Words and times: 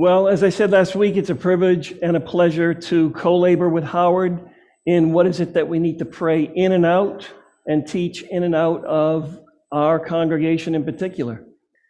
Well, 0.00 0.28
as 0.28 0.44
I 0.44 0.50
said 0.50 0.70
last 0.70 0.94
week, 0.94 1.16
it's 1.16 1.28
a 1.28 1.34
privilege 1.34 1.92
and 2.04 2.16
a 2.16 2.20
pleasure 2.20 2.72
to 2.72 3.10
co 3.10 3.36
labor 3.36 3.68
with 3.68 3.82
Howard 3.82 4.48
in 4.86 5.12
what 5.12 5.26
is 5.26 5.40
it 5.40 5.54
that 5.54 5.66
we 5.66 5.80
need 5.80 5.98
to 5.98 6.04
pray 6.04 6.44
in 6.44 6.70
and 6.70 6.86
out 6.86 7.28
and 7.66 7.84
teach 7.84 8.22
in 8.22 8.44
and 8.44 8.54
out 8.54 8.84
of 8.84 9.40
our 9.72 9.98
congregation 9.98 10.76
in 10.76 10.84
particular. 10.84 11.44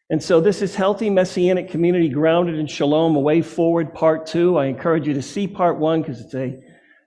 And 0.08 0.22
so 0.22 0.40
this 0.40 0.62
is 0.62 0.74
Healthy 0.74 1.10
Messianic 1.10 1.68
Community 1.68 2.08
Grounded 2.08 2.58
in 2.58 2.66
Shalom, 2.66 3.14
A 3.14 3.21
Way 3.21 3.42
Forward, 3.42 3.93
Part 3.93 4.27
Two. 4.27 4.56
I 4.56 4.68
encourage 4.68 5.06
you 5.06 5.12
to 5.12 5.20
see 5.20 5.46
Part 5.46 5.79
One 5.79 6.00
because 6.00 6.22
it's 6.22 6.34
a, 6.34 6.59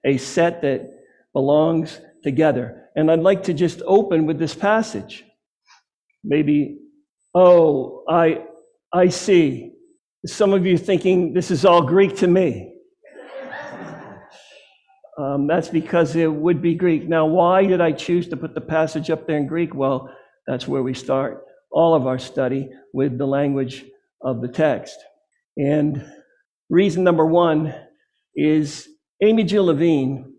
a 0.05 0.17
set 0.17 0.61
that 0.61 0.87
belongs 1.33 1.99
together. 2.21 2.89
And 2.95 3.09
I'd 3.09 3.21
like 3.21 3.41
to 3.45 3.55
just 3.55 3.81
open 3.87 4.27
with 4.27 4.37
this 4.37 4.53
passage. 4.53 5.25
Maybe, 6.23 6.77
oh, 7.33 8.03
I, 8.07 8.43
I 8.93 9.07
see. 9.07 9.70
Some 10.25 10.53
of 10.53 10.67
you 10.67 10.77
thinking 10.77 11.33
this 11.33 11.49
is 11.49 11.65
all 11.65 11.81
Greek 11.81 12.17
to 12.17 12.27
me. 12.27 12.75
Um, 15.17 15.47
that's 15.47 15.67
because 15.67 16.15
it 16.15 16.31
would 16.31 16.61
be 16.61 16.75
Greek. 16.75 17.07
Now, 17.07 17.25
why 17.25 17.65
did 17.65 17.81
I 17.81 17.91
choose 17.91 18.27
to 18.29 18.37
put 18.37 18.53
the 18.53 18.61
passage 18.61 19.09
up 19.09 19.25
there 19.25 19.37
in 19.37 19.47
Greek? 19.47 19.73
Well, 19.73 20.13
that's 20.47 20.67
where 20.67 20.83
we 20.83 20.93
start 20.93 21.43
all 21.71 21.95
of 21.95 22.05
our 22.05 22.19
study 22.19 22.69
with 22.93 23.17
the 23.17 23.25
language 23.25 23.85
of 24.21 24.41
the 24.41 24.47
text. 24.47 24.97
And 25.57 26.05
reason 26.69 27.03
number 27.03 27.25
one 27.25 27.73
is 28.35 28.87
Amy 29.23 29.43
Jill 29.43 29.65
Levine, 29.65 30.33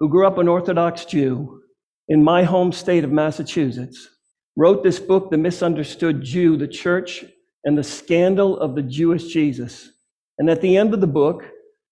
who 0.00 0.08
grew 0.08 0.26
up 0.26 0.38
an 0.38 0.48
Orthodox 0.48 1.04
Jew 1.04 1.62
in 2.08 2.22
my 2.22 2.42
home 2.42 2.72
state 2.72 3.04
of 3.04 3.12
Massachusetts, 3.12 4.08
wrote 4.56 4.82
this 4.82 4.98
book, 4.98 5.30
The 5.30 5.38
Misunderstood 5.38 6.22
Jew, 6.22 6.56
the 6.56 6.68
Church, 6.68 7.24
and 7.68 7.76
the 7.76 7.84
Scandal 7.84 8.58
of 8.60 8.74
the 8.74 8.82
Jewish 8.82 9.30
Jesus. 9.30 9.92
And 10.38 10.48
at 10.48 10.62
the 10.62 10.78
end 10.78 10.94
of 10.94 11.02
the 11.02 11.06
book, 11.06 11.44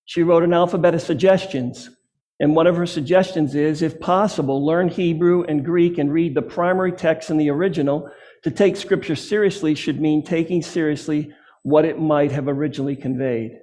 she 0.06 0.22
wrote 0.22 0.42
an 0.42 0.54
alphabet 0.54 0.94
of 0.94 1.02
suggestions. 1.02 1.90
And 2.40 2.56
one 2.56 2.66
of 2.66 2.76
her 2.76 2.86
suggestions 2.86 3.54
is, 3.54 3.82
if 3.82 4.00
possible, 4.00 4.64
learn 4.64 4.88
Hebrew 4.88 5.42
and 5.42 5.62
Greek 5.62 5.98
and 5.98 6.10
read 6.10 6.34
the 6.34 6.40
primary 6.40 6.92
text 6.92 7.28
in 7.28 7.36
the 7.36 7.50
original 7.50 8.10
to 8.42 8.50
take 8.50 8.74
scripture 8.78 9.14
seriously 9.14 9.74
should 9.74 10.00
mean 10.00 10.22
taking 10.22 10.62
seriously 10.62 11.30
what 11.62 11.84
it 11.84 12.00
might 12.00 12.32
have 12.32 12.48
originally 12.48 12.96
conveyed. 12.96 13.58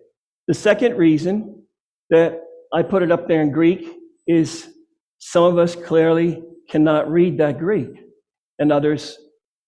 The 0.47 0.53
second 0.53 0.95
reason 0.95 1.64
that 2.11 2.41
I 2.72 2.84
put 2.84 3.02
it 3.02 3.11
up 3.11 3.28
there 3.28 3.41
in 3.41 3.52
Greek 3.52 3.88
is 4.28 4.69
some 5.17 5.45
of 5.45 5.58
us 5.58 5.75
clearly 5.75 6.44
cannot 6.69 7.11
read 7.11 7.39
that 7.39 7.58
Greek, 7.58 7.89
and 8.59 8.72
others 8.72 9.17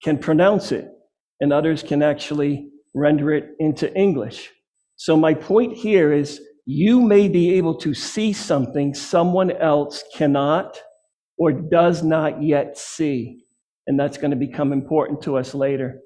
can 0.03 0.19
pronounce 0.19 0.71
it, 0.71 0.91
and 1.39 1.52
others 1.52 1.83
can 1.83 2.02
actually 2.02 2.69
render 2.94 3.33
it 3.33 3.52
into 3.59 3.94
English. 3.95 4.52
So, 4.95 5.17
my 5.17 5.33
point 5.33 5.73
here 5.73 6.14
is 6.14 6.41
you 6.66 7.02
may 7.02 7.28
be 7.28 7.53
able 7.55 7.75
to 7.80 7.94
see 7.94 8.33
something 8.33 8.94
someone 8.94 9.52
else 9.52 10.03
cannot 10.16 10.80
or 11.38 11.52
does 11.52 12.02
not 12.03 12.41
yet 12.41 12.78
see 12.78 13.45
and 13.88 14.00
that's 14.00 14.17
going 14.17 14.31
to 14.31 14.38
become 14.38 14.73
important 14.73 15.22
to 15.23 15.38
us 15.38 15.53
later. 15.53 16.00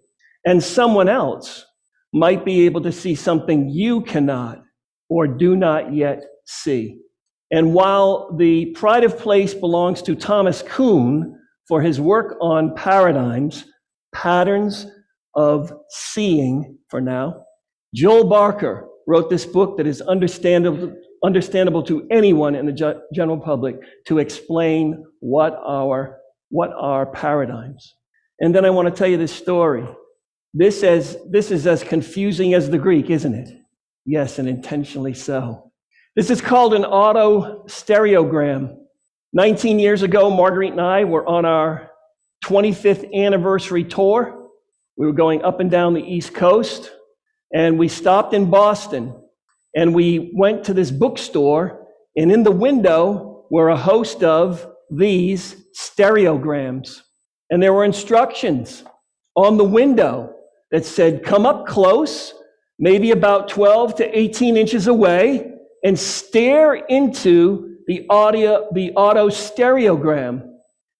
And 0.46 0.64
someone 0.64 1.10
else 1.10 1.66
might 2.14 2.44
be 2.44 2.66
able 2.66 2.82
to 2.82 2.92
see 2.92 3.16
something 3.16 3.70
you 3.70 4.02
cannot 4.02 4.64
or 5.10 5.28
do 5.28 5.56
not 5.56 5.94
yet 5.94 6.24
see. 6.46 7.00
And 7.52 7.74
while 7.74 8.36
the 8.38 8.68
pride 8.68 9.04
of 9.04 9.18
place 9.18 9.54
belongs 9.54 10.02
to 10.04 10.16
Thomas 10.16 10.62
Kuhn 10.62 11.40
for 11.68 11.82
his 11.82 12.00
work 12.00 12.38
on 12.42 12.76
paradigms, 12.76 13.66
patterns 14.14 14.86
of 15.36 15.72
seeing 15.90 16.78
for 16.90 17.02
now, 17.02 17.46
Joel 17.94 18.26
Barker 18.26 18.88
wrote 19.08 19.30
this 19.30 19.46
book 19.46 19.78
that 19.78 19.88
is 19.88 20.02
understandable, 20.02 20.96
understandable 21.24 21.84
to 21.84 22.08
anyone 22.12 22.56
in 22.56 22.66
the 22.66 23.04
general 23.14 23.40
public 23.40 23.78
to 24.06 24.20
explain 24.20 25.06
what 25.20 25.60
our 25.66 26.20
what 26.50 26.72
are 26.76 27.06
paradigms? 27.06 27.96
And 28.40 28.54
then 28.54 28.66
I 28.66 28.70
want 28.70 28.88
to 28.88 28.94
tell 28.94 29.08
you 29.08 29.18
this 29.18 29.34
story. 29.34 29.88
This, 30.54 30.84
as, 30.84 31.18
this 31.30 31.52
is 31.52 31.68
as 31.68 31.84
confusing 31.84 32.54
as 32.54 32.70
the 32.70 32.78
Greek, 32.78 33.10
isn't 33.10 33.34
it? 33.34 33.50
Yes, 34.06 34.40
and 34.40 34.50
intentionally 34.50 35.14
so. 35.14 35.72
This 36.16 36.30
is 36.32 36.42
called 36.42 36.74
an 36.74 36.86
auto 36.86 37.64
stereogram. 37.66 38.76
19 39.34 39.78
years 39.78 40.02
ago, 40.02 40.32
Marguerite 40.32 40.72
and 40.72 40.82
I 40.82 41.04
were 41.04 41.26
on 41.28 41.46
our 41.46 41.92
25th 42.46 43.14
anniversary 43.14 43.84
tour. 43.84 44.39
We 45.00 45.08
were 45.08 45.14
going 45.14 45.44
up 45.44 45.62
and 45.62 45.72
down 45.72 45.94
the 45.94 46.04
East 46.04 46.34
Coast, 46.34 46.92
and 47.56 47.80
we 47.80 47.88
stopped 47.88 48.34
in 48.34 48.50
Boston. 48.50 49.16
And 49.74 49.96
we 49.96 50.34
went 50.36 50.66
to 50.66 50.74
this 50.74 50.92
bookstore, 50.92 51.88
and 52.18 52.30
in 52.34 52.44
the 52.44 52.52
window 52.52 53.46
were 53.50 53.70
a 53.70 53.78
host 53.78 54.24
of 54.24 54.70
these 54.92 55.56
stereograms. 55.74 57.00
And 57.50 57.64
there 57.64 57.72
were 57.72 57.86
instructions 57.86 58.84
on 59.36 59.56
the 59.56 59.64
window 59.64 60.34
that 60.72 60.86
said, 60.86 61.24
come 61.24 61.46
up 61.46 61.66
close, 61.66 62.34
maybe 62.78 63.12
about 63.12 63.48
12 63.48 63.96
to 63.96 64.20
18 64.20 64.58
inches 64.58 64.88
away, 64.88 65.54
and 65.82 65.98
stare 65.98 66.74
into 66.76 67.78
the 67.88 68.06
audio, 68.10 68.68
the 68.74 68.92
auto 68.98 69.30
stereogram. 69.30 70.49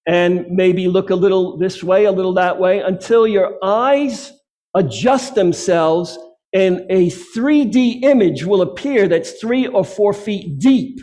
And 0.08 0.48
maybe 0.50 0.88
look 0.88 1.10
a 1.10 1.16
little 1.16 1.58
this 1.58 1.84
way, 1.84 2.06
a 2.06 2.12
little 2.12 2.34
that 2.34 2.60
way, 2.60 2.80
until 2.80 3.28
your 3.28 3.58
eyes 3.64 4.32
adjust 4.74 5.36
themselves 5.36 6.18
and 6.54 6.86
a 6.90 7.08
3D 7.08 8.04
image 8.04 8.44
will 8.44 8.62
appear 8.62 9.08
that's 9.08 9.34
three 9.34 9.68
or 9.68 9.84
four 9.84 10.14
feet 10.14 10.58
deep. 10.60 11.00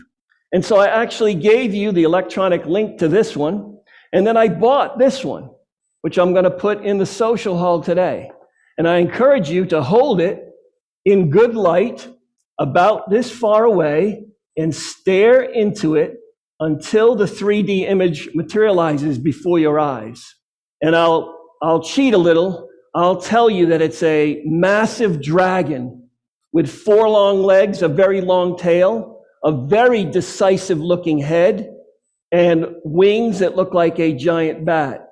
And 0.53 0.65
so 0.65 0.77
I 0.77 0.89
actually 0.89 1.35
gave 1.35 1.75
you 1.75 1.93
the 1.93 2.03
electronic 2.03 2.67
link 2.67 2.99
to 2.99 3.09
this 3.09 3.37
one. 3.37 3.79
And 4.13 4.27
then 4.27 4.37
I 4.37 4.49
bought 4.49 4.99
this 4.99 5.25
one, 5.25 5.51
which 6.01 6.19
I'm 6.19 6.33
going 6.33 6.45
to 6.45 6.51
put 6.51 6.85
in 6.85 6.99
the 6.99 7.07
social 7.07 7.57
hall 7.59 7.81
today. 7.81 8.31
And 8.79 8.89
I 8.89 8.97
encourage 8.97 9.49
you 9.49 9.67
to 9.67 9.83
hold 9.83 10.21
it 10.21 10.43
in 11.05 11.31
good 11.31 11.55
light 11.55 12.09
about 12.59 13.11
this 13.11 13.31
far 13.31 13.65
away 13.65 14.25
and 14.57 14.75
stare 14.75 15.43
into 15.43 15.95
it 15.95 16.17
until 16.61 17.15
the 17.15 17.25
3D 17.25 17.89
image 17.89 18.29
materializes 18.35 19.19
before 19.19 19.59
your 19.59 19.79
eyes. 19.79 20.35
And 20.83 20.97
I'll, 20.97 21.37
I'll 21.63 21.83
cheat 21.83 22.15
a 22.15 22.19
little. 22.19 22.69
I'll 22.95 23.21
tell 23.21 23.51
you 23.51 23.67
that 23.67 23.83
it's 23.83 24.03
a 24.03 24.43
massive 24.45 25.23
dragon 25.23 26.09
with 26.53 26.71
four 26.71 27.09
long 27.09 27.43
legs, 27.43 27.83
a 27.83 27.89
very 27.89 28.21
long 28.21 28.57
tail, 28.57 29.21
a 29.45 29.53
very 29.53 30.05
decisive 30.05 30.81
looking 30.81 31.19
head, 31.19 31.71
and 32.33 32.67
wings 32.85 33.41
that 33.41 33.57
look 33.57 33.75
like 33.75 33.99
a 33.99 34.15
giant 34.15 34.65
bat. 34.65 35.07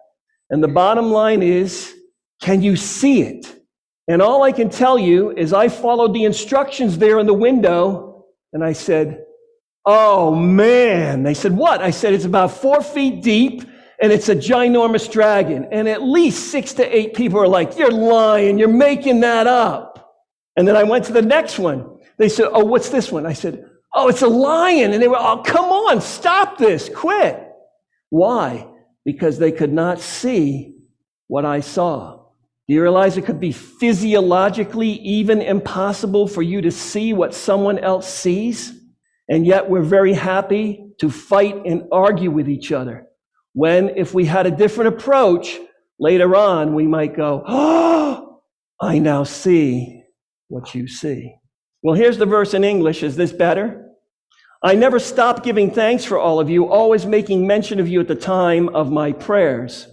And 0.50 0.62
the 0.62 0.68
bottom 0.68 1.10
line 1.10 1.42
is, 1.42 1.94
can 2.40 2.62
you 2.62 2.76
see 2.76 3.22
it? 3.22 3.54
And 4.08 4.20
all 4.20 4.42
I 4.42 4.52
can 4.52 4.68
tell 4.68 4.98
you 4.98 5.30
is 5.30 5.52
I 5.52 5.68
followed 5.68 6.14
the 6.14 6.24
instructions 6.24 6.98
there 6.98 7.18
in 7.18 7.26
the 7.26 7.34
window 7.34 8.26
and 8.52 8.62
I 8.62 8.72
said, 8.72 9.24
Oh 9.86 10.34
man. 10.34 11.22
They 11.22 11.34
said, 11.34 11.56
What? 11.56 11.82
I 11.82 11.90
said, 11.90 12.14
It's 12.14 12.24
about 12.24 12.52
four 12.52 12.82
feet 12.82 13.22
deep 13.22 13.62
and 14.00 14.12
it's 14.12 14.28
a 14.28 14.34
ginormous 14.36 15.10
dragon. 15.10 15.68
And 15.70 15.88
at 15.88 16.02
least 16.02 16.50
six 16.50 16.72
to 16.74 16.96
eight 16.96 17.14
people 17.14 17.38
are 17.38 17.48
like, 17.48 17.78
You're 17.78 17.90
lying. 17.90 18.58
You're 18.58 18.68
making 18.68 19.20
that 19.20 19.46
up. 19.46 20.22
And 20.56 20.66
then 20.66 20.76
I 20.76 20.84
went 20.84 21.04
to 21.06 21.12
the 21.12 21.22
next 21.22 21.58
one. 21.58 21.98
They 22.18 22.28
said, 22.28 22.48
Oh, 22.52 22.64
what's 22.64 22.88
this 22.90 23.10
one? 23.12 23.26
I 23.26 23.32
said, 23.32 23.68
Oh, 23.94 24.08
it's 24.08 24.22
a 24.22 24.28
lion. 24.28 24.92
And 24.92 25.00
they 25.00 25.08
were, 25.08 25.18
oh, 25.18 25.42
come 25.44 25.66
on, 25.66 26.00
stop 26.00 26.58
this, 26.58 26.88
quit. 26.88 27.40
Why? 28.10 28.66
Because 29.04 29.38
they 29.38 29.52
could 29.52 29.72
not 29.72 30.00
see 30.00 30.74
what 31.28 31.44
I 31.44 31.60
saw. 31.60 32.24
Do 32.66 32.74
you 32.74 32.82
realize 32.82 33.16
it 33.16 33.26
could 33.26 33.40
be 33.40 33.52
physiologically 33.52 34.88
even 34.88 35.40
impossible 35.40 36.26
for 36.26 36.42
you 36.42 36.60
to 36.62 36.72
see 36.72 37.12
what 37.12 37.34
someone 37.34 37.78
else 37.78 38.12
sees? 38.12 38.72
And 39.28 39.46
yet 39.46 39.70
we're 39.70 39.82
very 39.82 40.12
happy 40.12 40.90
to 41.00 41.10
fight 41.10 41.66
and 41.66 41.84
argue 41.90 42.30
with 42.30 42.48
each 42.48 42.72
other. 42.72 43.06
When, 43.52 43.90
if 43.96 44.14
we 44.14 44.24
had 44.24 44.46
a 44.46 44.50
different 44.50 44.94
approach, 44.94 45.58
later 45.98 46.34
on, 46.36 46.74
we 46.74 46.86
might 46.86 47.16
go, 47.16 47.42
Oh, 47.46 48.42
I 48.80 48.98
now 48.98 49.24
see 49.24 50.02
what 50.48 50.74
you 50.74 50.88
see. 50.88 51.34
Well, 51.82 51.94
here's 51.94 52.18
the 52.18 52.26
verse 52.26 52.54
in 52.54 52.64
English. 52.64 53.02
Is 53.02 53.16
this 53.16 53.32
better? 53.32 53.80
I 54.62 54.74
never 54.74 54.98
stop 54.98 55.44
giving 55.44 55.70
thanks 55.70 56.04
for 56.04 56.18
all 56.18 56.40
of 56.40 56.48
you, 56.48 56.66
always 56.68 57.04
making 57.04 57.46
mention 57.46 57.80
of 57.80 57.88
you 57.88 58.00
at 58.00 58.08
the 58.08 58.14
time 58.14 58.70
of 58.70 58.90
my 58.90 59.12
prayers. 59.12 59.88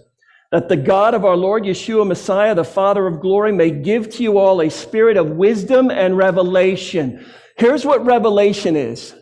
That 0.50 0.68
the 0.68 0.76
God 0.76 1.14
of 1.14 1.24
our 1.24 1.36
Lord 1.36 1.64
Yeshua 1.64 2.06
Messiah, 2.06 2.54
the 2.54 2.64
Father 2.64 3.06
of 3.06 3.20
glory, 3.20 3.52
may 3.52 3.70
give 3.70 4.08
to 4.10 4.22
you 4.22 4.38
all 4.38 4.60
a 4.60 4.70
spirit 4.70 5.16
of 5.16 5.30
wisdom 5.30 5.90
and 5.90 6.16
revelation. 6.16 7.26
Here's 7.56 7.84
what 7.84 8.04
revelation 8.04 8.76
is. 8.76 9.14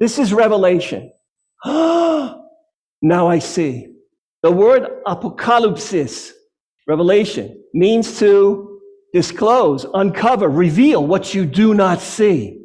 This 0.00 0.18
is 0.18 0.32
revelation. 0.32 1.12
now 1.64 2.38
I 3.02 3.38
see. 3.40 3.88
The 4.42 4.52
word 4.52 4.88
apocalypsis, 5.06 6.30
revelation, 6.86 7.62
means 7.74 8.18
to 8.20 8.80
disclose, 9.12 9.84
uncover, 9.94 10.48
reveal 10.48 11.04
what 11.04 11.34
you 11.34 11.44
do 11.44 11.74
not 11.74 12.00
see. 12.00 12.62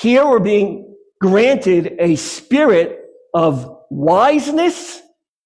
Here 0.00 0.26
we're 0.26 0.40
being 0.40 0.96
granted 1.20 1.94
a 2.00 2.16
spirit 2.16 3.00
of 3.32 3.78
wiseness 3.90 5.00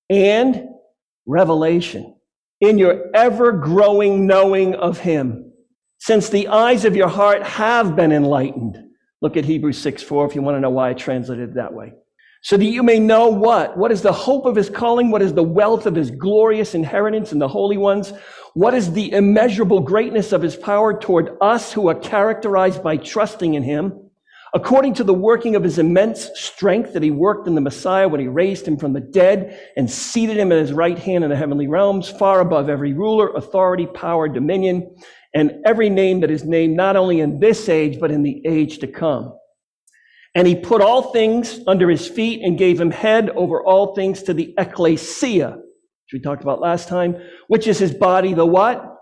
and 0.09 0.69
revelation 1.27 2.17
in 2.61 2.79
your 2.79 3.15
ever 3.15 3.53
growing 3.53 4.27
knowing 4.27 4.75
of 4.75 4.99
Him, 4.99 5.53
since 5.99 6.31
the 6.31 6.49
eyes 6.49 6.87
of 6.87 6.97
your 6.97 7.09
heart 7.09 7.43
have 7.43 7.95
been 7.95 8.13
enlightened. 8.13 8.88
Look 9.21 9.37
at 9.37 9.45
Hebrews 9.45 9.79
6 9.79 10.03
4 10.03 10.27
if 10.27 10.35
you 10.35 10.43
want 10.43 10.57
to 10.57 10.61
know 10.61 10.71
why 10.71 10.91
I 10.91 10.95
translated 10.95 11.51
it 11.51 11.55
that 11.55 11.75
way. 11.75 11.93
So 12.43 12.57
that 12.57 12.65
you 12.65 12.85
may 12.85 13.01
know 13.01 13.29
what? 13.29 13.77
What 13.77 13.91
is 13.91 14.03
the 14.03 14.13
hope 14.13 14.47
of 14.47 14.55
his 14.55 14.71
calling? 14.71 15.11
What 15.11 15.23
is 15.23 15.35
the 15.35 15.43
wealth 15.43 15.87
of 15.87 15.97
his 15.97 16.11
glorious 16.11 16.75
inheritance 16.75 17.33
in 17.33 17.41
the 17.41 17.49
holy 17.49 17.77
ones? 17.77 18.13
What 18.55 18.75
is 18.75 18.93
the 18.93 19.13
immeasurable 19.13 19.81
greatness 19.81 20.33
of 20.33 20.43
his 20.43 20.55
power 20.55 20.99
toward 20.99 21.37
us 21.41 21.73
who 21.73 21.89
are 21.89 21.97
characterized 21.97 22.83
by 22.83 22.97
trusting 22.97 23.55
in 23.55 23.65
him? 23.65 24.09
according 24.55 24.95
to 24.95 25.05
the 25.05 25.15
working 25.15 25.57
of 25.57 25.63
his 25.63 25.79
immense 25.79 26.31
strength 26.35 26.93
that 26.93 27.03
he 27.03 27.11
worked 27.11 27.47
in 27.47 27.55
the 27.55 27.61
Messiah 27.61 28.09
when 28.09 28.21
he 28.21 28.29
raised 28.29 28.67
him 28.67 28.77
from 28.77 28.93
the 28.93 29.01
dead 29.01 29.59
and 29.77 29.91
seated 29.91 30.37
him 30.37 30.53
at 30.53 30.59
his 30.59 30.73
right 30.73 30.99
hand 30.99 31.25
in 31.25 31.31
the 31.31 31.37
heavenly 31.37 31.67
realms, 31.67 32.09
far 32.09 32.41
above 32.41 32.69
every 32.69 32.93
ruler, 32.93 33.29
authority, 33.35 33.87
power, 33.87 34.29
dominion, 34.29 34.97
and 35.35 35.53
every 35.65 35.91
name 35.91 36.21
that 36.21 36.31
is 36.31 36.45
named 36.45 36.77
not 36.77 36.97
only 36.97 37.21
in 37.21 37.41
this 37.41 37.69
age, 37.69 38.01
but 38.01 38.11
in 38.11 38.23
the 38.23 38.43
age 38.47 38.79
to 38.79 38.87
come. 38.87 39.35
And 40.35 40.47
he 40.47 40.55
put 40.55 40.83
all 40.83 41.13
things 41.13 41.61
under 41.67 41.89
his 41.89 42.07
feet 42.07 42.43
and 42.43 42.59
gave 42.59 42.81
him 42.81 42.91
head 42.91 43.31
over 43.31 43.63
all 43.63 43.95
things 43.95 44.23
to 44.25 44.35
the 44.35 44.55
ecclesia, 44.59 45.51
which 45.51 46.13
we 46.13 46.21
talked 46.21 46.43
about 46.43 46.61
last 46.61 46.89
time, 46.89 47.17
which 47.49 47.67
is 47.67 47.79
his 47.79 47.93
body, 47.93 48.35
the 48.35 48.47
what? 48.47 48.99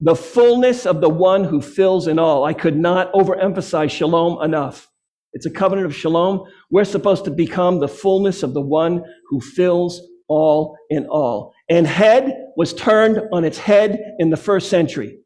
the 0.00 0.14
fullness 0.14 0.86
of 0.86 1.00
the 1.00 1.08
one 1.08 1.44
who 1.44 1.60
fills 1.60 2.06
in 2.06 2.18
all. 2.18 2.44
I 2.44 2.52
could 2.52 2.76
not 2.76 3.12
overemphasize 3.12 3.90
shalom 3.90 4.42
enough. 4.42 4.88
It's 5.32 5.46
a 5.46 5.50
covenant 5.50 5.86
of 5.86 5.94
shalom. 5.94 6.44
We're 6.70 6.84
supposed 6.84 7.24
to 7.24 7.30
become 7.30 7.78
the 7.78 7.88
fullness 7.88 8.42
of 8.42 8.54
the 8.54 8.60
one 8.60 9.02
who 9.28 9.40
fills 9.40 10.00
all 10.28 10.76
in 10.90 11.06
all. 11.06 11.52
And 11.68 11.86
head 11.86 12.34
was 12.56 12.74
turned 12.74 13.20
on 13.32 13.44
its 13.44 13.58
head 13.58 13.98
in 14.18 14.30
the 14.30 14.36
first 14.36 14.70
century. 14.70 15.18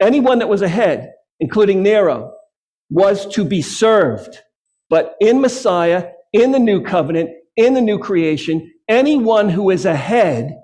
Anyone 0.00 0.38
that 0.38 0.48
was 0.48 0.62
a 0.62 0.68
head, 0.68 1.12
including 1.40 1.82
Nero, 1.82 2.32
was 2.90 3.26
to 3.34 3.44
be 3.44 3.62
served. 3.62 4.38
But 4.90 5.14
in 5.20 5.40
Messiah, 5.40 6.10
in 6.32 6.52
the 6.52 6.58
new 6.58 6.82
covenant, 6.82 7.30
in 7.56 7.74
the 7.74 7.80
new 7.80 7.98
creation, 7.98 8.72
anyone 8.88 9.48
who 9.48 9.70
is 9.70 9.84
a 9.84 9.96
head 9.96 10.56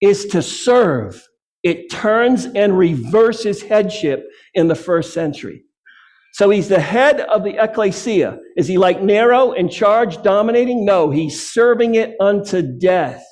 is 0.00 0.26
to 0.26 0.42
serve. 0.42 1.26
It 1.62 1.90
turns 1.90 2.44
and 2.44 2.78
reverses 2.78 3.62
headship 3.62 4.24
in 4.54 4.68
the 4.68 4.74
first 4.74 5.12
century. 5.12 5.64
So 6.32 6.50
he's 6.50 6.68
the 6.68 6.80
head 6.80 7.20
of 7.20 7.44
the 7.44 7.62
ecclesia. 7.62 8.38
Is 8.56 8.68
he 8.68 8.76
like 8.76 9.02
Nero 9.02 9.52
in 9.52 9.68
charge, 9.68 10.22
dominating? 10.22 10.84
No, 10.84 11.10
he's 11.10 11.50
serving 11.50 11.94
it 11.94 12.14
unto 12.20 12.62
death. 12.78 13.24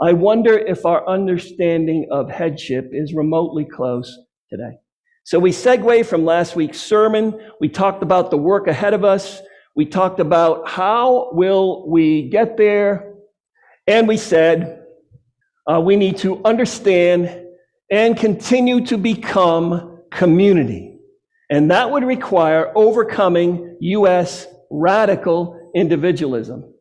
I 0.00 0.12
wonder 0.12 0.58
if 0.58 0.84
our 0.84 1.08
understanding 1.08 2.08
of 2.10 2.30
headship 2.30 2.90
is 2.92 3.14
remotely 3.14 3.64
close 3.64 4.14
today. 4.50 4.81
So 5.24 5.38
we 5.38 5.50
segue 5.50 6.04
from 6.06 6.24
last 6.24 6.56
week's 6.56 6.80
sermon. 6.80 7.38
We 7.60 7.68
talked 7.68 8.02
about 8.02 8.30
the 8.30 8.36
work 8.36 8.66
ahead 8.66 8.92
of 8.92 9.04
us. 9.04 9.40
We 9.76 9.86
talked 9.86 10.20
about 10.20 10.68
how 10.68 11.30
will 11.32 11.88
we 11.88 12.28
get 12.28 12.56
there. 12.56 13.14
And 13.86 14.08
we 14.08 14.16
said 14.16 14.84
uh, 15.70 15.80
we 15.80 15.96
need 15.96 16.16
to 16.18 16.44
understand 16.44 17.46
and 17.90 18.16
continue 18.16 18.84
to 18.86 18.98
become 18.98 20.00
community. 20.10 20.98
And 21.50 21.70
that 21.70 21.90
would 21.90 22.04
require 22.04 22.72
overcoming 22.76 23.76
U.S. 23.80 24.46
radical 24.70 25.70
individualism. 25.74 26.72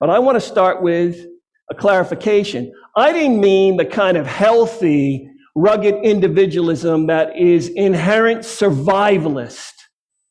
But 0.00 0.10
I 0.10 0.18
want 0.20 0.36
to 0.36 0.40
start 0.40 0.82
with 0.82 1.26
a 1.70 1.74
clarification. 1.74 2.72
I 2.96 3.12
didn't 3.12 3.40
mean 3.40 3.76
the 3.76 3.84
kind 3.84 4.16
of 4.16 4.26
healthy, 4.26 5.28
rugged 5.54 5.94
individualism 6.02 7.06
that 7.06 7.36
is 7.36 7.68
inherent 7.68 8.40
survivalist. 8.40 9.72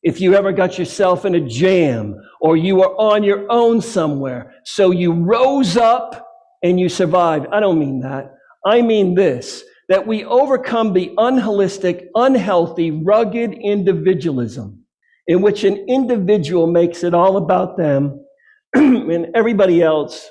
If 0.01 0.19
you 0.19 0.35
ever 0.35 0.51
got 0.51 0.77
yourself 0.77 1.23
in 1.23 1.35
a 1.35 1.39
jam 1.39 2.15
or 2.41 2.57
you 2.57 2.75
were 2.75 2.93
on 2.99 3.23
your 3.23 3.45
own 3.49 3.81
somewhere, 3.81 4.53
so 4.65 4.91
you 4.91 5.13
rose 5.13 5.77
up 5.77 6.27
and 6.61 6.79
you 6.79 6.89
survived. 6.89 7.47
I 7.51 7.59
don't 7.59 7.79
mean 7.79 8.01
that. 8.01 8.33
I 8.65 8.81
mean 8.81 9.15
this 9.15 9.63
that 9.89 10.07
we 10.07 10.23
overcome 10.23 10.93
the 10.93 11.13
unholistic, 11.17 12.09
unhealthy, 12.15 12.89
rugged 12.89 13.53
individualism 13.53 14.83
in 15.27 15.41
which 15.41 15.63
an 15.63 15.75
individual 15.87 16.67
makes 16.67 17.03
it 17.03 17.13
all 17.13 17.37
about 17.37 17.77
them 17.77 18.25
and 18.73 19.27
everybody 19.35 19.81
else 19.81 20.29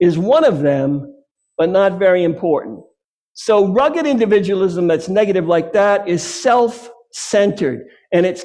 is 0.00 0.18
one 0.18 0.44
of 0.44 0.60
them, 0.60 1.14
but 1.58 1.68
not 1.68 1.98
very 1.98 2.24
important. 2.24 2.80
So 3.34 3.72
rugged 3.72 4.06
individualism 4.06 4.86
that's 4.86 5.08
negative 5.08 5.46
like 5.46 5.72
that 5.72 6.06
is 6.06 6.22
self-centered 6.22 7.86
and 8.12 8.26
it's 8.26 8.44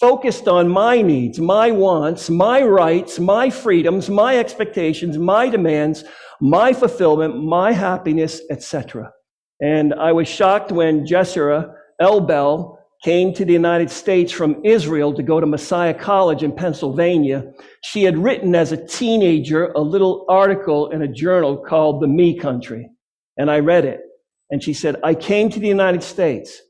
focused 0.00 0.48
on 0.48 0.68
my 0.68 1.00
needs, 1.00 1.38
my 1.38 1.70
wants, 1.70 2.28
my 2.28 2.62
rights, 2.62 3.18
my 3.18 3.48
freedoms, 3.48 4.10
my 4.10 4.36
expectations, 4.38 5.16
my 5.16 5.48
demands, 5.48 6.04
my 6.40 6.72
fulfillment, 6.72 7.42
my 7.42 7.72
happiness, 7.72 8.40
etc. 8.50 9.12
And 9.60 9.94
I 9.94 10.12
was 10.12 10.26
shocked 10.26 10.72
when 10.72 11.06
Jessera 11.06 11.72
Elbel 12.00 12.76
came 13.04 13.32
to 13.34 13.44
the 13.44 13.52
United 13.52 13.90
States 13.90 14.32
from 14.32 14.64
Israel 14.64 15.14
to 15.14 15.22
go 15.22 15.38
to 15.38 15.46
Messiah 15.46 15.94
College 15.94 16.42
in 16.42 16.52
Pennsylvania. 16.52 17.44
She 17.82 18.02
had 18.02 18.18
written 18.18 18.54
as 18.54 18.72
a 18.72 18.86
teenager 18.86 19.66
a 19.72 19.80
little 19.80 20.24
article 20.28 20.90
in 20.90 21.02
a 21.02 21.08
journal 21.08 21.56
called 21.56 22.02
The 22.02 22.08
Me 22.08 22.36
Country. 22.36 22.88
And 23.36 23.50
I 23.50 23.60
read 23.60 23.84
it. 23.84 24.00
And 24.50 24.62
she 24.62 24.72
said, 24.72 24.96
I 25.02 25.14
came 25.14 25.50
to 25.50 25.60
the 25.60 25.68
United 25.68 26.02
States 26.02 26.60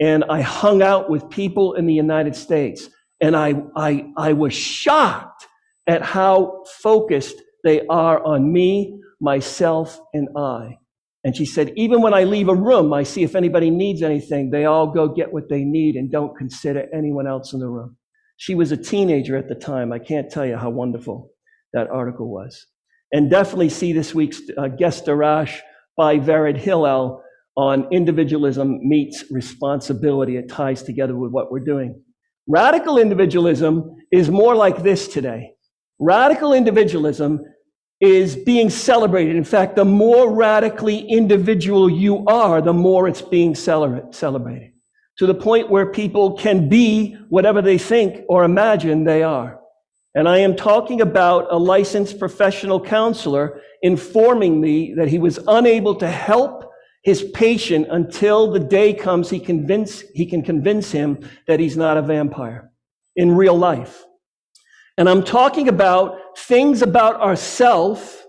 and 0.00 0.24
I 0.24 0.40
hung 0.40 0.82
out 0.82 1.10
with 1.10 1.30
people 1.30 1.74
in 1.74 1.86
the 1.86 1.94
United 1.94 2.36
States. 2.36 2.88
And 3.20 3.36
I, 3.36 3.54
I, 3.76 4.06
I 4.16 4.32
was 4.32 4.54
shocked 4.54 5.46
at 5.86 6.02
how 6.02 6.64
focused 6.82 7.36
they 7.62 7.86
are 7.86 8.22
on 8.24 8.52
me, 8.52 9.00
myself, 9.20 9.98
and 10.12 10.28
I. 10.36 10.78
And 11.24 11.34
she 11.34 11.46
said, 11.46 11.72
even 11.76 12.02
when 12.02 12.12
I 12.12 12.24
leave 12.24 12.48
a 12.48 12.54
room, 12.54 12.92
I 12.92 13.02
see 13.02 13.22
if 13.22 13.34
anybody 13.34 13.70
needs 13.70 14.02
anything, 14.02 14.50
they 14.50 14.66
all 14.66 14.86
go 14.86 15.08
get 15.08 15.32
what 15.32 15.48
they 15.48 15.64
need 15.64 15.96
and 15.96 16.12
don't 16.12 16.36
consider 16.36 16.86
anyone 16.92 17.26
else 17.26 17.54
in 17.54 17.60
the 17.60 17.68
room. 17.68 17.96
She 18.36 18.54
was 18.54 18.72
a 18.72 18.76
teenager 18.76 19.36
at 19.36 19.48
the 19.48 19.54
time. 19.54 19.92
I 19.92 20.00
can't 20.00 20.30
tell 20.30 20.44
you 20.44 20.56
how 20.56 20.68
wonderful 20.68 21.30
that 21.72 21.88
article 21.88 22.30
was. 22.30 22.66
And 23.12 23.30
definitely 23.30 23.70
see 23.70 23.92
this 23.92 24.14
week's 24.14 24.42
uh, 24.58 24.68
guest 24.68 25.06
darash 25.06 25.60
by 25.96 26.18
Vered 26.18 26.58
Hillel 26.58 27.22
on 27.56 27.86
individualism 27.92 28.78
meets 28.82 29.24
responsibility. 29.30 30.36
It 30.36 30.48
ties 30.48 30.82
together 30.82 31.16
with 31.16 31.30
what 31.30 31.52
we're 31.52 31.60
doing. 31.60 32.02
Radical 32.46 32.98
individualism 32.98 33.96
is 34.10 34.28
more 34.28 34.54
like 34.54 34.82
this 34.82 35.08
today. 35.08 35.52
Radical 35.98 36.52
individualism 36.52 37.40
is 38.00 38.36
being 38.36 38.68
celebrated. 38.68 39.36
In 39.36 39.44
fact, 39.44 39.76
the 39.76 39.84
more 39.84 40.32
radically 40.32 40.98
individual 41.08 41.88
you 41.88 42.24
are, 42.26 42.60
the 42.60 42.72
more 42.72 43.08
it's 43.08 43.22
being 43.22 43.54
celebrated 43.54 44.72
to 45.16 45.26
the 45.26 45.34
point 45.34 45.70
where 45.70 45.86
people 45.86 46.36
can 46.36 46.68
be 46.68 47.16
whatever 47.28 47.62
they 47.62 47.78
think 47.78 48.24
or 48.28 48.44
imagine 48.44 49.04
they 49.04 49.22
are. 49.22 49.60
And 50.14 50.28
I 50.28 50.38
am 50.38 50.56
talking 50.56 51.00
about 51.00 51.46
a 51.50 51.58
licensed 51.58 52.18
professional 52.18 52.80
counselor 52.80 53.60
informing 53.82 54.60
me 54.60 54.94
that 54.94 55.08
he 55.08 55.18
was 55.18 55.38
unable 55.46 55.94
to 55.96 56.08
help 56.08 56.63
his 57.04 57.22
patient 57.22 57.86
until 57.90 58.50
the 58.50 58.58
day 58.58 58.94
comes 58.94 59.28
he 59.28 59.38
convince, 59.38 60.00
he 60.14 60.24
can 60.24 60.42
convince 60.42 60.90
him 60.90 61.18
that 61.46 61.60
he's 61.60 61.76
not 61.76 61.98
a 61.98 62.02
vampire 62.02 62.70
in 63.14 63.36
real 63.36 63.56
life. 63.56 64.04
And 64.96 65.08
I'm 65.08 65.22
talking 65.22 65.68
about 65.68 66.38
things 66.38 66.80
about 66.80 67.20
ourself 67.20 68.24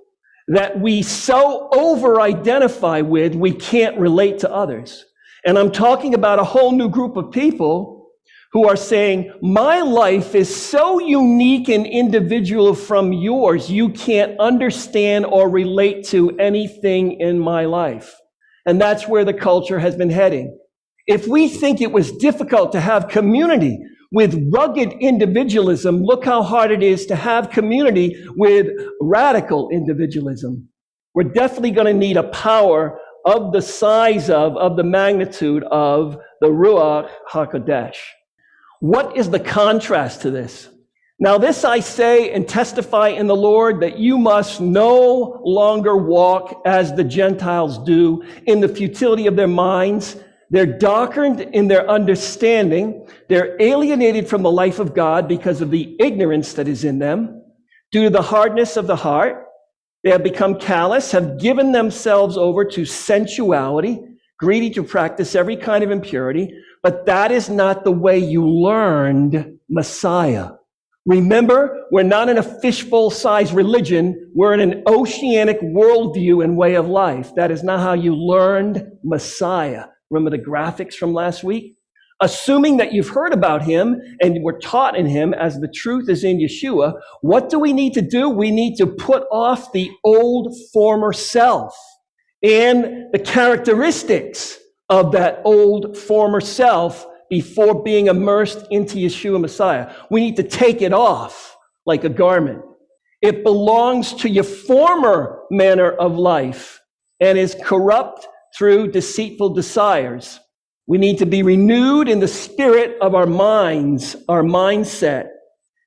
that 0.50 0.80
we 0.80 1.02
so 1.02 1.70
over 1.72 2.20
identify 2.20 3.02
with, 3.02 3.34
we 3.34 3.54
can't 3.54 3.98
relate 3.98 4.40
to 4.40 4.52
others. 4.52 5.06
And 5.46 5.58
I'm 5.58 5.72
talking 5.72 6.14
about 6.14 6.40
a 6.40 6.44
whole 6.44 6.72
new 6.72 6.90
group 6.90 7.16
of 7.16 7.32
people 7.32 8.10
who 8.52 8.68
are 8.68 8.76
saying, 8.76 9.32
my 9.42 9.82
life 9.82 10.36
is 10.36 10.54
so 10.54 11.00
unique 11.00 11.70
and 11.70 11.86
individual 11.86 12.74
from 12.74 13.14
yours, 13.14 13.70
you 13.70 13.90
can't 13.90 14.38
understand 14.40 15.26
or 15.26 15.50
relate 15.50 16.06
to 16.08 16.32
anything 16.40 17.20
in 17.22 17.40
my 17.40 17.66
life. 17.66 18.16
And 18.66 18.82
that's 18.82 19.08
where 19.08 19.26
the 19.26 19.34
culture 19.34 19.80
has 19.80 19.96
been 19.96 20.10
heading. 20.10 20.58
If 21.08 21.28
we 21.28 21.48
think 21.48 21.82
it 21.82 21.92
was 21.92 22.12
difficult 22.12 22.72
to 22.72 22.82
have 22.82 23.10
community, 23.10 23.80
with 24.16 24.50
rugged 24.54 24.94
individualism, 25.02 26.02
look 26.02 26.24
how 26.24 26.42
hard 26.42 26.72
it 26.72 26.82
is 26.82 27.06
to 27.08 27.16
have 27.18 27.50
community 27.50 28.16
with 28.38 28.68
radical 29.02 29.70
individualism. 29.72 30.70
We're 31.14 31.24
definitely 31.34 31.72
going 31.72 31.88
to 31.88 31.94
need 31.94 32.16
a 32.16 32.30
power 32.30 32.98
of 33.26 33.52
the 33.52 33.62
size 33.62 34.30
of, 34.30 34.56
of 34.56 34.78
the 34.78 34.84
magnitude 34.84 35.64
of 35.66 36.18
the 36.40 36.48
Ruach 36.48 37.10
HaKodesh. 37.30 37.98
What 38.80 39.18
is 39.18 39.30
the 39.30 39.40
contrast 39.40 40.22
to 40.22 40.32
this? 40.32 40.70
Now, 41.18 41.38
this 41.38 41.64
I 41.64 41.80
say 41.80 42.32
and 42.32 42.48
testify 42.48 43.10
in 43.10 43.28
the 43.28 43.36
Lord 43.36 43.80
that 43.80 43.98
you 43.98 44.18
must 44.18 44.60
no 44.60 45.42
longer 45.46 45.96
walk 45.96 46.62
as 46.66 46.94
the 46.94 47.06
Gentiles 47.06 47.78
do 47.80 48.24
in 48.46 48.60
the 48.60 48.68
futility 48.68 49.26
of 49.26 49.38
their 49.38 49.48
minds. 49.48 50.18
They're 50.50 50.66
darkened 50.66 51.40
in 51.40 51.70
their 51.70 51.90
understanding. 51.90 53.08
They're 53.30 53.56
alienated 53.62 54.28
from 54.28 54.44
the 54.44 54.52
life 54.52 54.80
of 54.80 54.94
God 54.94 55.28
because 55.30 55.62
of 55.62 55.72
the 55.72 55.96
ignorance 56.02 56.54
that 56.54 56.68
is 56.68 56.84
in 56.84 57.00
them. 57.00 57.44
Due 57.94 58.04
to 58.04 58.10
the 58.10 58.22
hardness 58.22 58.76
of 58.76 58.86
the 58.86 58.96
heart, 58.98 59.46
they 60.04 60.12
have 60.12 60.24
become 60.24 60.60
callous, 60.60 61.14
have 61.14 61.40
given 61.40 61.72
themselves 61.72 62.38
over 62.38 62.66
to 62.66 62.84
sensuality, 62.84 64.02
greedy 64.38 64.70
to 64.72 64.84
practice 64.84 65.34
every 65.34 65.56
kind 65.56 65.82
of 65.84 65.92
impurity. 65.92 66.52
But 66.84 67.06
that 67.06 67.32
is 67.32 67.50
not 67.50 67.86
the 67.86 67.92
way 67.92 68.20
you 68.20 68.46
learned 68.46 69.60
Messiah. 69.70 70.50
Remember, 71.06 71.86
we're 71.92 72.04
not 72.04 72.30
in 72.30 72.40
a 72.40 72.44
fishbowl 72.44 73.12
sized 73.12 73.54
religion. 73.54 74.32
We're 74.34 74.54
in 74.56 74.60
an 74.60 74.84
oceanic 74.88 75.62
worldview 75.62 76.44
and 76.44 76.58
way 76.58 76.76
of 76.76 76.88
life. 76.88 77.34
That 77.36 77.52
is 77.52 77.64
not 77.64 77.80
how 77.80 77.94
you 77.94 78.16
learned 78.16 78.84
Messiah. 79.04 79.86
Remember 80.10 80.36
the 80.36 80.44
graphics 80.44 80.96
from 80.96 81.14
last 81.14 81.44
week? 81.44 81.78
Assuming 82.22 82.78
that 82.78 82.92
you've 82.94 83.10
heard 83.10 83.34
about 83.34 83.62
him 83.62 84.02
and 84.22 84.42
were 84.42 84.58
taught 84.60 84.98
in 84.98 85.06
him 85.06 85.34
as 85.34 85.60
the 85.60 85.68
truth 85.68 86.10
is 86.10 86.24
in 86.24 86.40
Yeshua, 86.40 86.94
what 87.22 87.50
do 87.50 87.60
we 87.60 87.74
need 87.74 87.94
to 87.94 88.02
do? 88.02 88.30
We 88.30 88.50
need 88.50 88.76
to 88.78 88.88
put 88.88 89.24
off 89.32 89.74
the 89.74 89.92
old 90.04 90.56
former 90.74 91.14
self 91.14 91.78
and 92.42 93.12
the 93.12 93.20
characteristics 93.20 94.58
of 94.90 95.12
that 95.12 95.42
old 95.44 95.98
former 95.98 96.42
self 96.42 97.06
before 97.30 97.84
being 97.84 98.08
immersed 98.08 98.66
into 98.72 98.98
Yeshua 98.98 99.40
Messiah. 99.40 99.94
We 100.10 100.22
need 100.22 100.36
to 100.38 100.44
take 100.44 100.82
it 100.82 100.94
off 100.94 101.56
like 101.86 102.04
a 102.04 102.10
garment. 102.10 102.62
It 103.22 103.44
belongs 103.44 104.14
to 104.16 104.30
your 104.30 104.44
former 104.44 105.42
manner 105.50 105.92
of 105.92 106.18
life 106.18 106.82
and 107.20 107.38
is 107.38 107.56
corrupt 107.64 108.28
through 108.58 108.92
deceitful 108.92 109.50
desires. 109.50 110.40
We 110.88 110.98
need 110.98 111.18
to 111.20 111.26
be 111.26 111.42
renewed 111.42 112.08
in 112.08 112.20
the 112.20 112.28
spirit 112.28 112.98
of 113.02 113.16
our 113.16 113.26
minds, 113.26 114.16
our 114.30 114.44
mindset, 114.44 115.30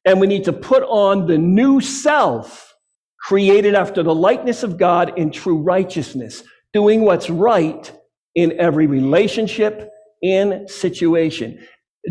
and 0.04 0.20
we 0.20 0.26
need 0.26 0.44
to 0.44 0.52
put 0.52 0.82
on 0.84 1.26
the 1.26 1.38
new 1.38 1.80
self 1.80 2.74
created 3.20 3.74
after 3.74 4.02
the 4.02 4.14
likeness 4.14 4.62
of 4.62 4.78
God 4.78 5.18
in 5.18 5.30
true 5.30 5.58
righteousness, 5.58 6.42
doing 6.72 7.02
what's 7.02 7.28
right 7.28 7.92
in 8.34 8.58
every 8.58 8.86
relationship 8.86 9.90
in 10.22 10.66
situation. 10.68 11.66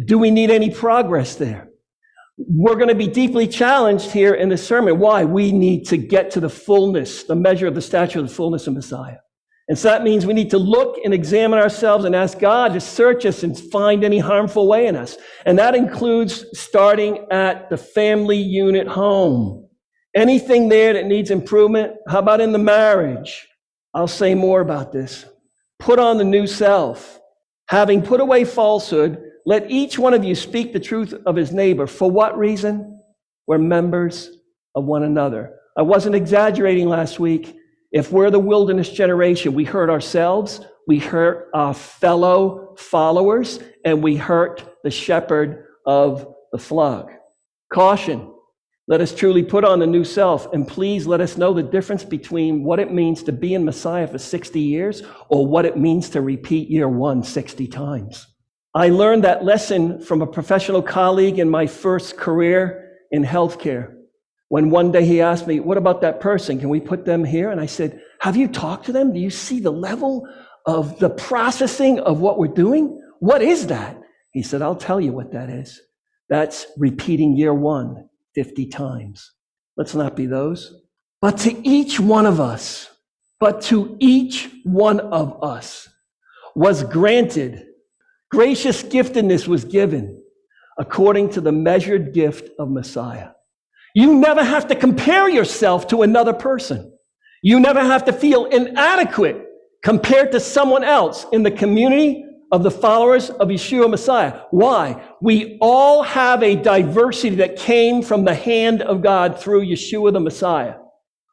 Do 0.05 0.17
we 0.17 0.31
need 0.31 0.51
any 0.51 0.69
progress 0.69 1.35
there? 1.35 1.69
We're 2.37 2.75
going 2.75 2.89
to 2.89 2.95
be 2.95 3.07
deeply 3.07 3.47
challenged 3.47 4.11
here 4.11 4.35
in 4.35 4.49
the 4.49 4.57
sermon. 4.57 4.99
Why? 4.99 5.25
We 5.25 5.51
need 5.51 5.87
to 5.87 5.97
get 5.97 6.29
to 6.31 6.39
the 6.39 6.49
fullness, 6.49 7.23
the 7.23 7.35
measure 7.35 7.67
of 7.67 7.75
the 7.75 7.81
stature 7.81 8.19
of 8.19 8.27
the 8.27 8.33
fullness 8.33 8.67
of 8.67 8.73
Messiah. 8.73 9.17
And 9.69 9.77
so 9.77 9.89
that 9.89 10.03
means 10.03 10.25
we 10.25 10.33
need 10.33 10.51
to 10.51 10.57
look 10.57 10.97
and 11.03 11.13
examine 11.13 11.59
ourselves 11.59 12.05
and 12.05 12.15
ask 12.15 12.39
God 12.39 12.73
to 12.73 12.79
search 12.79 13.25
us 13.25 13.43
and 13.43 13.59
find 13.59 14.03
any 14.03 14.19
harmful 14.19 14.67
way 14.67 14.87
in 14.87 14.95
us. 14.95 15.17
And 15.45 15.59
that 15.59 15.75
includes 15.75 16.45
starting 16.53 17.25
at 17.31 17.69
the 17.69 17.75
family 17.75 18.37
unit 18.37 18.87
home. 18.87 19.67
Anything 20.15 20.69
there 20.69 20.93
that 20.93 21.05
needs 21.05 21.31
improvement? 21.31 21.93
How 22.07 22.19
about 22.19 22.39
in 22.39 22.53
the 22.53 22.59
marriage? 22.59 23.47
I'll 23.93 24.07
say 24.07 24.35
more 24.35 24.61
about 24.61 24.91
this. 24.91 25.25
Put 25.79 25.99
on 25.99 26.17
the 26.17 26.23
new 26.23 26.47
self. 26.47 27.19
Having 27.69 28.03
put 28.03 28.21
away 28.21 28.45
falsehood, 28.45 29.23
let 29.45 29.69
each 29.69 29.99
one 29.99 30.13
of 30.13 30.23
you 30.23 30.35
speak 30.35 30.73
the 30.73 30.79
truth 30.79 31.13
of 31.25 31.35
his 31.35 31.51
neighbor. 31.51 31.87
For 31.87 32.09
what 32.09 32.37
reason? 32.37 33.01
We're 33.45 33.57
members 33.57 34.29
of 34.75 34.85
one 34.85 35.03
another. 35.03 35.53
I 35.77 35.81
wasn't 35.81 36.15
exaggerating 36.15 36.89
last 36.89 37.19
week. 37.19 37.55
If 37.91 38.11
we're 38.11 38.31
the 38.31 38.39
wilderness 38.39 38.89
generation, 38.89 39.53
we 39.53 39.63
hurt 39.63 39.89
ourselves, 39.89 40.61
we 40.87 40.99
hurt 40.99 41.49
our 41.53 41.73
fellow 41.73 42.75
followers, 42.77 43.59
and 43.85 44.03
we 44.03 44.15
hurt 44.15 44.63
the 44.83 44.91
shepherd 44.91 45.65
of 45.85 46.27
the 46.51 46.57
flock. 46.57 47.11
Caution. 47.73 48.33
Let 48.89 49.01
us 49.01 49.13
truly 49.13 49.43
put 49.43 49.65
on 49.65 49.79
the 49.79 49.87
new 49.87 50.05
self, 50.05 50.53
and 50.53 50.65
please 50.65 51.05
let 51.05 51.19
us 51.19 51.35
know 51.35 51.53
the 51.53 51.61
difference 51.61 52.05
between 52.05 52.63
what 52.63 52.79
it 52.79 52.93
means 52.93 53.21
to 53.23 53.33
be 53.33 53.53
in 53.53 53.65
Messiah 53.65 54.07
for 54.07 54.17
60 54.17 54.61
years 54.61 55.03
or 55.27 55.45
what 55.45 55.65
it 55.65 55.75
means 55.75 56.09
to 56.11 56.21
repeat 56.21 56.69
year 56.69 56.87
one 56.87 57.21
60 57.21 57.67
times. 57.67 58.27
I 58.73 58.87
learned 58.87 59.25
that 59.25 59.43
lesson 59.43 59.99
from 59.99 60.21
a 60.21 60.27
professional 60.27 60.81
colleague 60.81 61.37
in 61.37 61.49
my 61.49 61.67
first 61.67 62.15
career 62.15 62.93
in 63.11 63.25
healthcare. 63.25 63.93
When 64.47 64.69
one 64.69 64.93
day 64.93 65.03
he 65.03 65.19
asked 65.19 65.47
me, 65.47 65.59
What 65.59 65.77
about 65.77 65.99
that 66.01 66.21
person? 66.21 66.57
Can 66.57 66.69
we 66.69 66.79
put 66.79 67.03
them 67.03 67.25
here? 67.25 67.51
And 67.51 67.59
I 67.59 67.65
said, 67.65 68.01
Have 68.21 68.37
you 68.37 68.47
talked 68.47 68.85
to 68.85 68.93
them? 68.93 69.11
Do 69.11 69.19
you 69.19 69.29
see 69.29 69.59
the 69.59 69.71
level 69.71 70.25
of 70.65 70.97
the 70.99 71.09
processing 71.09 71.99
of 71.99 72.21
what 72.21 72.39
we're 72.39 72.47
doing? 72.47 73.01
What 73.19 73.41
is 73.41 73.67
that? 73.67 73.99
He 74.31 74.43
said, 74.43 74.61
I'll 74.61 74.75
tell 74.75 75.01
you 75.01 75.11
what 75.11 75.33
that 75.33 75.49
is. 75.49 75.81
That's 76.29 76.67
repeating 76.77 77.35
year 77.35 77.53
one 77.53 78.07
50 78.37 78.67
times. 78.67 79.31
Let's 79.77 79.95
not 79.95 80.15
be 80.15 80.27
those. 80.27 80.83
But 81.21 81.39
to 81.39 81.59
each 81.63 81.99
one 81.99 82.27
of 82.27 82.39
us, 82.39 82.87
but 83.39 83.63
to 83.63 83.97
each 83.99 84.47
one 84.63 84.99
of 84.99 85.43
us 85.43 85.89
was 86.53 86.83
granted, 86.83 87.65
gracious 88.29 88.83
giftedness 88.83 89.47
was 89.47 89.65
given 89.65 90.21
according 90.77 91.31
to 91.31 91.41
the 91.41 91.51
measured 91.51 92.13
gift 92.13 92.51
of 92.59 92.69
Messiah. 92.69 93.29
You 93.95 94.13
never 94.13 94.43
have 94.43 94.67
to 94.67 94.75
compare 94.75 95.27
yourself 95.27 95.87
to 95.87 96.03
another 96.03 96.33
person. 96.33 96.95
You 97.41 97.59
never 97.59 97.81
have 97.81 98.05
to 98.05 98.13
feel 98.13 98.45
inadequate 98.45 99.43
compared 99.83 100.31
to 100.33 100.39
someone 100.39 100.83
else 100.83 101.25
in 101.31 101.41
the 101.41 101.49
community 101.49 102.23
of 102.51 102.63
the 102.63 102.71
followers 102.71 103.29
of 103.29 103.49
Yeshua 103.49 103.89
Messiah. 103.89 104.41
Why? 104.51 105.03
We 105.21 105.57
all 105.59 106.03
have 106.03 106.43
a 106.43 106.55
diversity 106.55 107.35
that 107.37 107.57
came 107.57 108.01
from 108.01 108.23
the 108.23 108.35
hand 108.35 108.81
of 108.81 109.01
God 109.01 109.39
through 109.39 109.65
Yeshua 109.65 110.13
the 110.13 110.19
Messiah. 110.19 110.75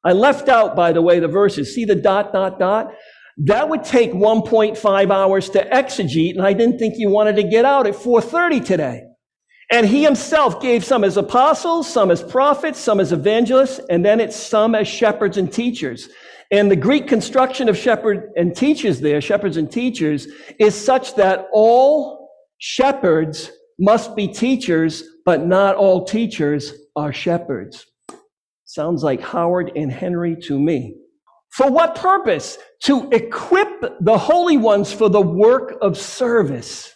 I 0.04 0.12
left 0.12 0.48
out, 0.48 0.76
by 0.76 0.92
the 0.92 1.02
way, 1.02 1.20
the 1.20 1.28
verses. 1.28 1.74
See 1.74 1.84
the 1.84 1.94
dot, 1.94 2.32
dot, 2.32 2.58
dot? 2.58 2.92
That 3.38 3.68
would 3.68 3.84
take 3.84 4.12
1.5 4.12 5.10
hours 5.10 5.50
to 5.50 5.64
exegete, 5.68 6.36
and 6.36 6.42
I 6.46 6.52
didn't 6.52 6.78
think 6.78 6.94
you 6.98 7.10
wanted 7.10 7.36
to 7.36 7.42
get 7.42 7.64
out 7.64 7.86
at 7.86 7.94
4.30 7.94 8.64
today. 8.64 9.02
And 9.72 9.86
he 9.86 10.04
himself 10.04 10.60
gave 10.60 10.84
some 10.84 11.04
as 11.04 11.16
apostles, 11.16 11.90
some 11.90 12.10
as 12.10 12.22
prophets, 12.22 12.78
some 12.78 13.00
as 13.00 13.12
evangelists, 13.12 13.80
and 13.88 14.04
then 14.04 14.20
it's 14.20 14.36
some 14.36 14.74
as 14.74 14.86
shepherds 14.86 15.38
and 15.38 15.52
teachers. 15.52 16.08
And 16.50 16.70
the 16.70 16.76
Greek 16.76 17.06
construction 17.08 17.68
of 17.68 17.76
shepherd 17.76 18.30
and 18.36 18.54
teachers 18.54 19.00
there, 19.00 19.20
shepherds 19.20 19.56
and 19.56 19.70
teachers, 19.70 20.28
is 20.58 20.74
such 20.74 21.14
that 21.16 21.46
all 21.52 22.30
shepherds 22.58 23.50
must 23.78 24.14
be 24.14 24.28
teachers, 24.28 25.02
but 25.24 25.46
not 25.46 25.76
all 25.76 26.04
teachers 26.04 26.72
are 26.96 27.12
shepherds. 27.12 27.86
Sounds 28.64 29.02
like 29.02 29.20
Howard 29.20 29.72
and 29.76 29.90
Henry 29.90 30.36
to 30.42 30.58
me. 30.58 30.96
For 31.50 31.70
what 31.70 31.94
purpose? 31.94 32.58
To 32.84 33.08
equip 33.10 33.68
the 34.00 34.18
holy 34.18 34.56
ones 34.56 34.92
for 34.92 35.08
the 35.08 35.20
work 35.20 35.76
of 35.80 35.96
service, 35.96 36.92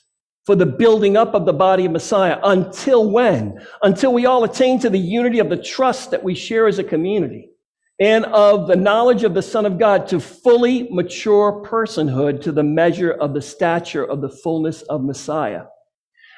for 0.47 0.57
the 0.57 0.67
building 0.67 1.17
up 1.17 1.35
of 1.35 1.47
the 1.47 1.53
body 1.53 1.87
of 1.87 1.93
Messiah. 1.93 2.39
Until 2.43 3.11
when? 3.11 3.59
Until 3.83 4.13
we 4.13 4.27
all 4.27 4.45
attain 4.45 4.79
to 4.81 4.91
the 4.91 4.99
unity 4.99 5.39
of 5.39 5.49
the 5.49 5.63
trust 5.63 6.11
that 6.11 6.23
we 6.23 6.35
share 6.35 6.67
as 6.67 6.79
a 6.79 6.85
community 6.85 7.51
and 8.01 8.25
of 8.27 8.69
the 8.69 8.77
knowledge 8.77 9.25
of 9.25 9.35
the 9.35 9.43
Son 9.43 9.67
of 9.67 9.79
God 9.79 10.07
to 10.09 10.21
fully 10.21 10.89
mature 10.91 11.65
personhood 11.67 12.41
to 12.43 12.53
the 12.53 12.63
measure 12.63 13.11
of 13.11 13.35
the 13.35 13.43
stature 13.43 14.05
of 14.05 14.21
the 14.21 14.29
fullness 14.29 14.83
of 14.83 15.03
Messiah. 15.03 15.65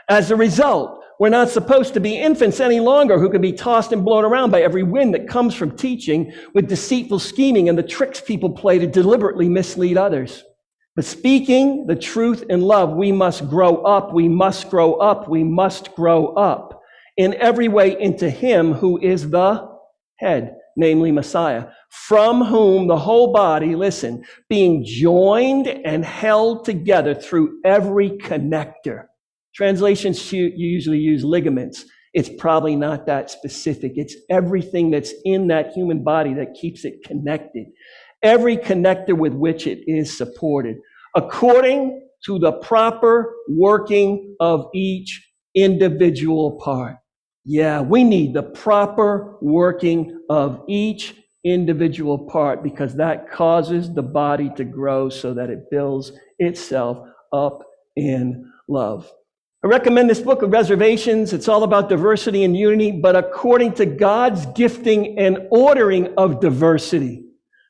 As 0.08 0.30
a 0.30 0.36
result, 0.36 1.04
we're 1.18 1.28
not 1.28 1.50
supposed 1.50 1.92
to 1.94 2.00
be 2.00 2.16
infants 2.16 2.60
any 2.60 2.80
longer 2.80 3.18
who 3.18 3.28
can 3.28 3.42
be 3.42 3.52
tossed 3.52 3.92
and 3.92 4.04
blown 4.04 4.24
around 4.24 4.50
by 4.50 4.62
every 4.62 4.82
wind 4.82 5.12
that 5.14 5.28
comes 5.28 5.54
from 5.54 5.76
teaching 5.76 6.32
with 6.54 6.68
deceitful 6.68 7.18
scheming 7.18 7.68
and 7.68 7.76
the 7.76 7.82
tricks 7.82 8.22
people 8.22 8.50
play 8.50 8.78
to 8.78 8.86
deliberately 8.86 9.48
mislead 9.48 9.98
others. 9.98 10.42
But 10.96 11.04
speaking 11.04 11.86
the 11.86 11.94
truth 11.94 12.44
in 12.48 12.62
love, 12.62 12.96
we 12.96 13.12
must 13.12 13.50
grow 13.50 13.82
up, 13.82 14.14
we 14.14 14.28
must 14.28 14.70
grow 14.70 14.94
up, 14.94 15.28
we 15.28 15.44
must 15.44 15.94
grow 15.94 16.28
up 16.28 16.80
in 17.18 17.34
every 17.34 17.68
way 17.68 18.00
into 18.00 18.30
Him 18.30 18.72
who 18.72 18.98
is 18.98 19.28
the 19.28 19.68
head 20.16 20.56
namely 20.76 21.12
Messiah, 21.12 21.66
from 21.90 22.44
whom 22.44 22.88
the 22.88 22.98
whole 22.98 23.32
body, 23.32 23.76
listen, 23.76 24.24
being 24.48 24.84
joined 24.84 25.68
and 25.68 26.04
held 26.04 26.64
together 26.64 27.14
through 27.14 27.60
every 27.64 28.10
connector. 28.10 29.04
Translations 29.54 30.32
usually 30.32 30.98
use 30.98 31.24
ligaments. 31.24 31.84
It's 32.14 32.30
probably 32.38 32.76
not 32.76 33.06
that 33.06 33.30
specific. 33.30 33.92
It's 33.96 34.16
everything 34.30 34.90
that's 34.90 35.12
in 35.24 35.48
that 35.48 35.72
human 35.72 36.04
body 36.04 36.34
that 36.34 36.54
keeps 36.54 36.84
it 36.84 37.02
connected. 37.04 37.66
every 38.22 38.56
connector 38.56 39.16
with 39.16 39.34
which 39.34 39.66
it 39.66 39.80
is 39.86 40.16
supported, 40.16 40.76
according 41.16 42.08
to 42.26 42.38
the 42.38 42.52
proper 42.52 43.34
working 43.48 44.36
of 44.40 44.66
each 44.74 45.26
individual 45.54 46.60
part. 46.62 46.96
Yeah, 47.52 47.80
we 47.80 48.04
need 48.04 48.32
the 48.32 48.44
proper 48.44 49.36
working 49.40 50.20
of 50.30 50.62
each 50.68 51.16
individual 51.44 52.16
part 52.16 52.62
because 52.62 52.94
that 52.94 53.28
causes 53.28 53.92
the 53.92 54.04
body 54.04 54.52
to 54.56 54.62
grow 54.62 55.08
so 55.08 55.34
that 55.34 55.50
it 55.50 55.68
builds 55.68 56.12
itself 56.38 57.08
up 57.32 57.64
in 57.96 58.48
love. 58.68 59.10
I 59.64 59.66
recommend 59.66 60.08
this 60.08 60.20
book 60.20 60.42
of 60.42 60.52
reservations. 60.52 61.32
It's 61.32 61.48
all 61.48 61.64
about 61.64 61.88
diversity 61.88 62.44
and 62.44 62.56
unity, 62.56 62.92
but 62.92 63.16
according 63.16 63.72
to 63.74 63.84
God's 63.84 64.46
gifting 64.54 65.18
and 65.18 65.48
ordering 65.50 66.14
of 66.16 66.40
diversity, 66.40 67.24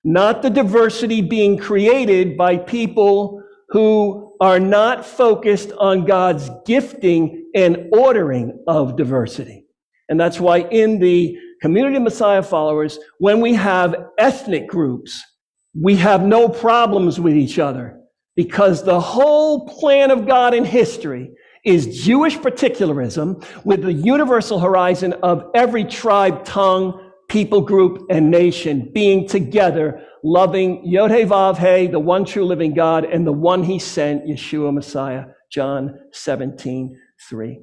not 0.04 0.42
the 0.42 0.50
diversity 0.50 1.22
being 1.22 1.56
created 1.56 2.37
by 2.37 2.58
people 2.58 3.42
who 3.70 4.37
are 4.42 4.60
not 4.60 5.06
focused 5.06 5.72
on 5.72 6.04
God's 6.04 6.50
gifting 6.66 7.50
and 7.54 7.88
ordering 7.94 8.62
of 8.66 8.94
diversity. 8.99 9.60
And 10.11 10.19
that's 10.21 10.40
why 10.40 10.59
in 10.59 10.99
the 10.99 11.38
community 11.62 11.97
of 11.97 12.02
Messiah 12.02 12.43
followers, 12.43 12.99
when 13.19 13.40
we 13.40 13.55
have 13.55 13.95
ethnic 14.19 14.67
groups, 14.67 15.25
we 15.81 15.97
have 15.97 16.23
no 16.23 16.49
problems 16.49 17.21
with 17.21 17.35
each 17.35 17.59
other 17.59 17.99
because 18.35 18.83
the 18.83 19.00
whole 19.00 19.69
plan 19.69 20.11
of 20.11 20.26
God 20.26 20.52
in 20.52 20.64
history 20.64 21.31
is 21.64 22.05
Jewish 22.05 22.37
particularism 22.40 23.45
with 23.64 23.83
the 23.83 23.93
universal 23.93 24.59
horizon 24.59 25.12
of 25.23 25.45
every 25.55 25.85
tribe, 25.85 26.45
tongue, 26.45 27.12
people 27.29 27.61
group, 27.61 28.07
and 28.11 28.31
nation 28.31 28.90
being 28.93 29.29
together, 29.29 30.05
loving 30.25 30.85
Yod 30.85 31.11
Vav 31.11 31.59
He, 31.59 31.87
the 31.87 32.00
one 32.00 32.25
true 32.25 32.45
living 32.45 32.75
God, 32.75 33.05
and 33.05 33.25
the 33.25 33.33
one 33.33 33.62
he 33.62 33.79
sent, 33.79 34.26
Yeshua 34.26 34.73
Messiah, 34.73 35.26
John 35.52 35.99
17, 36.12 36.99
3. 37.29 37.61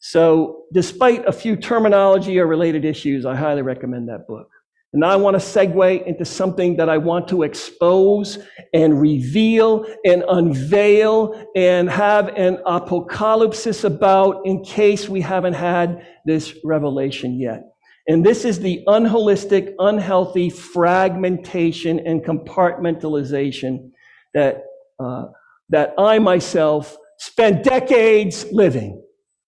So 0.00 0.64
despite 0.72 1.26
a 1.26 1.32
few 1.32 1.56
terminology 1.56 2.38
or 2.38 2.46
related 2.46 2.84
issues, 2.84 3.26
I 3.26 3.36
highly 3.36 3.62
recommend 3.62 4.08
that 4.08 4.26
book. 4.26 4.48
And 4.92 5.04
I 5.04 5.14
want 5.14 5.34
to 5.34 5.40
segue 5.40 6.04
into 6.04 6.24
something 6.24 6.76
that 6.78 6.88
I 6.88 6.98
want 6.98 7.28
to 7.28 7.44
expose 7.44 8.38
and 8.74 9.00
reveal 9.00 9.86
and 10.04 10.24
unveil 10.28 11.46
and 11.54 11.88
have 11.88 12.28
an 12.30 12.58
apocalypse 12.66 13.84
about 13.84 14.44
in 14.46 14.64
case 14.64 15.08
we 15.08 15.20
haven't 15.20 15.52
had 15.52 16.04
this 16.24 16.56
revelation 16.64 17.38
yet. 17.38 17.70
And 18.08 18.26
this 18.26 18.44
is 18.44 18.58
the 18.58 18.82
unholistic, 18.88 19.74
unhealthy 19.78 20.50
fragmentation 20.50 22.00
and 22.00 22.24
compartmentalization 22.24 23.90
that, 24.34 24.64
uh, 24.98 25.26
that 25.68 25.94
I 25.96 26.18
myself 26.18 26.96
spent 27.18 27.62
decades 27.62 28.50
living. 28.50 28.99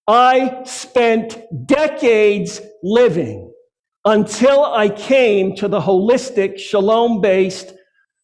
I 0.08 0.62
spent 0.64 1.38
decades 1.66 2.60
living 2.82 3.52
until 4.04 4.64
I 4.64 4.88
came 4.88 5.54
to 5.56 5.68
the 5.68 5.80
holistic, 5.80 6.58
shalom 6.58 7.20
based, 7.20 7.72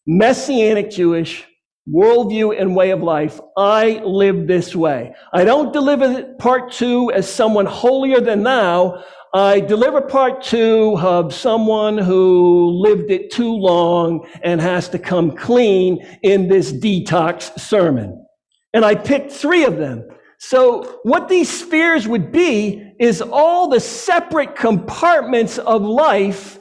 messianic 0.05 0.91
Jewish 0.91 1.45
worldview 1.87 2.59
and 2.59 2.75
way 2.75 2.91
of 2.91 3.01
life. 3.01 3.39
I 3.57 4.01
live 4.03 4.45
this 4.45 4.75
way. 4.75 5.13
I 5.33 5.45
don't 5.45 5.71
deliver 5.71 6.33
part 6.37 6.71
two 6.71 7.11
as 7.13 7.31
someone 7.31 7.65
holier 7.65 8.19
than 8.19 8.43
thou. 8.43 9.03
I 9.33 9.59
deliver 9.59 10.01
part 10.01 10.43
two 10.43 10.97
of 10.99 11.33
someone 11.33 11.97
who 11.97 12.71
lived 12.71 13.09
it 13.09 13.31
too 13.31 13.53
long 13.53 14.27
and 14.43 14.59
has 14.59 14.89
to 14.89 14.99
come 14.99 15.35
clean 15.35 16.05
in 16.23 16.47
this 16.47 16.73
detox 16.73 17.57
sermon. 17.59 18.25
And 18.73 18.83
I 18.83 18.95
picked 18.95 19.31
three 19.31 19.63
of 19.63 19.77
them. 19.77 20.07
So 20.39 20.99
what 21.03 21.27
these 21.27 21.49
spheres 21.49 22.07
would 22.07 22.31
be 22.31 22.93
is 22.97 23.21
all 23.21 23.67
the 23.67 23.79
separate 23.79 24.55
compartments 24.55 25.57
of 25.57 25.81
life 25.81 26.59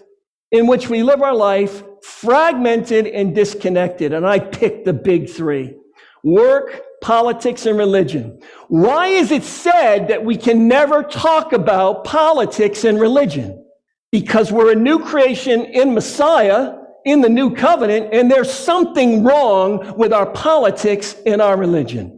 in 0.50 0.66
which 0.66 0.88
we 0.88 1.02
live 1.02 1.22
our 1.22 1.34
life, 1.34 1.84
fragmented 2.02 3.06
and 3.06 3.34
disconnected. 3.34 4.12
And 4.12 4.26
I 4.26 4.40
picked 4.40 4.84
the 4.84 4.92
big 4.92 5.30
three. 5.30 5.76
Work, 6.24 6.82
politics, 7.00 7.66
and 7.66 7.78
religion. 7.78 8.40
Why 8.66 9.08
is 9.08 9.30
it 9.30 9.44
said 9.44 10.08
that 10.08 10.24
we 10.24 10.36
can 10.36 10.66
never 10.66 11.04
talk 11.04 11.52
about 11.52 12.04
politics 12.04 12.84
and 12.84 13.00
religion? 13.00 13.64
Because 14.10 14.50
we're 14.50 14.72
a 14.72 14.76
new 14.76 14.98
creation 14.98 15.64
in 15.66 15.94
Messiah, 15.94 16.74
in 17.04 17.20
the 17.20 17.28
new 17.28 17.54
covenant, 17.54 18.12
and 18.12 18.30
there's 18.30 18.52
something 18.52 19.22
wrong 19.22 19.96
with 19.96 20.12
our 20.12 20.26
politics 20.32 21.14
and 21.26 21.40
our 21.40 21.56
religion. 21.56 22.17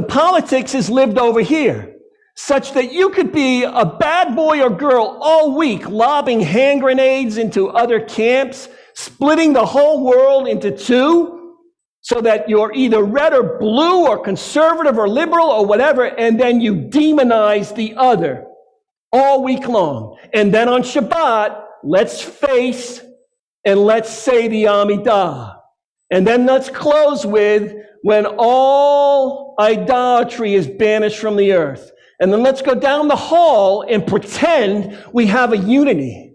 The 0.00 0.06
politics 0.06 0.74
is 0.74 0.88
lived 0.88 1.18
over 1.18 1.42
here, 1.42 1.94
such 2.34 2.72
that 2.72 2.90
you 2.90 3.10
could 3.10 3.32
be 3.32 3.64
a 3.64 3.84
bad 3.84 4.34
boy 4.34 4.62
or 4.62 4.70
girl 4.70 5.18
all 5.20 5.54
week 5.54 5.86
lobbing 5.90 6.40
hand 6.40 6.80
grenades 6.80 7.36
into 7.36 7.68
other 7.68 8.00
camps, 8.00 8.70
splitting 8.94 9.52
the 9.52 9.66
whole 9.66 10.02
world 10.02 10.48
into 10.48 10.74
two, 10.74 11.58
so 12.00 12.22
that 12.22 12.48
you're 12.48 12.72
either 12.72 13.02
red 13.02 13.34
or 13.34 13.58
blue 13.58 14.06
or 14.06 14.18
conservative 14.18 14.96
or 14.96 15.06
liberal 15.06 15.48
or 15.48 15.66
whatever, 15.66 16.06
and 16.06 16.40
then 16.40 16.62
you 16.62 16.76
demonize 16.76 17.76
the 17.76 17.94
other 17.98 18.46
all 19.12 19.44
week 19.44 19.68
long. 19.68 20.16
And 20.32 20.54
then 20.54 20.66
on 20.66 20.80
Shabbat, 20.80 21.62
let's 21.84 22.22
face 22.22 23.02
and 23.66 23.78
let's 23.78 24.08
say 24.08 24.48
the 24.48 24.64
Amidah. 24.64 25.56
And 26.10 26.26
then 26.26 26.46
let's 26.46 26.70
close 26.70 27.26
with 27.26 27.74
when 28.02 28.26
all 28.26 29.54
idolatry 29.58 30.54
is 30.54 30.66
banished 30.66 31.18
from 31.18 31.36
the 31.36 31.52
earth. 31.52 31.92
And 32.20 32.32
then 32.32 32.42
let's 32.42 32.62
go 32.62 32.74
down 32.74 33.08
the 33.08 33.16
hall 33.16 33.82
and 33.82 34.06
pretend 34.06 34.98
we 35.12 35.26
have 35.26 35.52
a 35.52 35.58
unity. 35.58 36.30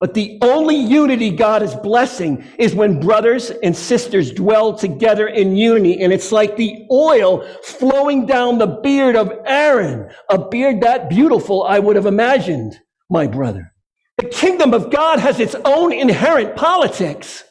But 0.00 0.14
the 0.14 0.38
only 0.42 0.76
unity 0.76 1.30
God 1.30 1.62
is 1.62 1.74
blessing 1.74 2.44
is 2.56 2.74
when 2.74 3.00
brothers 3.00 3.50
and 3.50 3.76
sisters 3.76 4.32
dwell 4.32 4.74
together 4.74 5.26
in 5.26 5.56
unity. 5.56 6.00
And 6.00 6.12
it's 6.12 6.30
like 6.30 6.56
the 6.56 6.86
oil 6.90 7.44
flowing 7.64 8.24
down 8.24 8.58
the 8.58 8.66
beard 8.66 9.16
of 9.16 9.32
Aaron, 9.44 10.08
a 10.30 10.38
beard 10.48 10.82
that 10.82 11.10
beautiful 11.10 11.64
I 11.64 11.80
would 11.80 11.96
have 11.96 12.06
imagined, 12.06 12.78
my 13.10 13.26
brother. 13.26 13.72
The 14.18 14.28
kingdom 14.28 14.72
of 14.72 14.90
God 14.90 15.18
has 15.18 15.40
its 15.40 15.56
own 15.64 15.92
inherent 15.92 16.54
politics. 16.54 17.42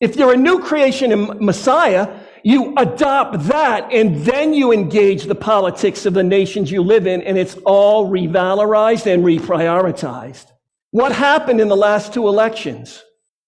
If 0.00 0.16
you're 0.16 0.34
a 0.34 0.38
new 0.38 0.60
creation 0.62 1.10
in 1.12 1.44
Messiah, 1.44 2.20
you 2.44 2.74
adopt 2.76 3.40
that 3.44 3.90
and 3.90 4.16
then 4.18 4.52
you 4.52 4.70
engage 4.70 5.24
the 5.24 5.34
politics 5.34 6.04
of 6.04 6.12
the 6.12 6.22
nations 6.22 6.70
you 6.70 6.82
live 6.82 7.06
in, 7.06 7.22
and 7.22 7.38
it's 7.38 7.56
all 7.64 8.10
revalorized 8.10 9.12
and 9.12 9.24
reprioritized. 9.24 10.46
What 10.90 11.12
happened 11.12 11.60
in 11.60 11.68
the 11.68 11.76
last 11.76 12.12
two 12.12 12.28
elections? 12.28 13.02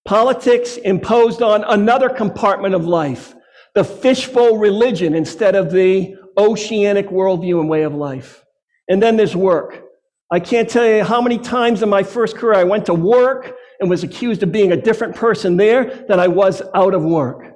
Politics 0.07 0.79
imposed 0.79 1.43
on 1.43 1.63
another 1.65 2.09
compartment 2.09 2.75
of 2.75 2.87
life, 2.87 3.35
the 3.75 3.85
fishbowl 3.85 4.57
religion 4.57 5.15
instead 5.15 5.55
of 5.55 5.71
the 5.71 6.17
oceanic 6.39 7.09
worldview 7.09 7.61
and 7.61 7.69
way 7.69 7.83
of 7.83 7.95
life. 7.95 8.43
And 8.89 9.03
then 9.03 9.19
there's 9.19 9.37
work. 9.37 9.83
I 10.31 10.41
can't 10.41 10.71
tell 10.71 10.87
you 10.87 11.05
how 11.05 11.21
many 11.21 11.39
times 11.39 11.83
in 11.83 11.89
my 11.91 12.03
first 12.03 12.37
career 12.37 12.55
I 12.55 12.65
went 12.65 12.87
to 12.87 12.95
work 12.95 13.55
and 13.79 13.91
was 13.91 14.03
accused 14.05 14.43
of 14.43 14.53
being 14.53 14.73
a 14.73 14.81
different 14.81 15.15
person 15.15 15.59
there 15.59 16.07
than 16.09 16.19
I 16.19 16.29
was 16.29 16.63
out 16.75 16.95
of 16.95 17.05
work. 17.05 17.53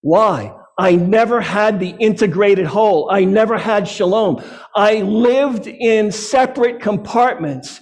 Why? 0.00 0.54
I 0.78 0.96
never 0.96 1.40
had 1.40 1.78
the 1.78 1.94
integrated 2.00 2.66
whole. 2.66 3.10
I 3.10 3.24
never 3.24 3.56
had 3.56 3.86
shalom. 3.86 4.42
I 4.74 5.02
lived 5.02 5.66
in 5.66 6.10
separate 6.10 6.80
compartments. 6.80 7.80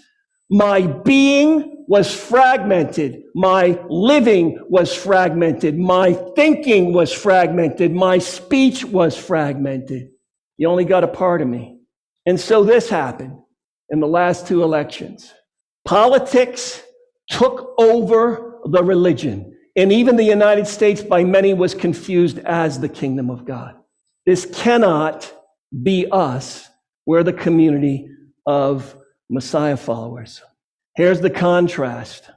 My 0.50 0.86
being 0.86 1.84
was 1.88 2.14
fragmented. 2.14 3.22
My 3.34 3.80
living 3.88 4.58
was 4.68 4.94
fragmented. 4.94 5.78
My 5.78 6.12
thinking 6.36 6.92
was 6.92 7.12
fragmented. 7.12 7.92
My 7.92 8.18
speech 8.18 8.84
was 8.84 9.16
fragmented. 9.16 10.08
You 10.58 10.68
only 10.68 10.84
got 10.84 11.04
a 11.04 11.08
part 11.08 11.40
of 11.40 11.48
me. 11.48 11.78
And 12.26 12.38
so 12.38 12.62
this 12.62 12.88
happened 12.88 13.38
in 13.88 14.00
the 14.00 14.06
last 14.06 14.46
two 14.46 14.62
elections. 14.62 15.32
Politics 15.84 16.82
took 17.28 17.74
over 17.78 18.60
the 18.66 18.84
religion. 18.84 19.51
And 19.74 19.92
even 19.92 20.16
the 20.16 20.24
United 20.24 20.66
States, 20.66 21.02
by 21.02 21.24
many, 21.24 21.54
was 21.54 21.74
confused 21.74 22.38
as 22.40 22.78
the 22.78 22.88
kingdom 22.88 23.30
of 23.30 23.44
God. 23.44 23.74
This 24.26 24.46
cannot 24.46 25.32
be 25.82 26.06
us. 26.10 26.68
We're 27.06 27.22
the 27.22 27.32
community 27.32 28.08
of 28.46 28.96
Messiah 29.30 29.76
followers. 29.76 30.42
Here's 30.94 31.20
the 31.20 31.30
contrast 31.30 32.30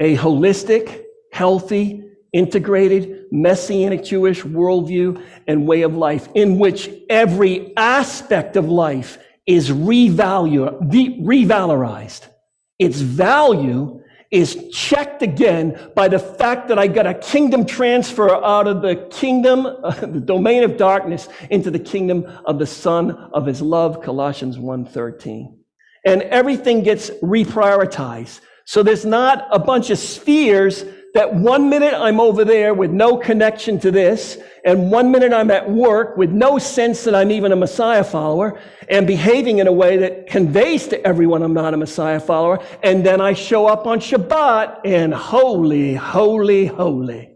a 0.00 0.16
holistic, 0.16 1.04
healthy, 1.32 2.02
integrated, 2.32 3.26
messianic 3.30 4.02
Jewish 4.04 4.42
worldview 4.42 5.22
and 5.46 5.66
way 5.66 5.82
of 5.82 5.94
life 5.94 6.28
in 6.34 6.58
which 6.58 6.90
every 7.08 7.76
aspect 7.76 8.56
of 8.56 8.68
life 8.68 9.18
is 9.46 9.70
revalue, 9.70 10.80
revalorized. 10.90 12.26
Its 12.78 13.00
value 13.00 13.99
is 14.30 14.68
checked 14.72 15.22
again 15.22 15.90
by 15.96 16.06
the 16.06 16.18
fact 16.18 16.68
that 16.68 16.78
I 16.78 16.86
got 16.86 17.06
a 17.06 17.14
kingdom 17.14 17.66
transfer 17.66 18.32
out 18.32 18.68
of 18.68 18.80
the 18.80 19.08
kingdom, 19.10 19.62
the 20.00 20.22
domain 20.24 20.62
of 20.62 20.76
darkness, 20.76 21.28
into 21.50 21.70
the 21.70 21.78
kingdom 21.78 22.24
of 22.44 22.58
the 22.58 22.66
Son 22.66 23.10
of 23.10 23.46
His 23.46 23.60
love, 23.60 24.02
Colossians 24.02 24.56
1.13. 24.56 25.56
And 26.06 26.22
everything 26.22 26.82
gets 26.82 27.10
reprioritized. 27.22 28.40
So 28.64 28.82
there's 28.82 29.04
not 29.04 29.48
a 29.50 29.58
bunch 29.58 29.90
of 29.90 29.98
spheres 29.98 30.84
that 31.14 31.34
one 31.34 31.68
minute 31.68 31.94
I'm 31.94 32.20
over 32.20 32.44
there 32.44 32.72
with 32.72 32.90
no 32.90 33.16
connection 33.16 33.78
to 33.80 33.90
this, 33.90 34.38
and 34.64 34.90
one 34.90 35.10
minute 35.10 35.32
I'm 35.32 35.50
at 35.50 35.68
work 35.70 36.16
with 36.16 36.30
no 36.30 36.58
sense 36.58 37.04
that 37.04 37.14
I'm 37.14 37.30
even 37.30 37.52
a 37.52 37.56
Messiah 37.56 38.04
follower, 38.04 38.60
and 38.88 39.06
behaving 39.06 39.58
in 39.58 39.66
a 39.66 39.72
way 39.72 39.96
that 39.96 40.26
conveys 40.26 40.86
to 40.88 41.06
everyone 41.06 41.42
I'm 41.42 41.54
not 41.54 41.74
a 41.74 41.76
Messiah 41.76 42.20
follower, 42.20 42.62
and 42.82 43.04
then 43.04 43.20
I 43.20 43.32
show 43.32 43.66
up 43.66 43.86
on 43.86 43.98
Shabbat 44.00 44.80
and 44.84 45.12
holy, 45.12 45.94
holy, 45.94 46.66
holy. 46.66 47.32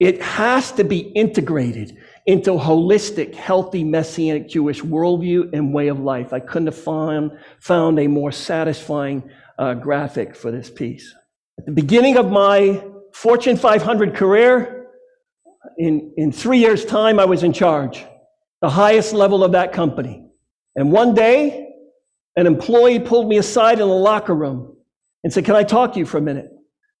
It 0.00 0.22
has 0.22 0.72
to 0.72 0.84
be 0.84 0.98
integrated 0.98 1.98
into 2.26 2.52
a 2.52 2.58
holistic, 2.58 3.34
healthy, 3.34 3.82
messianic 3.82 4.48
Jewish 4.48 4.82
worldview 4.82 5.52
and 5.52 5.74
way 5.74 5.88
of 5.88 5.98
life. 5.98 6.32
I 6.32 6.40
couldn't 6.40 6.66
have 6.66 6.76
found, 6.76 7.32
found 7.58 7.98
a 7.98 8.06
more 8.06 8.30
satisfying 8.30 9.28
uh, 9.58 9.74
graphic 9.74 10.36
for 10.36 10.50
this 10.50 10.70
piece. 10.70 11.14
At 11.58 11.66
the 11.66 11.72
beginning 11.72 12.16
of 12.16 12.30
my 12.30 12.84
Fortune 13.18 13.56
500 13.56 14.14
career, 14.14 14.86
in, 15.76 16.14
in 16.16 16.30
three 16.30 16.58
years' 16.58 16.84
time, 16.84 17.18
I 17.18 17.24
was 17.24 17.42
in 17.42 17.52
charge, 17.52 18.04
the 18.62 18.70
highest 18.70 19.12
level 19.12 19.42
of 19.42 19.50
that 19.52 19.72
company. 19.72 20.24
And 20.76 20.92
one 20.92 21.14
day, 21.14 21.68
an 22.36 22.46
employee 22.46 23.00
pulled 23.00 23.28
me 23.28 23.38
aside 23.38 23.80
in 23.80 23.88
the 23.88 23.94
locker 23.94 24.36
room 24.36 24.76
and 25.24 25.32
said, 25.32 25.44
Can 25.44 25.56
I 25.56 25.64
talk 25.64 25.94
to 25.94 25.98
you 25.98 26.06
for 26.06 26.18
a 26.18 26.20
minute? 26.20 26.48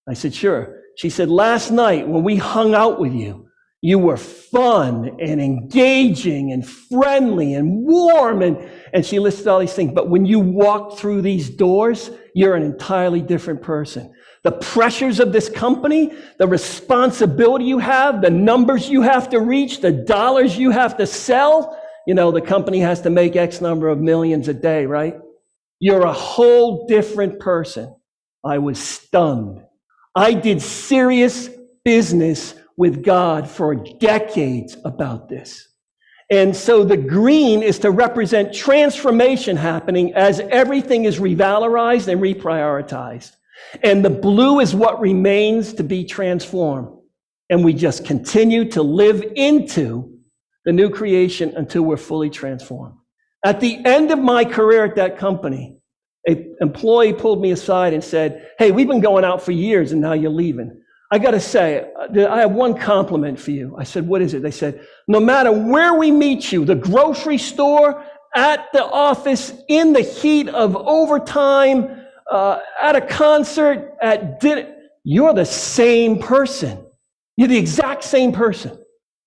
I 0.08 0.14
said, 0.14 0.34
Sure. 0.34 0.80
She 0.96 1.08
said, 1.08 1.28
Last 1.28 1.70
night 1.70 2.08
when 2.08 2.24
we 2.24 2.34
hung 2.34 2.74
out 2.74 2.98
with 2.98 3.12
you, 3.12 3.46
you 3.80 4.00
were 4.00 4.16
fun 4.16 5.18
and 5.20 5.40
engaging 5.40 6.50
and 6.50 6.68
friendly 6.68 7.54
and 7.54 7.84
warm. 7.84 8.42
And, 8.42 8.68
and 8.92 9.06
she 9.06 9.20
listed 9.20 9.46
all 9.46 9.60
these 9.60 9.72
things. 9.72 9.92
But 9.94 10.10
when 10.10 10.26
you 10.26 10.40
walk 10.40 10.98
through 10.98 11.22
these 11.22 11.48
doors, 11.48 12.10
you're 12.34 12.56
an 12.56 12.64
entirely 12.64 13.22
different 13.22 13.62
person. 13.62 14.12
The 14.44 14.52
pressures 14.52 15.20
of 15.20 15.32
this 15.32 15.48
company, 15.48 16.12
the 16.38 16.46
responsibility 16.46 17.64
you 17.64 17.78
have, 17.78 18.22
the 18.22 18.30
numbers 18.30 18.88
you 18.88 19.02
have 19.02 19.28
to 19.30 19.40
reach, 19.40 19.80
the 19.80 19.92
dollars 19.92 20.56
you 20.56 20.70
have 20.70 20.96
to 20.98 21.06
sell. 21.06 21.80
You 22.06 22.14
know, 22.14 22.30
the 22.30 22.40
company 22.40 22.78
has 22.80 23.00
to 23.02 23.10
make 23.10 23.36
X 23.36 23.60
number 23.60 23.88
of 23.88 23.98
millions 23.98 24.48
a 24.48 24.54
day, 24.54 24.86
right? 24.86 25.16
You're 25.80 26.06
a 26.06 26.12
whole 26.12 26.86
different 26.86 27.40
person. 27.40 27.94
I 28.44 28.58
was 28.58 28.78
stunned. 28.78 29.62
I 30.14 30.34
did 30.34 30.62
serious 30.62 31.48
business 31.84 32.54
with 32.76 33.04
God 33.04 33.48
for 33.48 33.74
decades 33.74 34.76
about 34.84 35.28
this. 35.28 35.68
And 36.30 36.54
so 36.54 36.84
the 36.84 36.96
green 36.96 37.62
is 37.62 37.78
to 37.80 37.90
represent 37.90 38.54
transformation 38.54 39.56
happening 39.56 40.14
as 40.14 40.40
everything 40.40 41.04
is 41.04 41.18
revalorized 41.18 42.08
and 42.08 42.20
reprioritized. 42.20 43.32
And 43.82 44.04
the 44.04 44.10
blue 44.10 44.60
is 44.60 44.74
what 44.74 45.00
remains 45.00 45.74
to 45.74 45.84
be 45.84 46.04
transformed. 46.04 46.88
And 47.50 47.64
we 47.64 47.72
just 47.72 48.04
continue 48.04 48.70
to 48.70 48.82
live 48.82 49.22
into 49.36 50.18
the 50.64 50.72
new 50.72 50.90
creation 50.90 51.54
until 51.56 51.82
we're 51.82 51.96
fully 51.96 52.30
transformed. 52.30 52.94
At 53.44 53.60
the 53.60 53.84
end 53.84 54.10
of 54.10 54.18
my 54.18 54.44
career 54.44 54.84
at 54.84 54.96
that 54.96 55.18
company, 55.18 55.76
an 56.26 56.56
employee 56.60 57.12
pulled 57.12 57.40
me 57.40 57.52
aside 57.52 57.94
and 57.94 58.04
said, 58.04 58.50
Hey, 58.58 58.70
we've 58.70 58.88
been 58.88 59.00
going 59.00 59.24
out 59.24 59.40
for 59.42 59.52
years 59.52 59.92
and 59.92 60.00
now 60.00 60.12
you're 60.12 60.30
leaving. 60.30 60.82
I 61.10 61.18
got 61.18 61.30
to 61.30 61.40
say, 61.40 61.86
uh, 61.98 62.28
I 62.28 62.40
have 62.40 62.52
one 62.52 62.76
compliment 62.76 63.40
for 63.40 63.50
you. 63.50 63.74
I 63.78 63.84
said, 63.84 64.06
What 64.06 64.20
is 64.20 64.34
it? 64.34 64.42
They 64.42 64.50
said, 64.50 64.84
No 65.06 65.20
matter 65.20 65.52
where 65.52 65.94
we 65.94 66.10
meet 66.10 66.52
you, 66.52 66.64
the 66.64 66.74
grocery 66.74 67.38
store, 67.38 68.04
at 68.34 68.70
the 68.72 68.84
office, 68.84 69.52
in 69.68 69.92
the 69.92 70.02
heat 70.02 70.48
of 70.48 70.76
overtime, 70.76 71.97
uh, 72.30 72.60
at 72.80 72.96
a 72.96 73.00
concert, 73.00 73.94
at 74.00 74.40
dinner, 74.40 74.74
you're 75.04 75.34
the 75.34 75.46
same 75.46 76.18
person. 76.18 76.84
You're 77.36 77.48
the 77.48 77.56
exact 77.56 78.04
same 78.04 78.32
person. 78.32 78.78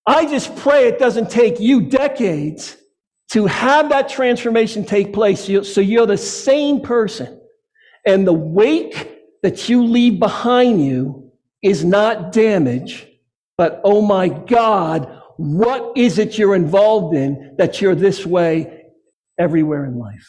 I 0.06 0.26
just 0.26 0.56
pray 0.58 0.88
it 0.88 1.00
doesn't 1.00 1.30
take 1.30 1.60
you 1.60 1.82
decades 1.82 2.78
to 3.32 3.46
have 3.46 3.90
that 3.90 4.10
transformation 4.10 4.86
take 4.86 5.14
place 5.14 5.46
so 5.46 5.82
you're 5.82 6.06
the 6.06 6.18
same 6.18 6.82
person. 6.82 7.42
And 8.06 8.28
the 8.28 8.34
wake 8.34 9.20
that 9.44 9.70
you 9.70 9.86
leave 9.86 10.20
behind 10.20 10.84
you 10.86 11.32
is 11.62 11.86
not 11.86 12.32
damage, 12.32 13.08
but 13.58 13.80
oh 13.84 14.02
my 14.02 14.28
God, 14.28 15.22
what 15.38 15.98
is 15.98 16.20
it 16.20 16.38
you're 16.38 16.56
involved 16.56 17.16
in 17.16 17.56
that 17.58 17.80
you're 17.80 17.96
this 17.96 18.26
way 18.26 18.86
everywhere 19.40 19.86
in 19.86 19.98
life? 19.98 20.28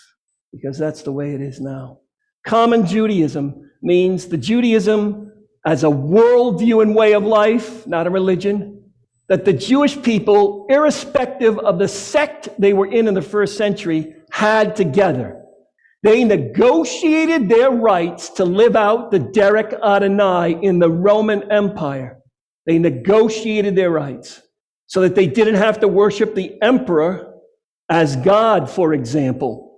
Because 0.53 0.79
that's 0.79 1.03
the 1.03 1.13
way 1.13 1.35
it 1.35 1.41
is 1.41 1.61
now. 1.61 2.02
Common 2.46 2.87
Judaism 2.87 3.70
means 3.83 4.26
the 4.26 4.37
Judaism 4.37 5.33
as 5.64 5.85
a 5.85 5.88
worldview 5.88 6.83
and 6.83 6.94
way 6.94 7.12
of 7.12 7.22
life, 7.22 7.87
not 7.87 8.07
a 8.07 8.11
religion, 8.11 8.83
that 9.28 9.44
the 9.44 9.52
Jewish 9.52 10.00
people, 10.02 10.66
irrespective 10.68 11.59
of 11.59 11.78
the 11.78 11.88
sect 11.88 12.48
they 12.59 12.72
were 12.72 12.90
in 12.90 13.09
in 13.09 13.14
the 13.14 13.22
first 13.22 13.57
century, 13.57 14.14
had 14.31 14.74
together. 14.74 15.40
They 16.02 16.24
negotiated 16.24 17.48
their 17.48 17.70
rights 17.70 18.31
to 18.31 18.44
live 18.44 18.74
out 18.74 19.12
the 19.12 19.20
Derek 19.20 19.72
Adonai 19.72 20.59
in 20.61 20.81
the 20.81 20.90
Roman 20.90 21.50
Empire. 21.50 22.18
They 22.66 22.78
negotiated 22.78 23.76
their 23.76 23.90
rights 23.90 24.42
so 24.87 25.00
that 25.02 25.14
they 25.14 25.26
didn't 25.26 25.55
have 25.55 25.81
to 25.81 25.88
worship 25.88 26.35
the 26.35 26.61
emperor 26.61 27.35
as 27.88 28.16
God, 28.16 28.68
for 28.68 28.92
example. 28.92 29.72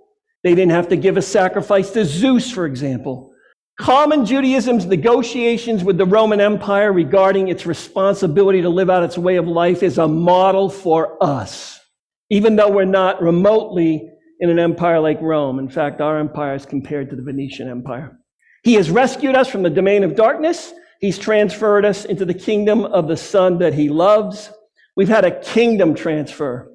They 0.45 0.53
didn't 0.53 0.73
have 0.73 0.89
to 0.89 0.95
give 0.95 1.17
a 1.17 1.23
sacrifice 1.23 1.89
to 1.89 2.05
Zeus, 2.05 2.51
for 2.51 2.67
example. 2.67 3.33
Common 3.79 4.27
Judaism's 4.27 4.85
negotiations 4.85 5.83
with 5.83 5.97
the 5.97 6.05
Roman 6.05 6.39
Empire 6.39 6.93
regarding 6.93 7.47
its 7.47 7.65
responsibility 7.65 8.61
to 8.61 8.69
live 8.69 8.91
out 8.91 9.01
its 9.01 9.17
way 9.17 9.37
of 9.37 9.47
life 9.47 9.81
is 9.81 9.97
a 9.97 10.07
model 10.07 10.69
for 10.69 11.17
us, 11.19 11.79
even 12.29 12.55
though 12.55 12.69
we're 12.69 12.85
not 12.85 13.23
remotely 13.23 14.07
in 14.39 14.51
an 14.51 14.59
empire 14.59 14.99
like 14.99 15.19
Rome. 15.19 15.57
In 15.57 15.67
fact, 15.67 15.99
our 15.99 16.19
empire 16.19 16.53
is 16.53 16.67
compared 16.67 17.09
to 17.09 17.15
the 17.15 17.23
Venetian 17.23 17.67
Empire. 17.67 18.15
He 18.61 18.75
has 18.75 18.91
rescued 18.91 19.33
us 19.33 19.49
from 19.49 19.63
the 19.63 19.71
domain 19.71 20.03
of 20.03 20.15
darkness. 20.15 20.73
He's 21.01 21.17
transferred 21.17 21.85
us 21.85 22.05
into 22.05 22.23
the 22.23 22.35
kingdom 22.35 22.85
of 22.85 23.07
the 23.07 23.17
Son 23.17 23.57
that 23.57 23.73
he 23.73 23.89
loves. 23.89 24.51
We've 24.95 25.09
had 25.09 25.25
a 25.25 25.39
kingdom 25.39 25.95
transfer. 25.95 26.71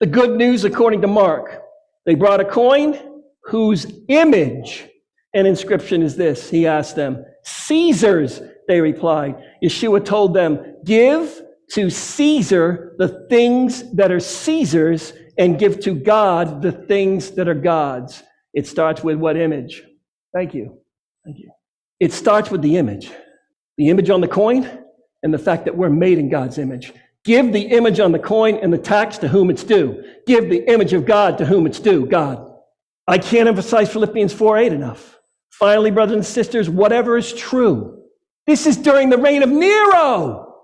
The 0.00 0.06
good 0.06 0.36
news, 0.36 0.64
according 0.64 1.02
to 1.02 1.06
Mark, 1.06 1.62
they 2.04 2.16
brought 2.16 2.40
a 2.40 2.44
coin 2.44 3.10
whose 3.44 3.86
image 4.08 4.88
and 5.34 5.46
inscription 5.46 6.02
is 6.02 6.16
this. 6.16 6.50
He 6.50 6.66
asked 6.66 6.96
them, 6.96 7.24
Caesar's, 7.44 8.40
they 8.68 8.80
replied. 8.80 9.36
Yeshua 9.62 10.04
told 10.04 10.34
them, 10.34 10.76
Give 10.84 11.42
to 11.72 11.90
Caesar 11.90 12.94
the 12.98 13.26
things 13.28 13.92
that 13.94 14.12
are 14.12 14.20
Caesar's 14.20 15.12
and 15.38 15.58
give 15.58 15.80
to 15.80 15.94
God 15.94 16.60
the 16.60 16.72
things 16.72 17.30
that 17.32 17.48
are 17.48 17.54
God's. 17.54 18.22
It 18.52 18.66
starts 18.66 19.02
with 19.02 19.16
what 19.16 19.36
image? 19.36 19.82
Thank 20.34 20.54
you. 20.54 20.78
Thank 21.24 21.38
you. 21.38 21.50
It 22.00 22.12
starts 22.12 22.50
with 22.50 22.62
the 22.62 22.76
image. 22.76 23.10
The 23.78 23.88
image 23.88 24.10
on 24.10 24.20
the 24.20 24.28
coin 24.28 24.68
and 25.22 25.32
the 25.32 25.38
fact 25.38 25.64
that 25.64 25.76
we're 25.76 25.88
made 25.88 26.18
in 26.18 26.28
God's 26.28 26.58
image. 26.58 26.92
Give 27.24 27.52
the 27.52 27.62
image 27.62 28.00
on 28.00 28.12
the 28.12 28.18
coin 28.18 28.56
and 28.56 28.72
the 28.72 28.78
tax 28.78 29.16
to 29.18 29.28
whom 29.28 29.48
it's 29.48 29.64
due. 29.64 30.04
Give 30.26 30.50
the 30.50 30.68
image 30.70 30.92
of 30.92 31.06
God 31.06 31.38
to 31.38 31.46
whom 31.46 31.66
it's 31.66 31.78
due, 31.78 32.06
God. 32.06 32.51
I 33.06 33.18
can't 33.18 33.48
emphasize 33.48 33.92
Philippians 33.92 34.32
4 34.32 34.58
8 34.58 34.72
enough. 34.72 35.18
Finally, 35.50 35.90
brothers 35.90 36.16
and 36.16 36.26
sisters, 36.26 36.68
whatever 36.68 37.16
is 37.16 37.32
true. 37.32 38.02
This 38.46 38.66
is 38.66 38.76
during 38.76 39.10
the 39.10 39.18
reign 39.18 39.42
of 39.42 39.50
Nero. 39.50 40.54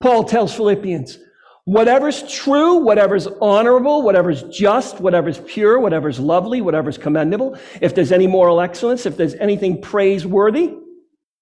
Paul 0.00 0.24
tells 0.24 0.54
Philippians, 0.54 1.18
Whatever's 1.64 2.28
true, 2.30 2.78
whatever's 2.78 3.28
honorable, 3.40 4.02
whatever's 4.02 4.42
just, 4.44 4.98
whatever's 5.00 5.38
pure, 5.46 5.78
whatever's 5.78 6.18
lovely, 6.18 6.60
whatever's 6.60 6.98
commendable, 6.98 7.56
if 7.80 7.94
there's 7.94 8.10
any 8.10 8.26
moral 8.26 8.60
excellence, 8.60 9.06
if 9.06 9.16
there's 9.16 9.34
anything 9.36 9.80
praiseworthy, 9.80 10.74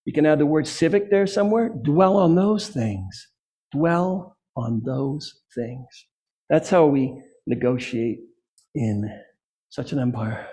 you 0.05 0.13
can 0.13 0.27
add 0.27 0.39
the 0.39 0.47
word 0.47 0.67
civic 0.67 1.11
there 1.11 1.27
somewhere. 1.27 1.71
Dwell 1.71 2.19
on 2.19 2.35
those 2.35 2.69
things. 2.69 3.29
Dwell 3.73 4.37
on 4.57 4.83
those 4.85 5.41
things. 5.55 5.87
That's 6.51 6.69
how 6.69 6.85
we 6.85 7.23
negotiate 7.47 8.19
in 8.75 9.11
such 9.71 9.93
an 9.93 9.99
empire. 9.99 10.47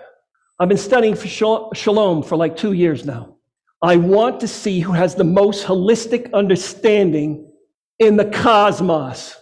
I've 0.58 0.68
been 0.68 0.78
studying 0.78 1.14
for 1.14 1.28
shalom 1.74 2.22
for 2.22 2.36
like 2.36 2.56
two 2.56 2.72
years 2.72 3.04
now. 3.04 3.36
I 3.82 3.96
want 3.96 4.40
to 4.40 4.48
see 4.48 4.80
who 4.80 4.92
has 4.92 5.14
the 5.14 5.24
most 5.24 5.66
holistic 5.66 6.32
understanding 6.32 7.50
in 7.98 8.16
the 8.16 8.24
cosmos 8.24 9.36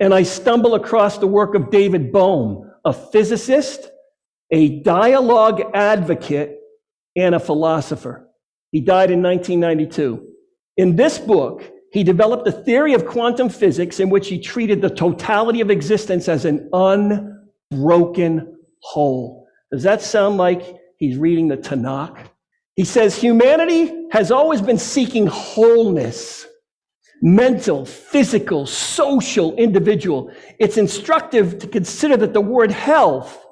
and 0.00 0.14
I 0.14 0.22
stumble 0.22 0.74
across 0.74 1.18
the 1.18 1.26
work 1.26 1.54
of 1.54 1.70
David 1.70 2.10
Bohm, 2.10 2.72
a 2.84 2.92
physicist, 2.92 3.90
a 4.50 4.80
dialogue 4.80 5.60
advocate, 5.74 6.58
and 7.16 7.34
a 7.34 7.40
philosopher. 7.40 8.26
He 8.72 8.80
died 8.80 9.10
in 9.10 9.22
1992. 9.22 10.26
In 10.78 10.96
this 10.96 11.18
book, 11.18 11.70
he 11.92 12.02
developed 12.02 12.48
a 12.48 12.52
theory 12.52 12.94
of 12.94 13.04
quantum 13.04 13.50
physics 13.50 14.00
in 14.00 14.08
which 14.08 14.28
he 14.28 14.40
treated 14.40 14.80
the 14.80 14.88
totality 14.88 15.60
of 15.60 15.70
existence 15.70 16.28
as 16.28 16.46
an 16.46 16.70
unbroken 16.72 18.56
whole. 18.80 19.46
Does 19.72 19.82
that 19.82 20.02
sound 20.02 20.36
like 20.36 20.76
he's 20.96 21.16
reading 21.16 21.48
the 21.48 21.56
Tanakh? 21.56 22.16
He 22.74 22.84
says 22.84 23.16
humanity 23.16 24.06
has 24.10 24.30
always 24.30 24.60
been 24.60 24.78
seeking 24.78 25.26
wholeness 25.26 26.46
mental, 27.22 27.84
physical, 27.84 28.66
social, 28.66 29.54
individual. 29.56 30.32
It's 30.58 30.78
instructive 30.78 31.58
to 31.58 31.66
consider 31.66 32.16
that 32.16 32.32
the 32.32 32.40
word 32.40 32.70
health 32.70 33.44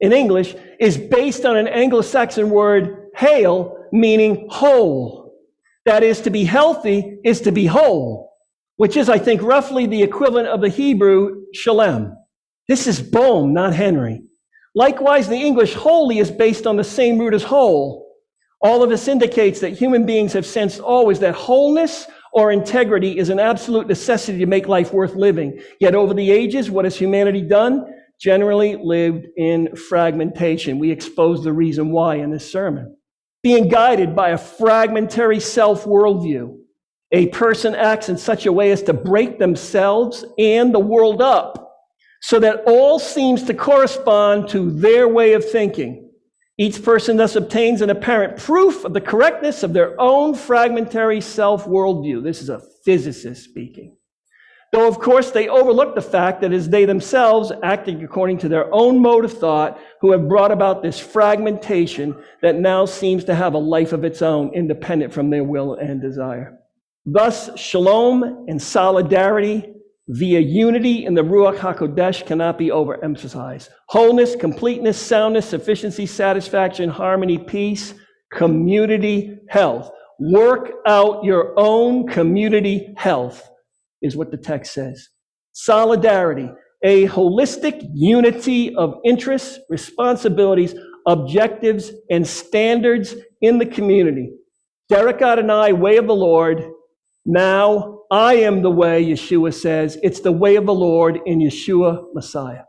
in 0.00 0.12
English 0.12 0.54
is 0.78 0.98
based 0.98 1.44
on 1.44 1.56
an 1.56 1.68
Anglo 1.68 2.02
Saxon 2.02 2.50
word, 2.50 3.08
hale, 3.16 3.86
meaning 3.92 4.46
whole. 4.50 5.32
That 5.86 6.02
is, 6.02 6.20
to 6.22 6.30
be 6.30 6.44
healthy 6.44 7.18
is 7.24 7.40
to 7.42 7.52
be 7.52 7.66
whole, 7.66 8.32
which 8.76 8.96
is, 8.96 9.08
I 9.08 9.18
think, 9.18 9.42
roughly 9.42 9.86
the 9.86 10.02
equivalent 10.02 10.48
of 10.48 10.60
the 10.60 10.68
Hebrew 10.68 11.44
shalem. 11.54 12.16
This 12.68 12.86
is 12.86 13.00
Bohm, 13.00 13.52
not 13.52 13.74
Henry. 13.74 14.22
Likewise, 14.74 15.28
the 15.28 15.36
English 15.36 15.74
holy 15.74 16.18
is 16.18 16.30
based 16.30 16.66
on 16.66 16.76
the 16.76 16.84
same 16.84 17.18
root 17.18 17.34
as 17.34 17.44
whole. 17.44 18.12
All 18.60 18.82
of 18.82 18.90
this 18.90 19.08
indicates 19.08 19.60
that 19.60 19.70
human 19.70 20.06
beings 20.06 20.32
have 20.32 20.46
sensed 20.46 20.80
always 20.80 21.20
that 21.20 21.34
wholeness 21.34 22.06
or 22.32 22.50
integrity 22.50 23.18
is 23.18 23.28
an 23.28 23.38
absolute 23.38 23.86
necessity 23.86 24.38
to 24.38 24.46
make 24.46 24.66
life 24.66 24.92
worth 24.92 25.14
living. 25.14 25.60
Yet 25.80 25.94
over 25.94 26.14
the 26.14 26.30
ages, 26.30 26.70
what 26.70 26.84
has 26.84 26.96
humanity 26.96 27.42
done? 27.42 27.84
Generally 28.20 28.78
lived 28.82 29.26
in 29.36 29.74
fragmentation. 29.76 30.78
We 30.78 30.90
expose 30.90 31.44
the 31.44 31.52
reason 31.52 31.90
why 31.90 32.16
in 32.16 32.30
this 32.30 32.50
sermon 32.50 32.96
being 33.44 33.68
guided 33.68 34.16
by 34.16 34.30
a 34.30 34.38
fragmentary 34.38 35.38
self 35.38 35.84
worldview. 35.84 36.56
A 37.12 37.28
person 37.28 37.74
acts 37.74 38.08
in 38.08 38.16
such 38.16 38.46
a 38.46 38.52
way 38.52 38.72
as 38.72 38.82
to 38.84 38.94
break 38.94 39.38
themselves 39.38 40.24
and 40.38 40.74
the 40.74 40.80
world 40.80 41.22
up 41.22 41.63
so 42.26 42.38
that 42.38 42.62
all 42.66 42.98
seems 42.98 43.42
to 43.42 43.52
correspond 43.52 44.48
to 44.48 44.70
their 44.70 45.06
way 45.06 45.34
of 45.34 45.46
thinking. 45.46 46.10
Each 46.56 46.82
person 46.82 47.18
thus 47.18 47.36
obtains 47.36 47.82
an 47.82 47.90
apparent 47.90 48.38
proof 48.38 48.86
of 48.86 48.94
the 48.94 49.00
correctness 49.02 49.62
of 49.62 49.74
their 49.74 49.94
own 50.00 50.34
fragmentary 50.34 51.20
self 51.20 51.66
worldview. 51.66 52.24
This 52.24 52.40
is 52.40 52.48
a 52.48 52.62
physicist 52.82 53.44
speaking. 53.44 53.98
Though, 54.72 54.88
of 54.88 55.00
course, 55.00 55.32
they 55.32 55.48
overlook 55.48 55.94
the 55.94 56.00
fact 56.00 56.40
that 56.40 56.50
it 56.50 56.56
is 56.56 56.70
they 56.70 56.86
themselves, 56.86 57.52
acting 57.62 58.02
according 58.02 58.38
to 58.38 58.48
their 58.48 58.72
own 58.72 59.02
mode 59.02 59.26
of 59.26 59.38
thought, 59.38 59.78
who 60.00 60.12
have 60.12 60.26
brought 60.26 60.50
about 60.50 60.82
this 60.82 60.98
fragmentation 60.98 62.16
that 62.40 62.54
now 62.54 62.86
seems 62.86 63.24
to 63.24 63.34
have 63.34 63.52
a 63.52 63.58
life 63.58 63.92
of 63.92 64.02
its 64.02 64.22
own, 64.22 64.48
independent 64.54 65.12
from 65.12 65.28
their 65.28 65.44
will 65.44 65.74
and 65.74 66.00
desire. 66.00 66.58
Thus, 67.04 67.50
shalom 67.60 68.46
and 68.48 68.62
solidarity 68.62 69.73
via 70.08 70.40
unity 70.40 71.06
in 71.06 71.14
the 71.14 71.22
Ruach 71.22 71.56
HaKodesh 71.56 72.26
cannot 72.26 72.58
be 72.58 72.68
overemphasized. 72.68 73.70
Wholeness, 73.88 74.36
completeness, 74.36 75.00
soundness, 75.00 75.48
sufficiency, 75.48 76.06
satisfaction, 76.06 76.90
harmony, 76.90 77.38
peace, 77.38 77.94
community, 78.32 79.38
health. 79.48 79.90
Work 80.20 80.72
out 80.86 81.24
your 81.24 81.54
own 81.58 82.06
community 82.06 82.94
health 82.96 83.48
is 84.02 84.16
what 84.16 84.30
the 84.30 84.36
text 84.36 84.74
says. 84.74 85.08
Solidarity, 85.52 86.50
a 86.82 87.08
holistic 87.08 87.88
unity 87.94 88.74
of 88.74 88.96
interests, 89.04 89.58
responsibilities, 89.70 90.74
objectives, 91.06 91.92
and 92.10 92.26
standards 92.26 93.14
in 93.40 93.58
the 93.58 93.66
community. 93.66 94.30
Derek 94.88 95.22
Adonai, 95.22 95.72
way 95.72 95.96
of 95.96 96.06
the 96.06 96.14
Lord. 96.14 96.62
Now 97.26 98.00
I 98.10 98.34
am 98.36 98.62
the 98.62 98.70
way, 98.70 99.04
Yeshua 99.04 99.54
says. 99.54 99.98
It's 100.02 100.20
the 100.20 100.32
way 100.32 100.56
of 100.56 100.66
the 100.66 100.74
Lord 100.74 101.20
in 101.26 101.40
Yeshua 101.40 102.04
Messiah. 102.14 102.64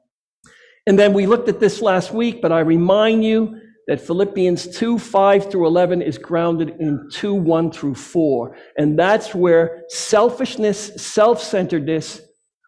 And 0.87 0.97
then 0.97 1.13
we 1.13 1.25
looked 1.25 1.49
at 1.49 1.59
this 1.59 1.81
last 1.81 2.13
week, 2.13 2.41
but 2.41 2.51
I 2.51 2.59
remind 2.59 3.23
you 3.23 3.59
that 3.87 4.01
Philippians 4.01 4.77
2, 4.77 4.97
5 4.97 5.51
through 5.51 5.67
11 5.67 6.01
is 6.01 6.17
grounded 6.17 6.75
in 6.79 7.07
2, 7.11 7.33
1 7.33 7.71
through 7.71 7.95
4. 7.95 8.55
And 8.77 8.97
that's 8.97 9.35
where 9.35 9.83
selfishness, 9.89 10.91
self-centeredness, 10.95 12.21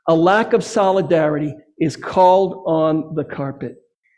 a 0.07 0.15
lack 0.15 0.53
of 0.53 0.63
solidarity 0.63 1.55
is 1.79 1.95
called 1.95 2.63
on 2.67 3.15
the 3.15 3.23
carpet. 3.23 3.75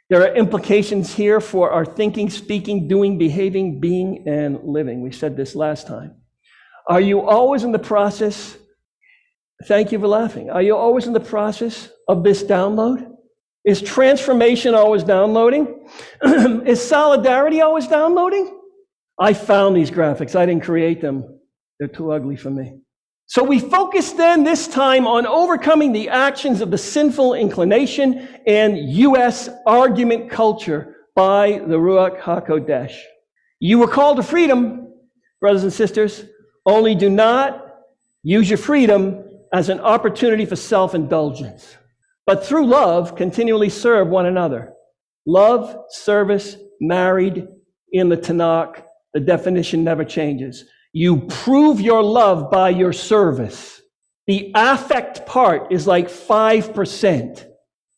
There 0.10 0.22
are 0.22 0.34
implications 0.34 1.14
here 1.14 1.40
for 1.40 1.72
our 1.72 1.86
thinking, 1.86 2.30
speaking, 2.30 2.88
doing, 2.88 3.18
behaving, 3.18 3.80
being, 3.80 4.24
and 4.28 4.60
living. 4.64 5.02
We 5.02 5.12
said 5.12 5.38
this 5.38 5.56
last 5.56 5.88
time. 5.88 6.16
Are 6.90 7.00
you 7.00 7.22
always 7.22 7.64
in 7.64 7.72
the 7.72 7.80
process? 7.80 8.58
Thank 9.66 9.92
you 9.92 10.00
for 10.00 10.08
laughing. 10.08 10.50
Are 10.50 10.62
you 10.62 10.76
always 10.76 11.06
in 11.06 11.14
the 11.14 11.20
process 11.20 11.88
of 12.08 12.24
this 12.24 12.44
download? 12.44 13.08
Is 13.64 13.80
transformation 13.80 14.74
always 14.74 15.04
downloading? 15.04 15.88
Is 16.24 16.82
solidarity 16.82 17.62
always 17.62 17.88
downloading? 17.88 18.60
I 19.20 19.34
found 19.34 19.76
these 19.76 19.92
graphics. 19.92 20.36
I 20.36 20.48
didn't 20.48 20.64
create 20.64 21.00
them. 21.00 21.40
They're 21.78 21.88
too 21.88 22.12
ugly 22.12 22.36
for 22.36 22.50
me. 22.50 22.80
So 23.28 23.44
we 23.44 23.60
focus 23.60 24.14
then 24.14 24.44
this 24.44 24.68
time 24.68 25.06
on 25.06 25.28
overcoming 25.28 25.92
the 25.92 26.10
actions 26.10 26.62
of 26.62 26.72
the 26.72 26.78
sinful 26.80 27.36
inclination 27.36 28.28
and 28.48 28.76
U.S. 28.78 29.48
argument 29.68 30.32
culture 30.32 30.96
by 31.16 31.62
the 31.68 31.78
Ruach 31.78 32.20
HaKodesh. 32.20 32.98
You 33.60 33.78
were 33.78 33.88
called 33.88 34.18
to 34.18 34.24
freedom, 34.24 34.88
brothers 35.40 35.62
and 35.62 35.72
sisters, 35.72 36.24
only 36.70 36.96
do 36.96 37.10
not 37.10 37.76
use 38.24 38.50
your 38.50 38.58
freedom 38.58 39.24
as 39.52 39.70
an 39.70 39.80
opportunity 39.80 40.46
for 40.46 40.56
self-indulgence 40.56 41.78
but 42.30 42.46
through 42.46 42.68
love, 42.68 43.16
continually 43.16 43.70
serve 43.70 44.08
one 44.08 44.28
another. 44.28 44.74
Love, 45.26 45.76
service, 45.90 46.58
married 46.80 47.48
in 47.92 48.08
the 48.08 48.18
Tanakh, 48.18 48.84
the 49.16 49.20
definition 49.20 49.84
never 49.84 50.06
changes. 50.06 50.66
You 50.94 51.22
prove 51.22 51.82
your 51.82 52.04
love 52.04 52.52
by 52.52 52.70
your 52.70 52.94
service. 52.94 53.82
The 54.28 54.52
affect 54.54 55.26
part 55.26 55.72
is 55.72 55.88
like 55.88 56.08
5%. 56.08 57.46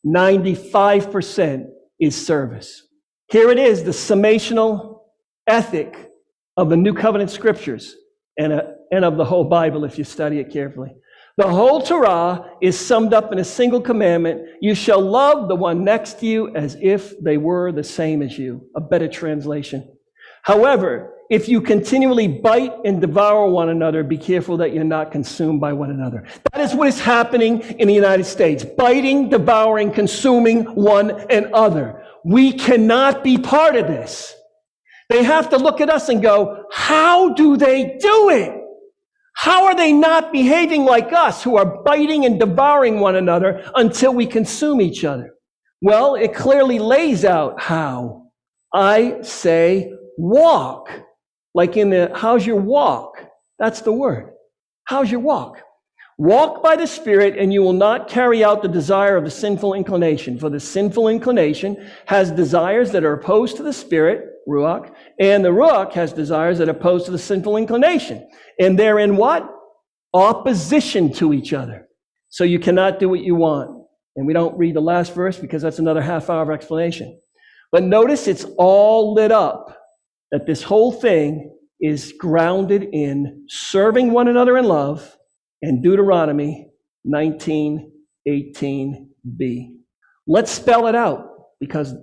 95% 0.08 1.66
is 2.00 2.26
service. 2.26 2.88
Here 3.34 3.50
it 3.50 3.60
is, 3.60 3.84
the 3.84 3.92
summational 3.92 5.02
ethic 5.46 6.10
of 6.56 6.70
the 6.70 6.78
New 6.78 6.94
Covenant 6.94 7.32
scriptures 7.32 7.98
and, 8.42 8.54
a, 8.54 8.76
and 8.92 9.06
of 9.06 9.18
the 9.18 9.26
whole 9.26 9.44
Bible 9.44 9.86
if 9.86 9.98
you 9.98 10.04
study 10.04 10.40
it 10.40 10.52
carefully. 10.52 10.90
The 11.38 11.48
whole 11.48 11.82
Torah 11.82 12.52
is 12.62 12.78
summed 12.78 13.14
up 13.14 13.32
in 13.32 13.40
a 13.40 13.44
single 13.44 13.80
commandment. 13.80 14.48
You 14.60 14.76
shall 14.76 15.00
love 15.00 15.48
the 15.48 15.56
one 15.56 15.84
next 15.84 16.20
to 16.20 16.26
you 16.26 16.54
as 16.56 16.76
if 16.82 17.20
they 17.22 17.38
were 17.38 17.72
the 17.72 17.84
same 17.84 18.22
as 18.22 18.38
you. 18.38 18.68
A 18.76 18.82
better 18.82 19.08
translation. 19.08 19.96
However, 20.42 21.14
if 21.30 21.48
you 21.48 21.62
continually 21.62 22.28
bite 22.28 22.74
and 22.84 23.00
devour 23.00 23.50
one 23.50 23.70
another, 23.70 24.04
be 24.04 24.18
careful 24.18 24.58
that 24.58 24.74
you're 24.74 24.84
not 24.84 25.12
consumed 25.12 25.62
by 25.62 25.72
one 25.72 25.92
another. 25.92 26.26
That 26.52 26.62
is 26.62 26.76
what 26.76 26.90
is 26.90 27.00
happening 27.00 27.62
in 27.62 27.88
the 27.88 27.94
United 27.94 28.26
States. 28.26 28.66
Biting, 28.66 29.30
devouring, 29.30 29.92
consuming 29.92 30.64
one 30.76 31.12
another. 31.32 32.04
We 32.26 32.54
cannot 32.54 33.24
be 33.24 33.38
part 33.38 33.76
of 33.76 33.88
this. 33.88 34.36
They 35.12 35.24
have 35.24 35.50
to 35.50 35.58
look 35.58 35.82
at 35.82 35.90
us 35.90 36.08
and 36.08 36.22
go, 36.22 36.64
how 36.72 37.34
do 37.34 37.58
they 37.58 37.98
do 38.00 38.30
it? 38.30 38.58
How 39.36 39.66
are 39.66 39.76
they 39.76 39.92
not 39.92 40.32
behaving 40.32 40.86
like 40.86 41.12
us 41.12 41.44
who 41.44 41.58
are 41.58 41.84
biting 41.84 42.26
and 42.26 42.40
devouring 42.40 43.02
one 43.02 43.18
another 43.18 43.70
until 43.76 44.14
we 44.14 44.26
consume 44.26 44.80
each 44.80 45.04
other? 45.04 45.34
Well, 45.82 46.16
it 46.16 46.34
clearly 46.34 46.80
lays 46.80 47.26
out 47.26 47.60
how. 47.60 48.28
I 48.74 49.22
say 49.22 49.92
walk. 50.18 50.90
Like 51.54 51.76
in 51.76 51.90
the, 51.90 52.12
how's 52.16 52.46
your 52.46 52.62
walk? 52.62 53.18
That's 53.60 53.82
the 53.82 53.92
word. 53.92 54.32
How's 54.86 55.12
your 55.12 55.20
walk? 55.20 55.62
Walk 56.18 56.62
by 56.62 56.76
the 56.76 56.86
Spirit, 56.86 57.36
and 57.38 57.52
you 57.52 57.64
will 57.64 57.74
not 57.74 58.08
carry 58.08 58.44
out 58.44 58.62
the 58.62 58.68
desire 58.68 59.18
of 59.18 59.26
the 59.26 59.32
sinful 59.32 59.74
inclination. 59.74 60.38
For 60.38 60.50
the 60.50 60.60
sinful 60.60 61.08
inclination 61.08 61.90
has 62.06 62.32
desires 62.32 62.92
that 62.92 63.04
are 63.04 63.14
opposed 63.14 63.58
to 63.58 63.64
the 63.64 63.74
Spirit, 63.74 64.28
Ruach, 64.48 64.94
and 65.22 65.46
the 65.46 65.50
Ruach 65.50 65.94
has 65.94 66.12
desires 66.12 66.58
that 66.58 66.68
oppose 66.68 67.06
to 67.06 67.12
the 67.12 67.20
sinful 67.20 67.56
inclination. 67.56 68.28
And 68.60 68.78
they're 68.78 68.98
in 68.98 69.16
what? 69.18 69.48
Opposition 70.16 71.14
to 71.14 71.32
each 71.32 71.54
other. 71.54 71.88
So 72.30 72.44
you 72.44 72.58
cannot 72.58 72.98
do 72.98 73.08
what 73.08 73.22
you 73.22 73.36
want. 73.36 73.86
And 74.16 74.26
we 74.26 74.34
don't 74.34 74.58
read 74.58 74.76
the 74.76 74.82
last 74.82 75.14
verse 75.14 75.38
because 75.38 75.62
that's 75.62 75.78
another 75.78 76.02
half 76.02 76.32
hour 76.32 76.42
of 76.42 76.50
explanation. 76.50 77.22
But 77.72 77.84
notice 77.84 78.28
it's 78.28 78.46
all 78.58 79.14
lit 79.14 79.32
up 79.32 79.78
that 80.32 80.48
this 80.48 80.64
whole 80.64 80.92
thing 80.92 81.56
is 81.80 82.16
grounded 82.18 82.88
in 82.92 83.46
serving 83.48 84.12
one 84.12 84.28
another 84.28 84.58
in 84.58 84.66
love 84.66 85.16
and 85.62 85.84
Deuteronomy 85.84 86.72
19:18b. 87.08 89.76
Let's 90.26 90.52
spell 90.52 90.88
it 90.88 90.96
out 90.96 91.28
because 91.60 91.94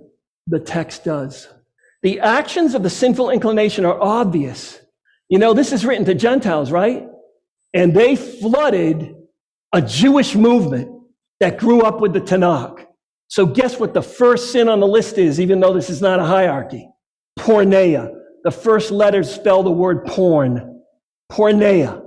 the 0.47 0.61
text 0.61 1.03
does. 1.03 1.49
The 2.01 2.19
actions 2.19 2.75
of 2.75 2.83
the 2.83 2.89
sinful 2.89 3.29
inclination 3.29 3.85
are 3.85 4.01
obvious. 4.01 4.79
You 5.27 5.37
know, 5.37 5.53
this 5.53 5.71
is 5.71 5.85
written 5.85 6.05
to 6.05 6.15
Gentiles, 6.15 6.71
right? 6.71 7.07
And 7.73 7.93
they 7.93 8.15
flooded 8.15 9.15
a 9.73 9.81
Jewish 9.81 10.35
movement 10.35 10.89
that 11.39 11.57
grew 11.57 11.81
up 11.81 12.01
with 12.01 12.13
the 12.13 12.21
Tanakh. 12.21 12.85
So 13.27 13.45
guess 13.45 13.79
what 13.79 13.93
the 13.93 14.01
first 14.01 14.51
sin 14.51 14.67
on 14.69 14.79
the 14.79 14.87
list 14.87 15.17
is, 15.17 15.39
even 15.39 15.59
though 15.59 15.73
this 15.73 15.89
is 15.89 16.01
not 16.01 16.19
a 16.19 16.25
hierarchy? 16.25 16.89
Porneia. 17.37 18.11
The 18.43 18.51
first 18.51 18.91
letters 18.91 19.33
spell 19.33 19.61
the 19.61 19.71
word 19.71 20.05
porn. 20.05 20.81
Porneia. 21.31 22.03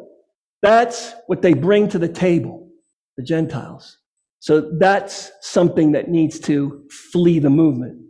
That's 0.62 1.14
what 1.26 1.42
they 1.42 1.55
bring 1.55 1.88
to 1.90 1.98
the 1.98 2.09
table, 2.09 2.70
the 3.16 3.22
Gentiles. 3.22 3.98
So 4.40 4.72
that's 4.78 5.31
something 5.40 5.92
that 5.92 6.09
needs 6.09 6.40
to 6.40 6.88
flee 7.12 7.38
the 7.38 7.50
movement. 7.50 8.02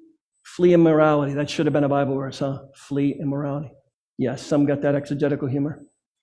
Flee 0.57 0.75
immorality. 0.75 1.33
That 1.33 1.49
should 1.49 1.67
have 1.67 1.73
been 1.73 1.85
a 1.85 1.88
Bible 1.88 2.17
verse, 2.17 2.41
huh? 2.41 2.59
Flee 2.75 3.17
immorality. 3.19 3.73
Yes, 4.19 4.45
some 4.45 4.67
got 4.67 4.83
that 4.83 4.95
exegetical 4.95 5.49
humor. 5.49 5.83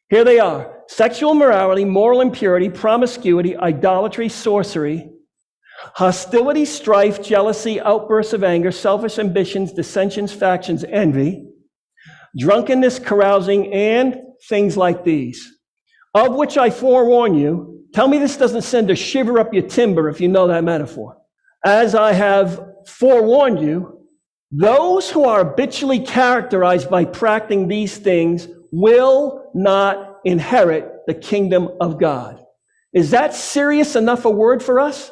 Here 0.09 0.23
they 0.23 0.39
are 0.39 0.83
sexual 0.87 1.33
morality, 1.33 1.85
moral 1.85 2.21
impurity, 2.21 2.69
promiscuity, 2.69 3.57
idolatry, 3.57 4.29
sorcery, 4.29 5.09
hostility, 5.95 6.65
strife, 6.65 7.21
jealousy, 7.23 7.79
outbursts 7.81 8.33
of 8.33 8.43
anger, 8.43 8.71
selfish 8.71 9.19
ambitions, 9.19 9.73
dissensions, 9.73 10.31
factions, 10.31 10.83
envy, 10.83 11.45
drunkenness, 12.37 12.99
carousing, 12.99 13.73
and 13.73 14.15
things 14.47 14.77
like 14.77 15.03
these, 15.03 15.47
of 16.13 16.35
which 16.35 16.57
I 16.57 16.69
forewarn 16.69 17.35
you. 17.35 17.85
Tell 17.93 18.07
me 18.07 18.19
this 18.19 18.37
doesn't 18.37 18.61
send 18.61 18.91
a 18.91 18.95
shiver 18.95 19.39
up 19.39 19.53
your 19.53 19.67
timber 19.67 20.09
if 20.09 20.21
you 20.21 20.27
know 20.27 20.47
that 20.47 20.63
metaphor. 20.63 21.17
As 21.65 21.95
I 21.95 22.13
have 22.13 22.63
forewarned 22.87 23.59
you, 23.59 23.98
those 24.51 25.09
who 25.09 25.25
are 25.25 25.45
habitually 25.45 25.99
characterized 25.99 26.89
by 26.89 27.05
practicing 27.05 27.67
these 27.67 27.97
things 27.97 28.47
will 28.71 29.51
not 29.53 30.17
inherit 30.25 30.91
the 31.07 31.13
kingdom 31.13 31.69
of 31.79 31.99
God. 31.99 32.39
Is 32.93 33.11
that 33.11 33.33
serious 33.35 33.95
enough 33.95 34.25
a 34.25 34.29
word 34.29 34.63
for 34.63 34.79
us? 34.79 35.11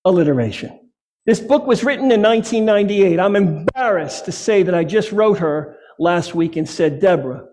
alliteration. 0.04 0.80
This 1.26 1.40
book 1.40 1.66
was 1.66 1.82
written 1.82 2.12
in 2.12 2.22
1998. 2.22 3.18
I'm 3.18 3.36
embarrassed 3.36 4.26
to 4.26 4.32
say 4.32 4.62
that 4.62 4.74
I 4.74 4.84
just 4.84 5.10
wrote 5.10 5.38
her 5.38 5.76
last 5.98 6.34
week 6.34 6.56
and 6.56 6.68
said, 6.68 7.00
Deborah, 7.00 7.46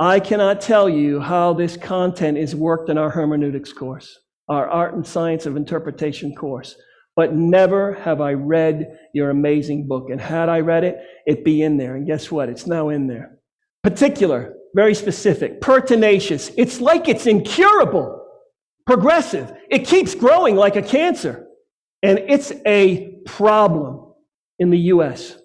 I 0.00 0.20
cannot 0.20 0.60
tell 0.60 0.88
you 0.88 1.20
how 1.20 1.52
this 1.52 1.76
content 1.76 2.38
is 2.38 2.54
worked 2.54 2.88
in 2.88 2.96
our 2.96 3.10
hermeneutics 3.10 3.72
course, 3.72 4.18
our 4.48 4.68
art 4.68 4.94
and 4.94 5.06
science 5.06 5.46
of 5.46 5.56
interpretation 5.56 6.34
course 6.34 6.76
but 7.18 7.34
never 7.34 7.94
have 7.94 8.20
I 8.20 8.34
read 8.34 8.96
your 9.12 9.30
amazing 9.30 9.88
book. 9.88 10.08
And 10.08 10.20
had 10.20 10.48
I 10.48 10.60
read 10.60 10.84
it, 10.84 10.98
it'd 11.26 11.42
be 11.42 11.62
in 11.62 11.76
there. 11.76 11.96
And 11.96 12.06
guess 12.06 12.30
what? 12.30 12.48
It's 12.48 12.64
now 12.64 12.90
in 12.90 13.08
there. 13.08 13.40
Particular, 13.82 14.54
very 14.72 14.94
specific, 14.94 15.60
pertinacious. 15.60 16.52
It's 16.56 16.80
like 16.80 17.08
it's 17.08 17.26
incurable, 17.26 18.24
progressive. 18.86 19.52
It 19.68 19.80
keeps 19.84 20.14
growing 20.14 20.54
like 20.54 20.76
a 20.76 20.82
cancer. 20.82 21.44
And 22.04 22.20
it's 22.20 22.52
a 22.64 23.16
problem 23.26 24.14
in 24.60 24.70
the 24.70 24.78
U.S. 24.78 25.36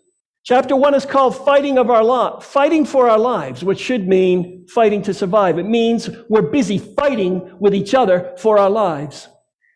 Chapter 0.45 0.75
one 0.75 0.93
is 0.93 1.05
called 1.05 1.37
Fighting 1.45 1.77
of 1.77 1.89
Our 1.89 2.03
Lot, 2.03 2.43
Fighting 2.43 2.83
for 2.83 3.09
Our 3.09 3.17
Lives, 3.17 3.63
which 3.63 3.79
should 3.79 4.09
mean 4.09 4.67
fighting 4.67 5.01
to 5.03 5.13
survive. 5.13 5.57
It 5.57 5.63
means 5.63 6.09
we're 6.27 6.51
busy 6.51 6.77
fighting 6.77 7.57
with 7.61 7.73
each 7.73 7.93
other 7.93 8.33
for 8.37 8.57
our 8.57 8.69
lives. 8.69 9.29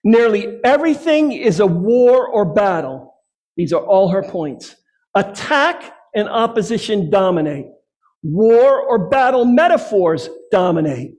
Nearly 0.03 0.60
everything 0.65 1.32
is 1.32 1.62
a 1.62 1.65
war 1.65 2.27
or 2.27 2.53
battle. 2.53 3.15
These 3.56 3.71
are 3.71 3.82
all 3.82 4.10
her 4.10 4.23
points. 4.23 4.75
Attack 5.15 5.93
and 6.13 6.27
opposition 6.27 7.10
dominate. 7.10 7.67
War 8.21 8.82
or 8.82 9.08
battle 9.08 9.45
metaphors 9.45 10.27
dominate. 10.51 11.16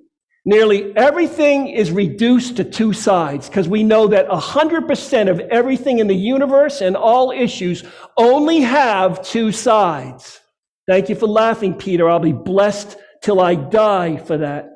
Nearly 0.48 0.96
everything 0.96 1.68
is 1.68 1.90
reduced 1.92 2.56
to 2.56 2.64
two 2.64 2.94
sides 2.94 3.50
because 3.50 3.68
we 3.68 3.82
know 3.82 4.06
that 4.06 4.26
100% 4.28 5.30
of 5.30 5.40
everything 5.40 5.98
in 5.98 6.06
the 6.06 6.16
universe 6.16 6.80
and 6.80 6.96
all 6.96 7.30
issues 7.32 7.84
only 8.16 8.60
have 8.60 9.22
two 9.22 9.52
sides. 9.52 10.40
Thank 10.86 11.10
you 11.10 11.16
for 11.16 11.26
laughing, 11.26 11.74
Peter. 11.74 12.08
I'll 12.08 12.18
be 12.18 12.32
blessed 12.32 12.96
till 13.22 13.40
I 13.42 13.56
die 13.56 14.16
for 14.16 14.38
that. 14.38 14.70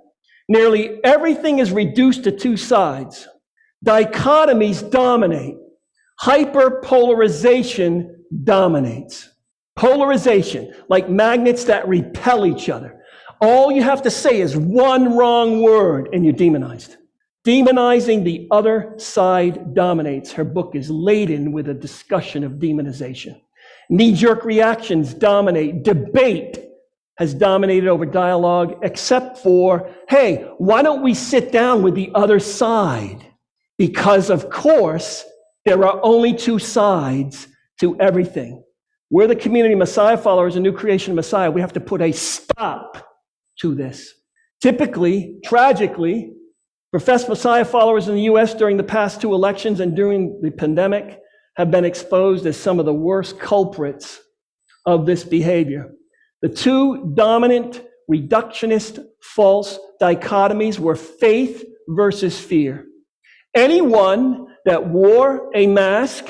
Nearly 0.46 1.02
everything 1.04 1.58
is 1.58 1.72
reduced 1.72 2.24
to 2.24 2.32
two 2.32 2.58
sides. 2.58 3.26
Dichotomies 3.82 4.90
dominate. 4.90 5.56
Hyperpolarization 6.20 8.10
dominates. 8.44 9.30
Polarization, 9.74 10.74
like 10.90 11.08
magnets 11.08 11.64
that 11.64 11.88
repel 11.88 12.44
each 12.44 12.68
other. 12.68 13.01
All 13.42 13.72
you 13.72 13.82
have 13.82 14.02
to 14.02 14.10
say 14.10 14.40
is 14.40 14.56
one 14.56 15.16
wrong 15.16 15.62
word 15.62 16.10
and 16.12 16.24
you're 16.24 16.32
demonized. 16.32 16.96
Demonizing 17.44 18.22
the 18.22 18.46
other 18.52 18.94
side 18.98 19.74
dominates. 19.74 20.30
Her 20.30 20.44
book 20.44 20.76
is 20.76 20.88
laden 20.88 21.50
with 21.50 21.68
a 21.68 21.74
discussion 21.74 22.44
of 22.44 22.52
demonization. 22.52 23.40
Knee 23.90 24.14
jerk 24.14 24.44
reactions 24.44 25.12
dominate. 25.12 25.82
Debate 25.82 26.60
has 27.18 27.34
dominated 27.34 27.88
over 27.88 28.06
dialogue, 28.06 28.78
except 28.82 29.38
for, 29.38 29.90
hey, 30.08 30.48
why 30.58 30.82
don't 30.82 31.02
we 31.02 31.12
sit 31.12 31.50
down 31.50 31.82
with 31.82 31.96
the 31.96 32.12
other 32.14 32.38
side? 32.38 33.26
Because, 33.76 34.30
of 34.30 34.50
course, 34.50 35.24
there 35.64 35.84
are 35.84 35.98
only 36.04 36.32
two 36.32 36.60
sides 36.60 37.48
to 37.80 37.98
everything. 37.98 38.62
We're 39.10 39.26
the 39.26 39.34
community 39.34 39.74
Messiah 39.74 40.16
followers, 40.16 40.54
a 40.54 40.60
new 40.60 40.72
creation 40.72 41.16
Messiah. 41.16 41.50
We 41.50 41.60
have 41.60 41.72
to 41.72 41.80
put 41.80 42.00
a 42.00 42.12
stop 42.12 43.08
to 43.62 43.74
this. 43.74 44.12
Typically, 44.60 45.36
tragically, 45.44 46.32
professed 46.90 47.28
Messiah 47.28 47.64
followers 47.64 48.08
in 48.08 48.14
the 48.14 48.22
U.S. 48.22 48.54
during 48.54 48.76
the 48.76 48.82
past 48.82 49.20
two 49.20 49.34
elections 49.34 49.80
and 49.80 49.96
during 49.96 50.40
the 50.42 50.50
pandemic 50.50 51.18
have 51.56 51.70
been 51.70 51.84
exposed 51.84 52.44
as 52.46 52.56
some 52.56 52.78
of 52.78 52.86
the 52.86 52.94
worst 52.94 53.38
culprits 53.38 54.20
of 54.84 55.06
this 55.06 55.24
behavior. 55.24 55.90
The 56.42 56.48
two 56.48 57.12
dominant 57.14 57.82
reductionist 58.10 59.04
false 59.22 59.78
dichotomies 60.00 60.78
were 60.78 60.96
faith 60.96 61.64
versus 61.88 62.38
fear. 62.38 62.84
Anyone 63.54 64.46
that 64.64 64.88
wore 64.88 65.50
a 65.54 65.66
mask, 65.66 66.24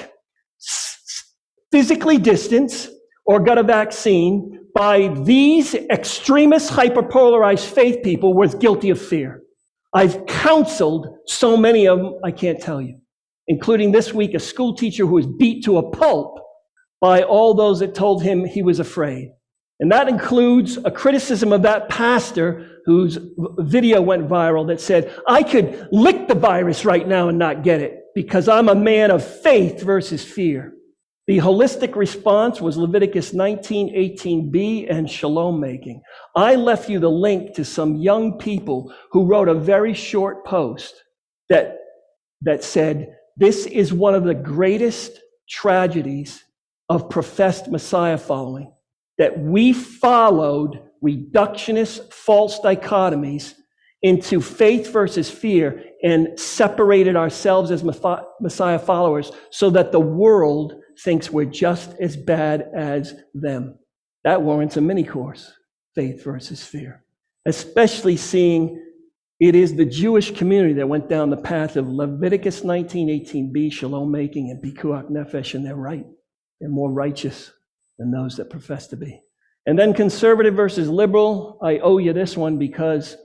physically 1.71 2.19
distanced, 2.19 2.91
or 3.25 3.41
got 3.41 3.59
a 3.59 3.63
vaccine 3.63 4.62
by 4.75 5.09
these 5.25 5.75
extremist, 5.75 6.71
hyperpolarized 6.71 7.67
faith 7.67 8.03
people 8.03 8.35
was 8.35 8.55
guilty 8.55 8.91
of 8.91 9.01
fear. 9.01 9.43
I've 9.93 10.25
counseled 10.27 11.19
so 11.27 11.57
many 11.57 11.87
of 11.87 11.99
them, 11.99 12.15
I 12.25 12.31
can't 12.31 12.61
tell 12.61 12.81
you, 12.81 12.99
including 13.49 13.93
this 13.93 14.15
week 14.15 14.35
a 14.35 14.41
school 14.41 14.75
teacher 14.75 15.07
who 15.07 15.15
was 15.15 15.27
beat 15.27 15.65
to 15.65 15.79
a 15.79 15.91
pulp 15.91 16.39
by 17.01 17.23
all 17.23 17.53
those 17.53 17.81
that 17.81 17.95
told 17.95 18.23
him 18.23 18.45
he 18.45 18.63
was 18.63 18.81
afraid. 18.81 19.33
And 19.81 19.91
that 19.91 20.09
includes 20.09 20.79
a 20.85 20.91
criticism 20.91 21.53
of 21.53 21.63
that 21.63 21.89
pastor 21.89 22.81
whose 22.87 23.19
video 23.59 24.01
went 24.01 24.29
viral 24.29 24.67
that 24.69 24.81
said, 24.81 25.13
I 25.27 25.43
could 25.43 25.89
lick 25.91 26.29
the 26.29 26.35
virus 26.35 26.85
right 26.85 27.07
now 27.07 27.29
and 27.29 27.39
not 27.39 27.65
get 27.65 27.81
it 27.81 28.05
because 28.15 28.49
I'm 28.49 28.69
a 28.69 28.75
man 28.75 29.11
of 29.11 29.25
faith 29.25 29.83
versus 29.83 30.25
fear. 30.25 30.75
The 31.29 31.39
holistic 31.39 31.95
response 31.95 32.61
was 32.61 32.77
Leviticus 32.77 33.33
19, 33.33 33.95
18b, 33.95 34.91
and 34.91 35.09
shalom 35.09 35.61
making. 35.61 36.03
I 36.35 36.57
left 36.57 36.89
you 36.89 36.99
the 36.99 37.11
link 37.11 37.55
to 37.55 37.65
some 37.65 37.97
young 37.97 38.39
people 38.39 38.93
who 39.13 39.27
wrote 39.27 39.49
a 39.49 39.55
very 39.55 39.95
short 39.95 40.45
post 40.45 40.95
that, 41.49 41.79
that 42.41 42.65
said, 42.65 43.15
This 43.37 43.67
is 43.67 43.93
one 43.93 44.17
of 44.17 44.25
the 44.25 44.35
greatest 44.35 45.21
tragedies 45.49 46.43
of 46.89 47.09
professed 47.09 47.69
Messiah 47.69 48.19
following, 48.19 48.73
that 49.19 49.39
we 49.39 49.73
followed 49.73 50.83
reductionist 51.05 52.13
false 52.13 52.59
dichotomies 52.59 53.55
into 54.03 54.41
faith 54.41 54.93
versus 54.93 55.31
fear 55.31 55.85
and 56.03 56.39
separated 56.39 57.15
ourselves 57.15 57.71
as 57.71 57.85
Messiah 58.41 58.79
followers 58.81 59.31
so 59.51 59.71
that 59.71 59.93
the 59.93 60.01
world 60.01 60.82
thinks 61.03 61.31
we're 61.31 61.45
just 61.45 61.95
as 62.01 62.17
bad 62.17 62.69
as 62.75 63.15
them. 63.35 63.79
That 64.25 64.43
warrants 64.43 64.77
a 64.77 64.81
mini 64.81 65.05
course 65.05 65.53
faith 65.95 66.25
versus 66.25 66.65
fear, 66.65 67.05
especially 67.45 68.17
seeing 68.17 68.79
it 69.41 69.57
is 69.57 69.75
the 69.75 69.85
Jewish 69.85 70.31
community 70.31 70.75
that 70.75 70.89
went 70.89 71.09
down 71.09 71.29
the 71.29 71.37
path 71.37 71.77
of 71.77 71.89
Leviticus 71.89 72.63
19, 72.63 73.09
18b, 73.09 73.73
shalom 73.73 74.11
making, 74.11 74.51
and 74.51 74.63
pikuach 74.63 75.11
nefesh, 75.11 75.55
and 75.55 75.67
they're 75.67 75.75
right. 75.75 76.07
They're 76.61 76.71
more 76.71 76.93
righteous 76.93 77.51
than 77.99 78.13
those 78.13 78.37
that 78.37 78.51
profess 78.51 78.87
to 78.89 78.97
be. 78.97 79.21
And 79.67 79.77
then 79.77 79.95
conservative 79.95 80.55
versus 80.55 80.89
liberal. 80.89 81.59
I 81.61 81.79
owe 81.79 81.99
you 81.99 82.13
this 82.13 82.37
one 82.37 82.59
because 82.59 83.17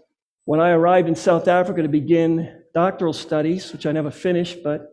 when 0.45 0.59
I 0.59 0.71
arrived 0.71 1.07
in 1.07 1.15
South 1.15 1.47
Africa 1.47 1.83
to 1.83 1.87
begin 1.87 2.63
doctoral 2.73 3.13
studies, 3.13 3.71
which 3.71 3.85
I 3.85 3.91
never 3.91 4.11
finished, 4.11 4.63
but 4.63 4.87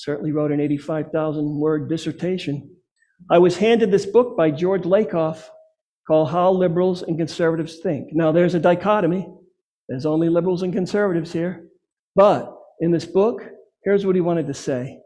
certainly 0.00 0.32
wrote 0.32 0.50
an 0.50 0.60
85,000 0.60 1.58
word 1.58 1.88
dissertation, 1.88 2.74
I 3.30 3.38
was 3.38 3.58
handed 3.58 3.90
this 3.90 4.06
book 4.06 4.34
by 4.34 4.50
George 4.50 4.84
Lakoff 4.84 5.44
called 6.06 6.30
How 6.30 6.50
Liberals 6.50 7.02
and 7.02 7.18
Conservatives 7.18 7.80
Think. 7.80 8.08
Now, 8.12 8.32
there's 8.32 8.54
a 8.54 8.60
dichotomy. 8.60 9.28
There's 9.88 10.06
only 10.06 10.30
liberals 10.30 10.62
and 10.62 10.72
conservatives 10.72 11.32
here. 11.32 11.66
But 12.16 12.50
in 12.80 12.90
this 12.90 13.04
book, 13.04 13.42
here's 13.84 14.06
what 14.06 14.14
he 14.14 14.22
wanted 14.22 14.46
to 14.46 14.54
say. 14.54 14.98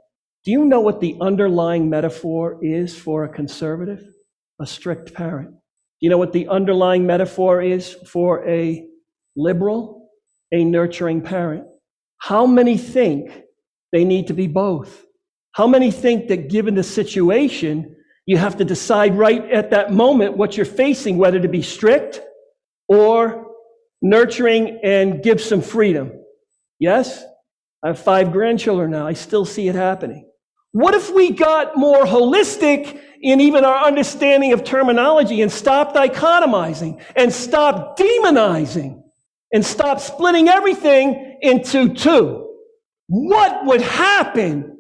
Do 0.45 0.53
you 0.53 0.65
know 0.65 0.81
what 0.81 1.01
the 1.01 1.17
underlying 1.21 1.91
metaphor 1.91 2.59
is 2.63 2.97
for 2.97 3.25
a 3.25 3.29
conservative? 3.29 4.05
A 4.61 4.67
strict 4.67 5.13
parent. 5.13 5.51
Do 5.51 5.57
you 6.03 6.11
know 6.11 6.19
what 6.19 6.33
the 6.33 6.47
underlying 6.47 7.05
metaphor 7.05 7.61
is 7.61 7.97
for 8.07 8.49
a 8.49 8.87
liberal? 9.37 10.09
A 10.53 10.63
nurturing 10.63 11.21
parent. 11.21 11.65
How 12.19 12.47
many 12.47 12.79
think 12.79 13.44
they 13.95 14.05
need 14.05 14.27
to 14.27 14.35
be 14.35 14.49
both? 14.49 15.07
How 15.53 15.69
many 15.69 15.93
think 15.93 16.27
that 16.29 16.51
given 16.51 16.75
the 16.75 16.83
situation, 16.83 17.95
you 18.27 18.37
have 18.39 18.57
to 18.57 18.65
decide 18.65 19.17
right 19.17 19.49
at 19.53 19.71
that 19.71 19.93
moment 19.93 20.37
what 20.37 20.57
you're 20.57 20.67
facing, 20.67 21.17
whether 21.17 21.39
to 21.39 21.49
be 21.49 21.63
strict 21.63 22.21
or 22.89 23.47
nurturing 24.03 24.81
and 24.83 25.23
give 25.23 25.41
some 25.41 25.63
freedom. 25.63 26.13
Yes? 26.81 27.25
I 27.85 27.89
have 27.89 27.99
five 28.01 28.33
grandchildren 28.33 28.91
now. 28.91 29.07
I 29.07 29.13
still 29.13 29.45
see 29.45 29.69
it 29.69 29.77
happening. 29.77 30.29
What 30.73 30.95
if 30.95 31.15
we 31.15 31.31
got 31.31 31.77
more 31.77 32.05
holistic 32.05 33.01
in 33.23 33.41
even 33.41 33.65
our 33.65 33.87
understanding 33.87 34.53
of 34.53 34.65
terminology 34.65 35.41
and 35.41 35.53
stop 35.53 35.95
dichotomizing 35.95 37.01
and 37.15 37.33
stop 37.33 37.97
demonizing 37.97 39.03
and 39.53 39.65
stop 39.65 40.01
splitting 40.01 40.49
everything 40.49 41.39
into 41.43 41.95
two? 41.95 42.44
What 43.09 43.65
would 43.67 43.83
happen 43.83 44.75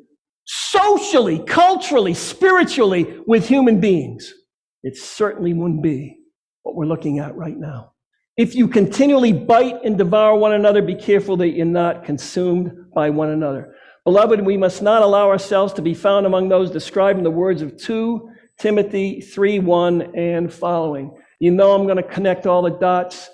socially, 0.46 1.38
culturally, 1.40 2.14
spiritually 2.14 3.18
with 3.26 3.48
human 3.48 3.80
beings. 3.80 4.32
It 4.82 4.96
certainly 4.96 5.54
wouldn't 5.54 5.82
be 5.82 6.18
what 6.62 6.76
we're 6.76 6.86
looking 6.86 7.18
at 7.18 7.34
right 7.34 7.56
now. 7.56 7.92
If 8.36 8.54
you 8.54 8.68
continually 8.68 9.32
bite 9.32 9.84
and 9.84 9.96
devour 9.96 10.36
one 10.36 10.52
another, 10.52 10.82
be 10.82 10.96
careful 10.96 11.36
that 11.38 11.50
you're 11.50 11.66
not 11.66 12.04
consumed 12.04 12.72
by 12.94 13.10
one 13.10 13.30
another. 13.30 13.74
Beloved, 14.04 14.40
we 14.44 14.56
must 14.56 14.82
not 14.82 15.02
allow 15.02 15.30
ourselves 15.30 15.72
to 15.74 15.82
be 15.82 15.94
found 15.94 16.26
among 16.26 16.48
those 16.48 16.70
described 16.70 17.18
in 17.18 17.24
the 17.24 17.30
words 17.30 17.62
of 17.62 17.76
2 17.76 18.28
Timothy 18.58 19.20
3 19.20 19.60
1 19.60 20.16
and 20.16 20.52
following. 20.52 21.16
You 21.38 21.52
know, 21.52 21.72
I'm 21.72 21.84
going 21.84 21.96
to 21.96 22.02
connect 22.02 22.46
all 22.46 22.62
the 22.62 22.70
dots 22.70 23.30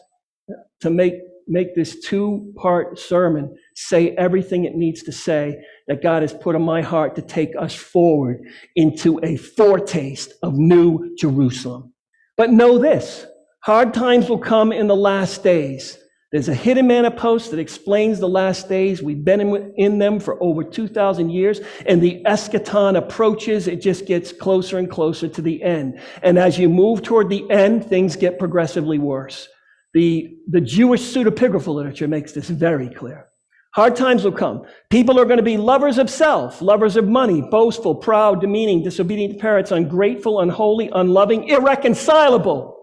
to 0.80 0.91
make, 0.91 1.14
make 1.49 1.74
this 1.74 2.01
two 2.01 2.53
part 2.57 2.99
sermon 2.99 3.57
say 3.89 4.11
everything 4.11 4.64
it 4.64 4.74
needs 4.74 5.03
to 5.05 5.12
say 5.12 5.62
that 5.89 6.03
God 6.03 6.22
has 6.22 6.35
put 6.35 6.55
on 6.55 6.62
my 6.62 6.83
heart 6.83 7.14
to 7.16 7.22
take 7.22 7.55
us 7.59 7.74
forward 7.74 8.43
into 8.76 9.18
a 9.22 9.37
foretaste 9.37 10.33
of 10.43 10.59
new 10.59 11.16
Jerusalem. 11.16 11.93
But 12.37 12.51
know 12.51 12.78
this 12.78 13.26
hard 13.62 13.95
times 13.95 14.28
will 14.28 14.39
come 14.39 14.72
in 14.72 14.87
the 14.87 14.97
last 14.97 15.43
days. 15.43 15.99
There's 16.33 16.49
a 16.49 16.55
hidden 16.55 16.87
manna 16.87 17.11
post 17.11 17.51
that 17.51 17.59
explains 17.59 18.20
the 18.20 18.28
last 18.28 18.68
days. 18.68 19.03
We've 19.03 19.24
been 19.24 19.41
in, 19.41 19.74
in 19.76 19.99
them 19.99 20.20
for 20.20 20.41
over 20.41 20.62
2,000 20.62 21.31
years, 21.31 21.61
and 21.87 22.01
the 22.01 22.22
eschaton 22.24 22.97
approaches. 22.97 23.66
It 23.66 23.81
just 23.81 24.07
gets 24.07 24.31
closer 24.31 24.78
and 24.78 24.89
closer 24.89 25.26
to 25.26 25.43
the 25.43 25.62
end. 25.62 26.01
And 26.22 26.39
as 26.39 26.57
you 26.57 26.68
move 26.68 27.03
toward 27.03 27.31
the 27.31 27.51
end, 27.51 27.85
things 27.85 28.14
get 28.14 28.39
progressively 28.39 28.99
worse. 28.99 29.49
The, 29.93 30.37
the 30.49 30.61
Jewish 30.61 31.03
pseudepigraphal 31.03 31.74
literature 31.74 32.07
makes 32.07 32.33
this 32.33 32.49
very 32.49 32.89
clear. 32.89 33.30
Hard 33.73 33.95
times 33.95 34.25
will 34.25 34.33
come. 34.33 34.64
People 34.91 35.18
are 35.21 35.25
going 35.25 35.37
to 35.37 35.45
be 35.45 35.57
lovers 35.57 35.99
of 35.99 36.11
self, 36.11 36.61
lovers 36.61 36.97
of 36.97 37.07
money, 37.07 37.41
boastful, 37.41 37.95
proud, 37.95 38.41
demeaning, 38.41 38.83
disobedient 38.83 39.35
to 39.35 39.39
parents, 39.39 39.71
ungrateful, 39.71 40.41
unholy, 40.41 40.91
unloving, 40.93 41.49
irreconcilable, 41.49 42.77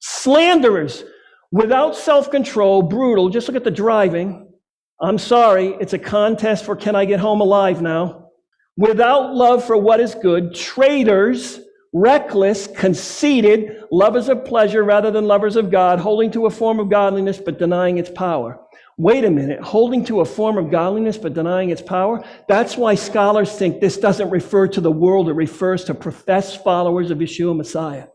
slanderers, 0.00 1.04
without 1.52 1.96
self 1.96 2.30
control, 2.30 2.82
brutal. 2.82 3.30
Just 3.30 3.48
look 3.48 3.56
at 3.56 3.64
the 3.64 3.70
driving. 3.70 4.52
I'm 5.00 5.18
sorry, 5.18 5.76
it's 5.80 5.94
a 5.94 5.98
contest 5.98 6.64
for 6.64 6.76
can 6.76 6.94
I 6.94 7.06
get 7.06 7.20
home 7.20 7.40
alive 7.40 7.80
now? 7.80 8.30
Without 8.76 9.34
love 9.34 9.64
for 9.64 9.76
what 9.78 10.00
is 10.00 10.14
good, 10.14 10.54
traitors, 10.54 11.60
reckless, 11.94 12.66
conceited, 12.66 13.84
lovers 13.90 14.28
of 14.28 14.44
pleasure 14.44 14.84
rather 14.84 15.10
than 15.10 15.26
lovers 15.26 15.56
of 15.56 15.70
God, 15.70 15.98
holding 15.98 16.30
to 16.32 16.44
a 16.44 16.50
form 16.50 16.78
of 16.78 16.90
godliness 16.90 17.38
but 17.38 17.58
denying 17.58 17.96
its 17.96 18.10
power. 18.10 18.60
Wait 18.98 19.24
a 19.24 19.30
minute, 19.30 19.60
holding 19.60 20.02
to 20.06 20.22
a 20.22 20.24
form 20.24 20.56
of 20.56 20.70
godliness 20.70 21.18
but 21.18 21.34
denying 21.34 21.68
its 21.68 21.82
power? 21.82 22.24
That's 22.48 22.78
why 22.78 22.94
scholars 22.94 23.52
think 23.54 23.78
this 23.78 23.98
doesn't 23.98 24.30
refer 24.30 24.68
to 24.68 24.80
the 24.80 24.90
world, 24.90 25.28
it 25.28 25.34
refers 25.34 25.84
to 25.84 25.94
professed 25.94 26.64
followers 26.64 27.10
of 27.10 27.18
Yeshua 27.18 27.54
Messiah. 27.54 28.06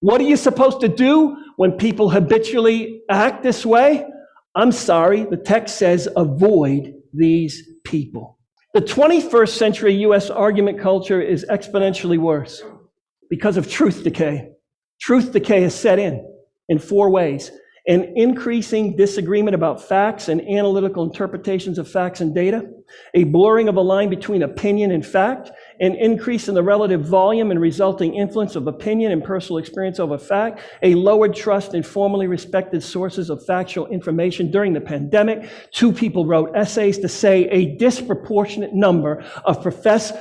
What 0.00 0.20
are 0.20 0.24
you 0.24 0.36
supposed 0.36 0.80
to 0.82 0.88
do 0.88 1.36
when 1.56 1.72
people 1.72 2.08
habitually 2.08 3.02
act 3.10 3.42
this 3.42 3.66
way? 3.66 4.06
I'm 4.54 4.70
sorry, 4.70 5.24
the 5.24 5.36
text 5.36 5.76
says 5.76 6.08
avoid 6.14 6.94
these 7.12 7.68
people. 7.84 8.38
The 8.74 8.80
21st 8.82 9.48
century 9.48 9.94
US 10.04 10.30
argument 10.30 10.78
culture 10.78 11.20
is 11.20 11.44
exponentially 11.50 12.18
worse 12.18 12.62
because 13.28 13.56
of 13.56 13.68
truth 13.68 14.04
decay. 14.04 14.50
Truth 15.00 15.32
decay 15.32 15.62
has 15.62 15.74
set 15.74 15.98
in 15.98 16.24
in 16.68 16.78
four 16.78 17.10
ways 17.10 17.50
an 17.88 18.12
increasing 18.16 18.94
disagreement 18.96 19.54
about 19.54 19.82
facts 19.82 20.28
and 20.28 20.42
analytical 20.42 21.02
interpretations 21.02 21.78
of 21.78 21.90
facts 21.90 22.20
and 22.20 22.34
data, 22.34 22.68
a 23.14 23.24
blurring 23.24 23.66
of 23.66 23.76
a 23.76 23.80
line 23.80 24.10
between 24.10 24.42
opinion 24.42 24.90
and 24.90 25.06
fact, 25.06 25.50
an 25.80 25.94
increase 25.94 26.48
in 26.48 26.54
the 26.54 26.62
relative 26.62 27.00
volume 27.00 27.50
and 27.50 27.58
resulting 27.60 28.14
influence 28.14 28.56
of 28.56 28.66
opinion 28.66 29.10
and 29.10 29.24
personal 29.24 29.56
experience 29.56 29.98
over 29.98 30.18
fact, 30.18 30.60
a 30.82 30.94
lowered 30.96 31.34
trust 31.34 31.72
in 31.72 31.82
formally 31.82 32.26
respected 32.26 32.82
sources 32.82 33.30
of 33.30 33.44
factual 33.46 33.86
information 33.86 34.50
during 34.50 34.74
the 34.74 34.80
pandemic. 34.80 35.48
Two 35.70 35.90
people 35.90 36.26
wrote 36.26 36.54
essays 36.54 36.98
to 36.98 37.08
say 37.08 37.48
a 37.48 37.74
disproportionate 37.76 38.74
number 38.74 39.24
of 39.46 39.62
professed 39.62 40.14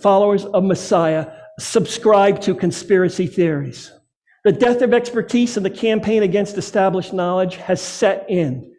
followers 0.00 0.44
of 0.46 0.64
Messiah 0.64 1.30
subscribe 1.60 2.40
to 2.40 2.54
conspiracy 2.54 3.28
theories. 3.28 3.92
The 4.44 4.52
death 4.52 4.82
of 4.82 4.92
expertise 4.92 5.56
and 5.56 5.64
the 5.64 5.70
campaign 5.70 6.24
against 6.24 6.58
established 6.58 7.12
knowledge 7.12 7.56
has 7.56 7.80
set 7.80 8.26
in. 8.28 8.74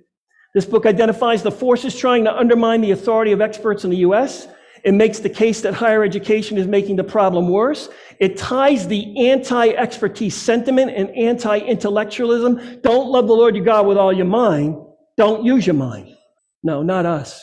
This 0.53 0.65
book 0.65 0.85
identifies 0.85 1.41
the 1.41 1.51
forces 1.51 1.97
trying 1.97 2.25
to 2.25 2.35
undermine 2.35 2.81
the 2.81 2.91
authority 2.91 3.31
of 3.31 3.39
experts 3.39 3.85
in 3.85 3.89
the 3.89 3.97
U.S. 3.97 4.47
It 4.83 4.91
makes 4.91 5.19
the 5.19 5.29
case 5.29 5.61
that 5.61 5.73
higher 5.73 6.03
education 6.03 6.57
is 6.57 6.67
making 6.67 6.97
the 6.97 7.03
problem 7.05 7.47
worse. 7.47 7.87
It 8.19 8.37
ties 8.37 8.87
the 8.87 9.29
anti-expertise 9.29 10.35
sentiment 10.35 10.91
and 10.95 11.09
anti-intellectualism. 11.11 12.81
Don't 12.81 13.09
love 13.09 13.27
the 13.27 13.33
Lord 13.33 13.55
your 13.55 13.63
God 13.63 13.87
with 13.87 13.97
all 13.97 14.11
your 14.11 14.25
mind. 14.25 14.75
Don't 15.15 15.45
use 15.45 15.65
your 15.65 15.75
mind. 15.75 16.13
No, 16.61 16.83
not 16.83 17.05
us. 17.05 17.41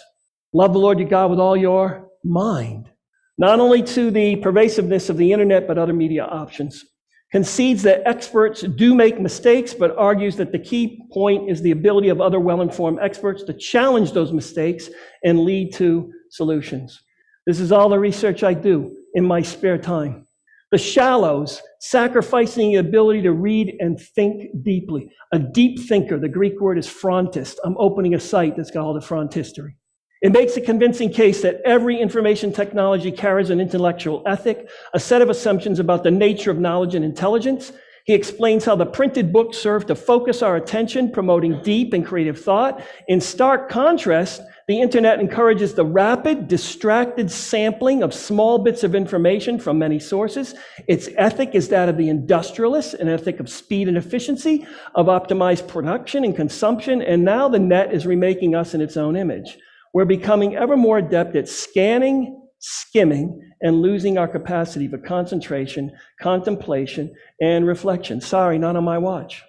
Love 0.52 0.74
the 0.74 0.78
Lord 0.78 0.98
your 0.98 1.08
God 1.08 1.30
with 1.30 1.40
all 1.40 1.56
your 1.56 2.08
mind. 2.22 2.90
Not 3.38 3.60
only 3.60 3.82
to 3.82 4.10
the 4.10 4.36
pervasiveness 4.36 5.08
of 5.08 5.16
the 5.16 5.32
internet, 5.32 5.66
but 5.66 5.78
other 5.78 5.94
media 5.94 6.24
options 6.24 6.84
concedes 7.32 7.82
that 7.82 8.02
experts 8.06 8.62
do 8.62 8.94
make 8.94 9.20
mistakes, 9.20 9.72
but 9.72 9.96
argues 9.96 10.36
that 10.36 10.52
the 10.52 10.58
key 10.58 11.02
point 11.12 11.48
is 11.48 11.62
the 11.62 11.70
ability 11.70 12.08
of 12.08 12.20
other 12.20 12.40
well 12.40 12.60
informed 12.60 12.98
experts 13.00 13.42
to 13.44 13.52
challenge 13.52 14.12
those 14.12 14.32
mistakes 14.32 14.90
and 15.24 15.44
lead 15.44 15.72
to 15.74 16.12
solutions. 16.30 17.02
This 17.46 17.60
is 17.60 17.72
all 17.72 17.88
the 17.88 17.98
research 17.98 18.42
I 18.42 18.54
do 18.54 18.96
in 19.14 19.24
my 19.24 19.42
spare 19.42 19.78
time. 19.78 20.26
The 20.70 20.78
shallows, 20.78 21.60
sacrificing 21.80 22.70
the 22.70 22.76
ability 22.76 23.22
to 23.22 23.32
read 23.32 23.74
and 23.80 23.98
think 23.98 24.62
deeply. 24.62 25.10
A 25.32 25.38
deep 25.38 25.80
thinker, 25.88 26.18
the 26.18 26.28
Greek 26.28 26.60
word 26.60 26.78
is 26.78 26.86
phrontist. 26.86 27.58
I'm 27.64 27.76
opening 27.78 28.14
a 28.14 28.20
site 28.20 28.56
that's 28.56 28.70
called 28.70 28.96
a 28.96 29.00
phrontistery. 29.00 29.74
It 30.20 30.32
makes 30.32 30.56
a 30.58 30.60
convincing 30.60 31.10
case 31.10 31.40
that 31.42 31.62
every 31.64 31.98
information 31.98 32.52
technology 32.52 33.10
carries 33.10 33.48
an 33.48 33.58
intellectual 33.58 34.22
ethic, 34.26 34.68
a 34.92 35.00
set 35.00 35.22
of 35.22 35.30
assumptions 35.30 35.78
about 35.78 36.02
the 36.02 36.10
nature 36.10 36.50
of 36.50 36.58
knowledge 36.58 36.94
and 36.94 37.04
intelligence. 37.04 37.72
He 38.04 38.12
explains 38.12 38.66
how 38.66 38.76
the 38.76 38.84
printed 38.84 39.32
books 39.32 39.56
serve 39.56 39.86
to 39.86 39.94
focus 39.94 40.42
our 40.42 40.56
attention, 40.56 41.10
promoting 41.10 41.62
deep 41.62 41.94
and 41.94 42.04
creative 42.04 42.38
thought. 42.38 42.82
In 43.08 43.18
stark 43.20 43.70
contrast, 43.70 44.42
the 44.68 44.82
internet 44.82 45.20
encourages 45.20 45.72
the 45.72 45.86
rapid, 45.86 46.48
distracted 46.48 47.30
sampling 47.30 48.02
of 48.02 48.12
small 48.12 48.58
bits 48.58 48.84
of 48.84 48.94
information 48.94 49.58
from 49.58 49.78
many 49.78 49.98
sources. 49.98 50.54
Its 50.86 51.08
ethic 51.16 51.54
is 51.54 51.68
that 51.68 51.88
of 51.88 51.96
the 51.96 52.10
industrialist, 52.10 52.92
an 52.94 53.08
ethic 53.08 53.40
of 53.40 53.48
speed 53.48 53.88
and 53.88 53.96
efficiency, 53.96 54.66
of 54.94 55.06
optimized 55.06 55.66
production 55.66 56.24
and 56.24 56.36
consumption, 56.36 57.00
and 57.00 57.24
now 57.24 57.48
the 57.48 57.58
net 57.58 57.94
is 57.94 58.06
remaking 58.06 58.54
us 58.54 58.74
in 58.74 58.82
its 58.82 58.98
own 58.98 59.16
image. 59.16 59.56
We're 59.92 60.04
becoming 60.04 60.54
ever 60.54 60.76
more 60.76 60.98
adept 60.98 61.34
at 61.34 61.48
scanning, 61.48 62.40
skimming, 62.58 63.40
and 63.60 63.82
losing 63.82 64.18
our 64.18 64.28
capacity 64.28 64.86
for 64.86 64.98
concentration, 64.98 65.90
contemplation, 66.20 67.12
and 67.40 67.66
reflection. 67.66 68.20
Sorry, 68.20 68.58
not 68.58 68.76
on 68.76 68.84
my 68.84 68.98
watch. 68.98 69.42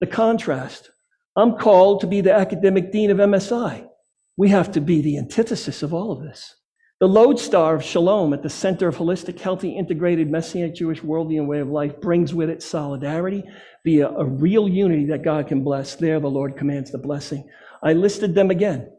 The 0.00 0.06
contrast. 0.06 0.90
I'm 1.36 1.56
called 1.56 2.00
to 2.00 2.06
be 2.06 2.20
the 2.20 2.32
academic 2.32 2.92
dean 2.92 3.10
of 3.10 3.18
MSI. 3.18 3.86
We 4.36 4.48
have 4.50 4.72
to 4.72 4.80
be 4.80 5.00
the 5.00 5.18
antithesis 5.18 5.82
of 5.82 5.92
all 5.92 6.12
of 6.12 6.22
this. 6.22 6.54
The 7.00 7.08
lodestar 7.08 7.76
of 7.76 7.84
shalom 7.84 8.32
at 8.32 8.42
the 8.42 8.50
center 8.50 8.88
of 8.88 8.96
holistic, 8.96 9.38
healthy, 9.38 9.76
integrated 9.76 10.30
Messianic 10.30 10.74
Jewish 10.74 11.00
worldview 11.00 11.38
and 11.38 11.48
way 11.48 11.60
of 11.60 11.68
life 11.68 12.00
brings 12.00 12.34
with 12.34 12.50
it 12.50 12.62
solidarity 12.62 13.44
via 13.84 14.08
a 14.08 14.24
real 14.24 14.68
unity 14.68 15.06
that 15.06 15.22
God 15.22 15.46
can 15.46 15.62
bless. 15.62 15.94
There, 15.94 16.18
the 16.18 16.28
Lord 16.28 16.56
commands 16.56 16.90
the 16.90 16.98
blessing. 16.98 17.48
I 17.82 17.92
listed 17.92 18.34
them 18.34 18.50
again 18.50 18.90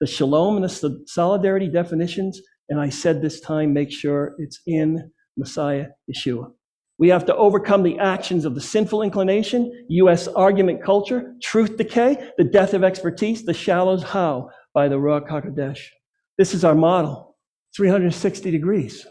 the 0.00 0.06
shalom 0.06 0.56
and 0.56 0.64
the 0.64 1.04
solidarity 1.06 1.68
definitions, 1.68 2.40
and 2.68 2.80
I 2.80 2.88
said 2.88 3.20
this 3.20 3.40
time 3.40 3.72
make 3.72 3.90
sure 3.90 4.34
it's 4.38 4.60
in 4.66 5.10
Messiah 5.36 5.86
Yeshua. 6.10 6.50
We 6.98 7.08
have 7.08 7.26
to 7.26 7.36
overcome 7.36 7.82
the 7.82 7.98
actions 7.98 8.44
of 8.44 8.54
the 8.54 8.60
sinful 8.60 9.02
inclination, 9.02 9.86
U.S. 9.90 10.28
argument 10.28 10.82
culture, 10.82 11.34
truth 11.42 11.76
decay, 11.76 12.30
the 12.38 12.44
death 12.44 12.72
of 12.72 12.82
expertise, 12.82 13.44
the 13.44 13.52
shallows. 13.52 14.02
How? 14.02 14.48
by 14.76 14.88
the 14.88 14.96
Ruach 14.96 15.26
HaKodesh. 15.26 15.80
This 16.36 16.52
is 16.52 16.62
our 16.62 16.74
model 16.74 17.34
360 17.74 18.50
degrees. 18.50 19.06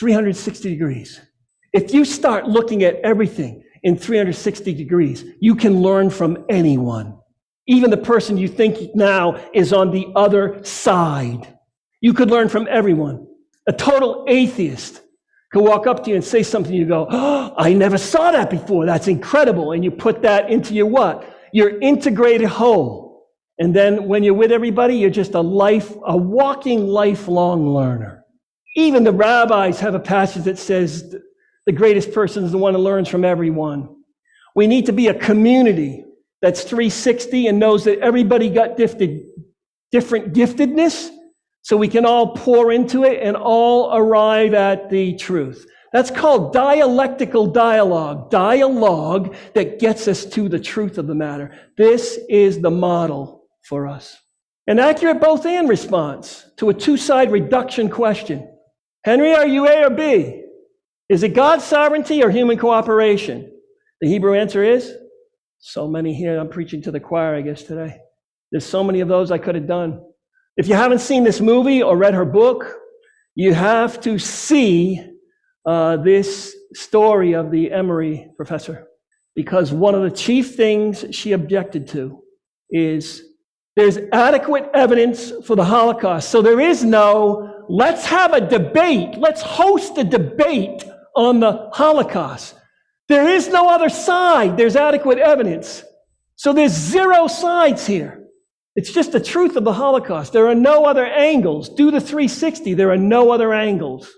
360 0.00 0.68
degrees. 0.68 1.20
If 1.72 1.94
you 1.94 2.04
start 2.04 2.48
looking 2.48 2.82
at 2.82 2.96
everything 2.96 3.62
in 3.84 3.96
360 3.96 4.74
degrees, 4.74 5.24
you 5.40 5.54
can 5.54 5.80
learn 5.80 6.10
from 6.10 6.44
anyone. 6.48 7.16
Even 7.66 7.90
the 7.90 7.96
person 7.96 8.36
you 8.36 8.48
think 8.48 8.94
now 8.94 9.40
is 9.54 9.72
on 9.72 9.90
the 9.90 10.06
other 10.14 10.62
side. 10.64 11.48
You 12.00 12.12
could 12.12 12.30
learn 12.30 12.48
from 12.48 12.68
everyone. 12.70 13.26
A 13.66 13.72
total 13.72 14.26
atheist 14.28 15.00
could 15.52 15.62
walk 15.62 15.86
up 15.86 16.04
to 16.04 16.10
you 16.10 16.16
and 16.16 16.24
say 16.24 16.42
something, 16.42 16.74
you 16.74 16.84
go, 16.84 17.06
oh, 17.08 17.54
I 17.56 17.72
never 17.72 17.96
saw 17.96 18.32
that 18.32 18.50
before. 18.50 18.84
That's 18.84 19.08
incredible. 19.08 19.72
And 19.72 19.84
you 19.84 19.90
put 19.90 20.22
that 20.22 20.50
into 20.50 20.74
your 20.74 20.86
what? 20.86 21.26
Your 21.52 21.78
integrated 21.80 22.48
whole. 22.48 23.28
And 23.58 23.74
then 23.74 24.08
when 24.08 24.24
you're 24.24 24.34
with 24.34 24.50
everybody, 24.50 24.96
you're 24.96 25.10
just 25.10 25.34
a 25.34 25.40
life, 25.40 25.94
a 26.04 26.16
walking 26.16 26.88
lifelong 26.88 27.68
learner. 27.68 28.24
Even 28.76 29.04
the 29.04 29.12
rabbis 29.12 29.78
have 29.78 29.94
a 29.94 30.00
passage 30.00 30.44
that 30.44 30.58
says 30.58 31.14
the 31.64 31.72
greatest 31.72 32.12
person 32.12 32.44
is 32.44 32.50
the 32.50 32.58
one 32.58 32.74
who 32.74 32.80
learns 32.80 33.08
from 33.08 33.24
everyone. 33.24 33.88
We 34.56 34.66
need 34.66 34.86
to 34.86 34.92
be 34.92 35.06
a 35.06 35.14
community 35.14 36.04
that's 36.44 36.62
360 36.62 37.46
and 37.46 37.58
knows 37.58 37.84
that 37.84 38.00
everybody 38.00 38.50
got 38.50 38.76
gifted, 38.76 39.22
different 39.90 40.34
giftedness, 40.34 41.08
so 41.62 41.74
we 41.74 41.88
can 41.88 42.04
all 42.04 42.36
pour 42.36 42.70
into 42.70 43.04
it 43.04 43.22
and 43.22 43.34
all 43.34 43.96
arrive 43.96 44.52
at 44.52 44.90
the 44.90 45.14
truth. 45.14 45.66
That's 45.94 46.10
called 46.10 46.52
dialectical 46.52 47.46
dialogue, 47.46 48.30
dialogue 48.30 49.34
that 49.54 49.78
gets 49.78 50.06
us 50.06 50.26
to 50.26 50.50
the 50.50 50.60
truth 50.60 50.98
of 50.98 51.06
the 51.06 51.14
matter. 51.14 51.58
This 51.78 52.18
is 52.28 52.60
the 52.60 52.70
model 52.70 53.46
for 53.62 53.86
us. 53.86 54.14
An 54.66 54.78
accurate 54.78 55.22
both 55.22 55.46
and 55.46 55.66
response 55.66 56.44
to 56.58 56.68
a 56.68 56.74
two 56.74 56.98
side 56.98 57.32
reduction 57.32 57.88
question. 57.88 58.54
Henry, 59.02 59.34
are 59.34 59.46
you 59.46 59.66
A 59.66 59.86
or 59.86 59.90
B? 59.90 60.42
Is 61.08 61.22
it 61.22 61.32
God's 61.32 61.64
sovereignty 61.64 62.22
or 62.22 62.28
human 62.28 62.58
cooperation? 62.58 63.50
The 64.02 64.08
Hebrew 64.08 64.34
answer 64.34 64.62
is 64.62 64.94
so 65.66 65.88
many 65.88 66.14
here. 66.14 66.38
I'm 66.38 66.50
preaching 66.50 66.82
to 66.82 66.90
the 66.90 67.00
choir, 67.00 67.34
I 67.34 67.40
guess, 67.40 67.62
today. 67.62 67.96
There's 68.52 68.66
so 68.66 68.84
many 68.84 69.00
of 69.00 69.08
those 69.08 69.30
I 69.30 69.38
could 69.38 69.54
have 69.54 69.66
done. 69.66 69.98
If 70.58 70.68
you 70.68 70.74
haven't 70.74 70.98
seen 70.98 71.24
this 71.24 71.40
movie 71.40 71.82
or 71.82 71.96
read 71.96 72.12
her 72.12 72.26
book, 72.26 72.70
you 73.34 73.54
have 73.54 73.98
to 74.02 74.18
see 74.18 75.02
uh, 75.64 75.96
this 75.96 76.54
story 76.74 77.32
of 77.32 77.50
the 77.50 77.72
Emory 77.72 78.28
professor 78.36 78.86
because 79.34 79.72
one 79.72 79.94
of 79.94 80.02
the 80.02 80.10
chief 80.10 80.54
things 80.54 81.06
she 81.12 81.32
objected 81.32 81.88
to 81.88 82.22
is 82.70 83.22
there's 83.74 83.96
adequate 84.12 84.68
evidence 84.74 85.32
for 85.46 85.56
the 85.56 85.64
Holocaust. 85.64 86.28
So 86.28 86.42
there 86.42 86.60
is 86.60 86.84
no, 86.84 87.64
let's 87.70 88.04
have 88.04 88.34
a 88.34 88.46
debate. 88.46 89.16
Let's 89.16 89.40
host 89.40 89.96
a 89.96 90.04
debate 90.04 90.84
on 91.16 91.40
the 91.40 91.70
Holocaust. 91.72 92.54
There 93.08 93.28
is 93.28 93.48
no 93.48 93.68
other 93.68 93.88
side. 93.88 94.56
There's 94.56 94.76
adequate 94.76 95.18
evidence. 95.18 95.84
So 96.36 96.52
there's 96.52 96.72
zero 96.72 97.26
sides 97.26 97.86
here. 97.86 98.24
It's 98.76 98.92
just 98.92 99.12
the 99.12 99.20
truth 99.20 99.56
of 99.56 99.64
the 99.64 99.72
Holocaust. 99.72 100.32
There 100.32 100.48
are 100.48 100.54
no 100.54 100.84
other 100.84 101.06
angles. 101.06 101.68
Do 101.68 101.90
the 101.90 102.00
360. 102.00 102.74
There 102.74 102.90
are 102.90 102.96
no 102.96 103.30
other 103.30 103.52
angles. 103.52 104.10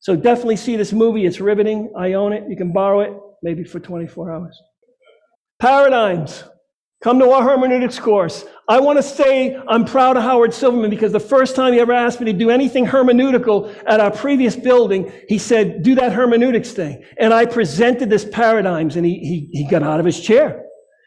So 0.00 0.14
definitely 0.14 0.56
see 0.56 0.76
this 0.76 0.92
movie. 0.92 1.26
It's 1.26 1.40
riveting. 1.40 1.92
I 1.96 2.12
own 2.12 2.32
it. 2.32 2.44
You 2.48 2.56
can 2.56 2.72
borrow 2.72 3.00
it 3.00 3.12
maybe 3.42 3.64
for 3.64 3.80
24 3.80 4.30
hours. 4.30 4.60
Paradigms. 5.58 6.44
Come 7.04 7.18
to 7.18 7.28
our 7.32 7.42
hermeneutics 7.42 7.98
course. 7.98 8.46
I 8.66 8.80
want 8.80 8.96
to 8.96 9.02
say 9.02 9.60
I'm 9.68 9.84
proud 9.84 10.16
of 10.16 10.22
Howard 10.22 10.54
Silverman 10.54 10.88
because 10.88 11.12
the 11.12 11.20
first 11.20 11.54
time 11.54 11.74
he 11.74 11.78
ever 11.78 11.92
asked 11.92 12.18
me 12.18 12.32
to 12.32 12.38
do 12.38 12.48
anything 12.48 12.86
hermeneutical 12.86 13.76
at 13.86 14.00
our 14.00 14.10
previous 14.10 14.56
building, 14.56 15.12
he 15.28 15.36
said, 15.36 15.82
do 15.82 15.94
that 15.96 16.14
hermeneutics 16.14 16.72
thing. 16.72 17.04
And 17.18 17.34
I 17.34 17.44
presented 17.44 18.08
this 18.08 18.24
paradigms 18.24 18.96
and 18.96 19.04
he, 19.04 19.18
he, 19.18 19.48
he 19.52 19.68
got 19.68 19.82
out 19.82 20.00
of 20.00 20.06
his 20.06 20.18
chair. 20.18 20.64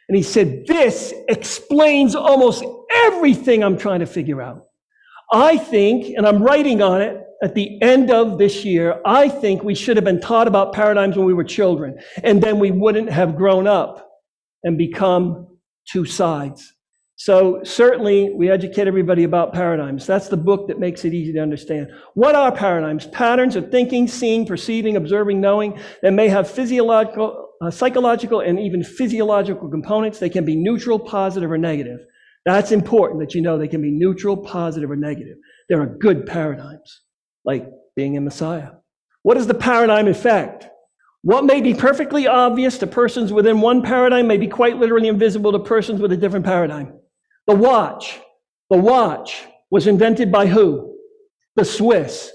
And 0.07 0.15
he 0.15 0.21
said, 0.21 0.67
this 0.67 1.15
explains 1.29 2.13
almost 2.13 2.63
everything 2.93 3.63
I'm 3.63 3.75
trying 3.75 4.01
to 4.01 4.05
figure 4.05 4.39
out. 4.39 4.67
I 5.33 5.57
think, 5.57 6.15
and 6.15 6.27
I'm 6.27 6.43
writing 6.43 6.83
on 6.83 7.01
it 7.01 7.19
at 7.41 7.55
the 7.55 7.81
end 7.81 8.11
of 8.11 8.37
this 8.37 8.63
year, 8.63 9.01
I 9.03 9.29
think 9.29 9.63
we 9.63 9.73
should 9.73 9.97
have 9.97 10.05
been 10.05 10.21
taught 10.21 10.47
about 10.47 10.73
paradigms 10.73 11.17
when 11.17 11.25
we 11.25 11.33
were 11.33 11.43
children. 11.43 11.97
And 12.23 12.39
then 12.39 12.59
we 12.59 12.69
wouldn't 12.69 13.09
have 13.09 13.35
grown 13.35 13.65
up 13.65 14.07
and 14.63 14.77
become 14.77 15.46
two 15.91 16.05
sides. 16.05 16.73
So 17.19 17.61
certainly 17.63 18.29
we 18.29 18.51
educate 18.51 18.87
everybody 18.87 19.23
about 19.23 19.51
paradigms. 19.51 20.05
That's 20.05 20.27
the 20.27 20.37
book 20.37 20.67
that 20.67 20.79
makes 20.79 21.03
it 21.03 21.15
easy 21.15 21.33
to 21.33 21.39
understand. 21.39 21.91
What 22.13 22.35
are 22.35 22.51
paradigms? 22.51 23.07
Patterns 23.07 23.55
of 23.55 23.71
thinking, 23.71 24.07
seeing, 24.07 24.45
perceiving, 24.45 24.95
observing, 24.95 25.41
knowing 25.41 25.79
that 26.03 26.11
may 26.11 26.27
have 26.27 26.49
physiological, 26.49 27.49
uh, 27.59 27.71
psychological, 27.71 28.41
and 28.41 28.59
even 28.59 28.83
physiological 28.83 29.67
components. 29.67 30.19
They 30.19 30.29
can 30.29 30.45
be 30.45 30.55
neutral, 30.55 30.99
positive, 30.99 31.51
or 31.51 31.57
negative. 31.57 32.01
That's 32.45 32.71
important 32.71 33.19
that 33.21 33.33
you 33.33 33.41
know 33.41 33.57
they 33.57 33.67
can 33.67 33.81
be 33.81 33.91
neutral, 33.91 34.37
positive, 34.37 34.91
or 34.91 34.95
negative. 34.95 35.37
There 35.69 35.81
are 35.81 35.87
good 35.87 36.27
paradigms, 36.27 37.01
like 37.43 37.67
being 37.95 38.15
a 38.15 38.21
Messiah. 38.21 38.69
What 39.23 39.37
is 39.37 39.47
the 39.47 39.55
paradigm 39.55 40.07
effect? 40.07 40.67
What 41.23 41.45
may 41.45 41.61
be 41.61 41.73
perfectly 41.73 42.27
obvious 42.27 42.77
to 42.79 42.87
persons 42.87 43.33
within 43.33 43.59
one 43.59 43.81
paradigm 43.81 44.27
may 44.27 44.37
be 44.37 44.47
quite 44.47 44.77
literally 44.77 45.07
invisible 45.07 45.51
to 45.51 45.59
persons 45.59 45.99
with 45.99 46.11
a 46.11 46.17
different 46.17 46.45
paradigm. 46.45 46.99
The 47.47 47.55
watch, 47.55 48.19
the 48.69 48.77
watch 48.77 49.45
was 49.71 49.87
invented 49.87 50.31
by 50.31 50.47
who? 50.47 50.95
The 51.55 51.65
Swiss. 51.65 52.31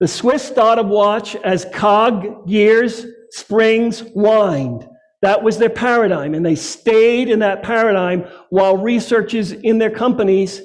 The 0.00 0.08
Swiss 0.08 0.50
thought 0.50 0.78
of 0.78 0.86
watch 0.86 1.34
as 1.36 1.66
cog, 1.72 2.46
gears, 2.46 3.04
springs, 3.30 4.02
wind. 4.14 4.86
That 5.22 5.42
was 5.42 5.58
their 5.58 5.70
paradigm, 5.70 6.34
and 6.34 6.46
they 6.46 6.54
stayed 6.54 7.28
in 7.28 7.40
that 7.40 7.64
paradigm 7.64 8.26
while 8.50 8.76
researchers 8.76 9.50
in 9.50 9.78
their 9.78 9.90
companies 9.90 10.62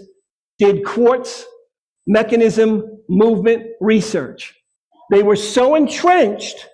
did 0.59 0.85
quartz 0.85 1.45
mechanism 2.05 2.99
movement 3.09 3.65
research. 3.81 4.53
They 5.09 5.23
were 5.23 5.35
so 5.35 5.73
entrenched 5.73 6.67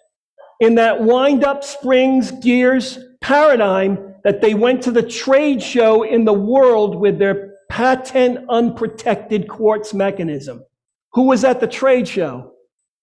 in 0.59 0.75
that 0.75 1.01
wind 1.01 1.43
up 1.43 1.63
springs 1.63 2.31
gears 2.31 2.99
paradigm 3.21 4.15
that 4.23 4.41
they 4.41 4.53
went 4.53 4.83
to 4.83 4.91
the 4.91 5.03
trade 5.03 5.61
show 5.61 6.03
in 6.03 6.25
the 6.25 6.33
world 6.33 6.95
with 6.95 7.19
their 7.19 7.55
patent 7.69 8.45
unprotected 8.49 9.47
quartz 9.47 9.93
mechanism. 9.93 10.63
Who 11.13 11.23
was 11.23 11.43
at 11.43 11.59
the 11.59 11.67
trade 11.67 12.07
show? 12.07 12.53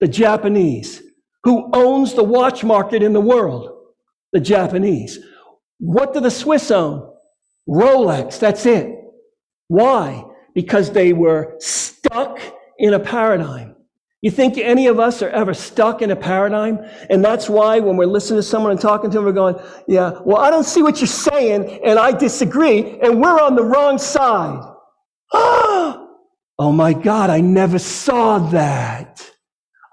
The 0.01 0.09
Japanese. 0.09 1.03
Who 1.45 1.71
owns 1.73 2.15
the 2.15 2.25
watch 2.25 2.65
market 2.65 3.03
in 3.03 3.13
the 3.13 3.21
world? 3.21 3.71
The 4.33 4.41
Japanese. 4.41 5.19
What 5.79 6.13
do 6.13 6.21
the 6.21 6.31
Swiss 6.31 6.71
own? 6.71 7.13
Rolex, 7.69 8.39
that's 8.39 8.67
it. 8.67 8.93
Why? 9.69 10.25
Because 10.55 10.91
they 10.91 11.13
were 11.13 11.55
stuck 11.59 12.41
in 12.79 12.95
a 12.95 13.01
paradigm. 13.01 13.76
You 14.27 14.33
think 14.33 14.59
any 14.59 14.89
of 14.89 14.99
us 14.99 15.23
are 15.23 15.29
ever 15.29 15.55
stuck 15.55 16.03
in 16.03 16.11
a 16.11 16.17
paradigm? 16.17 16.81
And 17.09 17.25
that's 17.25 17.49
why 17.49 17.79
when 17.79 17.97
we're 17.97 18.07
listening 18.07 18.41
to 18.41 18.43
someone 18.43 18.73
and 18.73 18.81
talking 18.81 19.09
to 19.09 19.19
them, 19.19 19.25
we're 19.25 19.31
going, 19.31 19.55
yeah, 19.87 20.19
well, 20.25 20.39
I 20.39 20.51
don't 20.51 20.65
see 20.65 20.83
what 20.83 20.99
you're 20.99 21.07
saying, 21.07 21.81
and 21.85 21.97
I 21.97 22.11
disagree, 22.11 22.99
and 22.99 23.21
we're 23.21 23.41
on 23.41 23.55
the 23.55 23.63
wrong 23.63 23.99
side. 23.99 24.69
oh 25.33 26.09
my 26.59 26.93
God, 26.93 27.31
I 27.31 27.41
never 27.41 27.79
saw 27.79 28.41
that. 28.51 29.25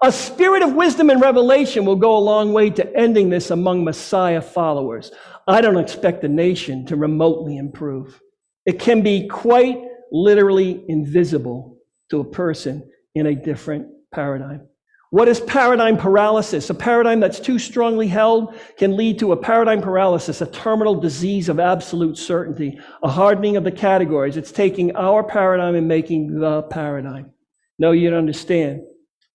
A 0.02 0.10
spirit 0.10 0.64
of 0.64 0.74
wisdom 0.74 1.10
and 1.10 1.20
revelation 1.20 1.84
will 1.84 1.94
go 1.94 2.16
a 2.16 2.18
long 2.18 2.52
way 2.52 2.70
to 2.70 2.96
ending 2.96 3.30
this 3.30 3.52
among 3.52 3.84
Messiah 3.84 4.42
followers. 4.42 5.12
I 5.46 5.60
don't 5.60 5.78
expect 5.78 6.22
the 6.22 6.28
nation 6.28 6.86
to 6.86 6.96
remotely 6.96 7.56
improve. 7.56 8.20
It 8.66 8.80
can 8.80 9.00
be 9.00 9.28
quite 9.28 9.80
literally 10.10 10.84
invisible 10.88 11.78
to 12.10 12.18
a 12.18 12.24
person 12.24 12.90
in 13.14 13.26
a 13.26 13.34
different 13.36 13.93
paradigm. 14.14 14.68
What 15.10 15.28
is 15.28 15.38
paradigm 15.38 15.96
paralysis? 15.96 16.70
A 16.70 16.74
paradigm 16.74 17.20
that's 17.20 17.38
too 17.38 17.60
strongly 17.60 18.08
held 18.08 18.56
can 18.76 18.96
lead 18.96 19.20
to 19.20 19.30
a 19.30 19.36
paradigm 19.36 19.80
paralysis, 19.80 20.40
a 20.40 20.46
terminal 20.46 20.96
disease 20.96 21.48
of 21.48 21.60
absolute 21.60 22.18
certainty, 22.18 22.80
a 23.00 23.08
hardening 23.08 23.56
of 23.56 23.62
the 23.62 23.70
categories. 23.70 24.36
It's 24.36 24.50
taking 24.50 24.96
our 24.96 25.22
paradigm 25.22 25.76
and 25.76 25.86
making 25.86 26.40
the 26.40 26.62
paradigm. 26.62 27.30
No, 27.78 27.92
you 27.92 28.10
don't 28.10 28.18
understand. 28.18 28.80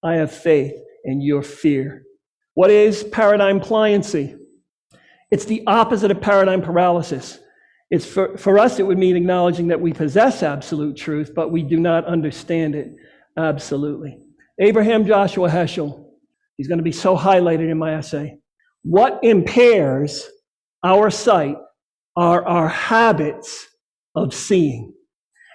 I 0.03 0.15
have 0.15 0.34
faith 0.34 0.73
and 1.05 1.23
your 1.23 1.43
fear. 1.43 2.03
What 2.55 2.71
is 2.71 3.03
paradigm 3.03 3.61
pliancy? 3.61 4.36
It's 5.32 5.45
the 5.45 5.63
opposite 5.65 6.11
of 6.11 6.19
paradigm 6.19 6.61
paralysis. 6.61 7.39
It's 7.89 8.05
for, 8.05 8.38
for 8.38 8.59
us, 8.59 8.80
it 8.80 8.84
would 8.86 8.97
mean 8.97 9.15
acknowledging 9.15 9.67
that 9.69 9.80
we 9.80 9.93
possess 9.93 10.43
absolute 10.43 10.97
truth, 10.97 11.32
but 11.34 11.53
we 11.53 11.63
do 11.63 11.80
not 11.80 12.03
understand 12.05 12.75
it 12.75 12.91
absolutely. 13.38 14.19
Abraham 14.62 15.05
Joshua 15.05 15.49
Heschel, 15.49 16.05
he's 16.57 16.68
going 16.68 16.80
to 16.80 16.84
be 16.84 16.91
so 16.91 17.16
highlighted 17.16 17.72
in 17.72 17.78
my 17.78 17.95
essay. 17.95 18.38
What 18.84 19.20
impairs 19.24 20.30
our 20.84 21.10
sight 21.10 21.55
are 22.18 22.45
our 22.45 22.68
habits 22.68 23.68
of 24.16 24.34
seeing, 24.34 24.93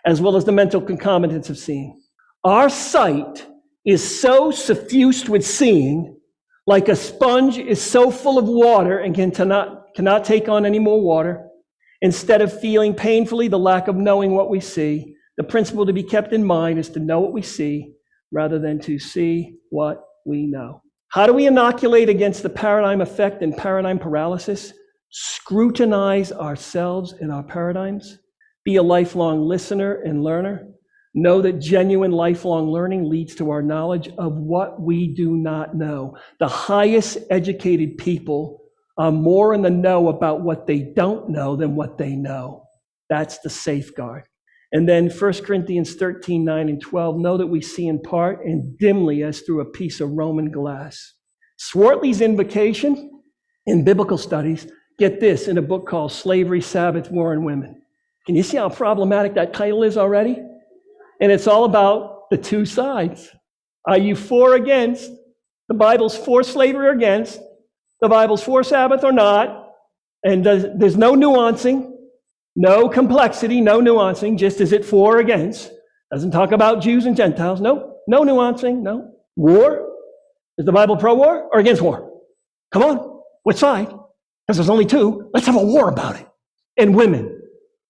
as 0.07 0.23
well 0.23 0.37
as 0.37 0.47
the 0.47 0.53
mental 0.53 0.81
concomitants 0.81 1.51
of 1.51 1.59
seeing. 1.59 2.01
Our 2.45 2.71
sight 2.71 3.47
is 3.85 4.21
so 4.21 4.51
suffused 4.51 5.29
with 5.29 5.45
seeing, 5.45 6.19
like 6.67 6.89
a 6.89 6.97
sponge 6.97 7.59
is 7.59 7.83
so 7.83 8.11
full 8.11 8.39
of 8.39 8.47
water 8.47 9.01
and 9.01 9.15
can 9.15 9.31
cannot, 9.33 9.95
cannot 9.95 10.25
take 10.25 10.49
on 10.49 10.65
any 10.65 10.79
more 10.79 11.03
water. 11.03 11.47
Instead 12.01 12.41
of 12.41 12.59
feeling 12.59 12.95
painfully 12.95 13.49
the 13.49 13.59
lack 13.59 13.87
of 13.87 13.97
knowing 13.97 14.33
what 14.33 14.49
we 14.49 14.61
see, 14.61 15.15
the 15.37 15.45
principle 15.45 15.85
to 15.85 15.93
be 15.93 16.03
kept 16.03 16.33
in 16.33 16.43
mind 16.43 16.79
is 16.79 16.89
to 16.91 17.01
know 17.01 17.21
what 17.21 17.33
we 17.35 17.43
see 17.43 17.95
rather 18.35 18.59
than 18.59 18.79
to 18.81 18.99
see 18.99 19.55
what 19.71 20.05
we 20.27 20.47
know. 20.47 20.83
How 21.09 21.27
do 21.27 21.33
we 21.33 21.47
inoculate 21.47 22.09
against 22.09 22.43
the 22.43 22.51
paradigm 22.51 23.01
effect 23.01 23.43
and 23.43 23.57
paradigm 23.57 23.99
paralysis? 23.99 24.73
Scrutinize 25.11 26.33
ourselves 26.33 27.13
and 27.21 27.31
our 27.31 27.45
paradigms. 27.45 28.19
Be 28.65 28.77
a 28.77 28.83
lifelong 28.83 29.43
listener 29.43 30.03
and 30.03 30.25
learner. 30.25 30.67
Know 31.15 31.41
that 31.43 31.61
genuine 31.61 32.11
lifelong 32.11 32.67
learning 32.69 33.09
leads 33.09 33.37
to 33.37 33.51
our 33.51 33.63
knowledge 33.63 34.09
of 34.19 34.35
what 34.35 34.81
we 34.81 35.15
do 35.15 35.37
not 35.37 35.77
know. 35.77 36.17
The 36.41 36.49
highest 36.49 37.19
educated 37.31 37.97
people 37.99 38.61
are 38.99 39.13
more 39.13 39.55
in 39.55 39.63
the 39.63 39.71
know 39.71 40.09
about 40.09 40.41
what 40.41 40.67
they 40.67 40.81
don't 40.81 41.31
know 41.31 41.55
than 41.55 41.77
what 41.77 41.97
they 41.97 42.17
know. 42.17 42.65
That's 43.09 43.39
the 43.39 43.51
safeguard. 43.51 44.25
And 44.75 44.89
then 44.89 45.09
1 45.09 45.33
Corinthians 45.45 45.95
13, 45.95 46.45
9 46.45 46.69
and 46.69 46.83
12, 46.83 47.17
know 47.17 47.37
that 47.37 47.47
we 47.47 47.63
see 47.63 47.87
in 47.87 48.03
part 48.03 48.45
and 48.45 48.77
dimly 48.77 49.23
as 49.23 49.41
through 49.41 49.61
a 49.61 49.65
piece 49.65 50.01
of 50.01 50.11
Roman 50.11 50.51
glass. 50.51 51.15
Swartley's 51.57 52.21
invocation 52.21 53.23
in 53.67 53.85
biblical 53.85 54.19
studies, 54.19 54.67
get 54.99 55.21
this, 55.21 55.47
in 55.47 55.59
a 55.59 55.63
book 55.63 55.87
called 55.87 56.11
Slavery, 56.11 56.61
Sabbath, 56.61 57.09
War, 57.09 57.33
and 57.33 57.45
Women. 57.45 57.81
Can 58.27 58.35
you 58.35 58.43
see 58.43 58.57
how 58.57 58.69
problematic 58.69 59.35
that 59.35 59.55
title 59.55 59.85
is 59.85 59.97
already? 59.97 60.43
And 61.21 61.31
it's 61.31 61.47
all 61.47 61.65
about 61.65 62.29
the 62.31 62.37
two 62.37 62.67
sides. 62.67 63.31
Are 63.87 63.99
you 63.99 64.17
for 64.17 64.53
or 64.53 64.57
against? 64.57 65.09
The 65.69 65.75
Bible's 65.75 66.17
for 66.17 66.43
slavery 66.43 66.89
or 66.89 66.91
against. 66.91 67.39
The 68.01 68.09
Bible's 68.09 68.43
for 68.43 68.65
Sabbath 68.65 69.05
or 69.05 69.13
not. 69.13 69.69
And 70.25 70.43
does, 70.43 70.67
there's 70.77 70.97
no 70.97 71.15
nuancing. 71.15 71.94
No 72.57 72.89
complexity, 72.89 73.61
no 73.61 73.81
nuancing, 73.81 74.39
just 74.39 74.61
is 74.61 74.73
it 74.73 74.85
for 74.85 75.17
or 75.17 75.21
against. 75.21 75.73
Doesn't 76.13 76.31
talk 76.31 76.53
about 76.53 76.81
Jews 76.81 77.07
and 77.07 77.17
Gentiles. 77.17 77.61
No, 77.61 77.97
no 78.07 78.23
nuancing, 78.23 78.83
no. 78.83 79.13
War? 79.37 79.91
Is 80.59 80.65
the 80.65 80.73
Bible 80.73 80.97
pro 80.97 81.15
war 81.15 81.49
or 81.53 81.59
against 81.59 81.83
war? 81.83 82.13
Come 82.73 82.83
on, 82.83 83.21
which 83.43 83.57
side? 83.57 83.89
Because 83.89 84.59
there's 84.59 84.71
only 84.71 84.87
two. 84.87 85.31
Let's 85.33 85.47
have 85.47 85.57
a 85.57 85.65
war 85.65 85.89
about 85.89 86.21
it. 86.21 86.27
And 86.77 86.95
women. 86.95 87.41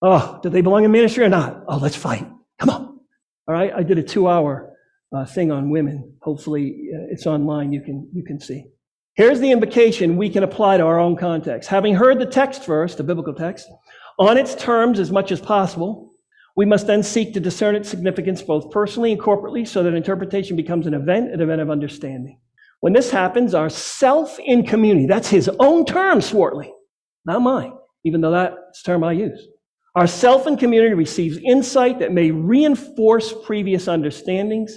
Oh, 0.01 0.39
do 0.43 0.49
they 0.49 0.61
belong 0.61 0.85
in 0.85 0.93
ministry 0.93 1.25
or 1.25 1.29
not? 1.29 1.65
Oh, 1.69 1.79
let's 1.79 1.97
fight. 1.97 2.27
Come 2.59 2.71
on. 2.71 3.01
All 3.47 3.55
right, 3.55 3.73
I 3.75 3.83
did 3.83 3.99
a 3.99 4.03
two 4.03 4.29
hour 4.29 4.73
uh, 5.15 5.27
thing 5.27 5.53
on 5.53 5.71
women. 5.71 6.15
Hopefully, 6.23 6.89
uh, 6.95 7.07
it's 7.11 7.27
online. 7.27 7.73
You 7.73 7.83
can, 7.83 8.09
you 8.15 8.25
can 8.25 8.41
see. 8.41 8.67
Here's 9.15 9.41
the 9.41 9.53
invocation 9.53 10.17
we 10.17 10.29
can 10.29 10.43
apply 10.43 10.79
to 10.79 10.85
our 10.85 10.99
own 10.99 11.17
context. 11.17 11.69
Having 11.69 11.95
heard 11.95 12.19
the 12.19 12.27
text 12.27 12.65
first, 12.65 12.97
the 12.99 13.05
biblical 13.05 13.35
text, 13.35 13.69
on 14.19 14.39
its 14.39 14.55
terms 14.55 14.99
as 14.99 15.11
much 15.11 15.33
as 15.33 15.41
possible. 15.41 16.13
We 16.57 16.67
must 16.67 16.87
then 16.87 17.03
seek 17.03 17.35
to 17.35 17.41
discern 17.41 17.75
its 17.75 17.89
significance 17.89 18.41
both 18.41 18.71
personally 18.71 19.13
and 19.13 19.21
corporately 19.21 19.67
so 19.67 19.83
that 19.83 19.95
interpretation 19.95 20.57
becomes 20.57 20.87
an 20.87 20.95
event, 20.95 21.33
an 21.33 21.41
event 21.41 21.61
of 21.61 21.71
understanding. 21.71 22.39
When 22.81 22.93
this 22.93 23.11
happens, 23.11 23.55
our 23.55 23.71
self 23.71 24.39
in 24.39 24.65
community, 24.65 25.07
that's 25.07 25.29
his 25.29 25.51
own 25.59 25.85
term, 25.85 26.21
Swartley, 26.21 26.71
not 27.25 27.43
mine, 27.43 27.73
even 28.05 28.21
though 28.21 28.31
that's 28.31 28.83
term 28.83 29.03
I 29.03 29.13
use. 29.13 29.49
Our 29.97 30.07
self 30.07 30.47
in 30.47 30.57
community 30.57 30.95
receives 30.95 31.39
insight 31.39 31.99
that 32.01 32.13
may 32.13 32.31
reinforce 32.31 33.33
previous 33.45 33.89
understandings, 33.89 34.77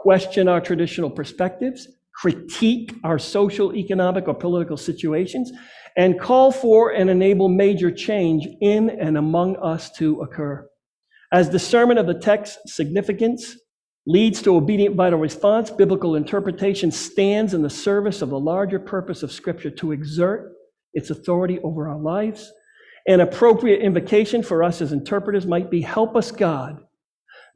question 0.00 0.48
our 0.48 0.60
traditional 0.60 1.10
perspectives, 1.10 1.88
critique 2.16 2.94
our 3.04 3.18
social, 3.18 3.74
economic, 3.74 4.26
or 4.26 4.34
political 4.34 4.76
situations, 4.76 5.52
and 5.96 6.20
call 6.20 6.50
for 6.50 6.92
and 6.92 7.08
enable 7.10 7.48
major 7.48 7.90
change 7.90 8.46
in 8.60 8.90
and 8.90 9.16
among 9.16 9.56
us 9.56 9.90
to 9.92 10.20
occur. 10.20 10.66
As 11.32 11.48
discernment 11.48 11.98
of 11.98 12.06
the 12.06 12.18
text's 12.18 12.74
significance 12.74 13.56
leads 14.06 14.40
to 14.42 14.54
obedient 14.54 14.94
vital 14.94 15.18
response, 15.18 15.70
biblical 15.70 16.14
interpretation 16.14 16.90
stands 16.90 17.54
in 17.54 17.62
the 17.62 17.70
service 17.70 18.22
of 18.22 18.30
the 18.30 18.38
larger 18.38 18.78
purpose 18.78 19.22
of 19.22 19.32
Scripture 19.32 19.70
to 19.70 19.92
exert 19.92 20.52
its 20.94 21.10
authority 21.10 21.58
over 21.64 21.88
our 21.88 21.98
lives. 21.98 22.52
An 23.08 23.20
appropriate 23.20 23.80
invocation 23.80 24.42
for 24.42 24.62
us 24.62 24.80
as 24.80 24.92
interpreters 24.92 25.46
might 25.46 25.70
be 25.70 25.80
help 25.80 26.16
us, 26.16 26.30
God, 26.30 26.82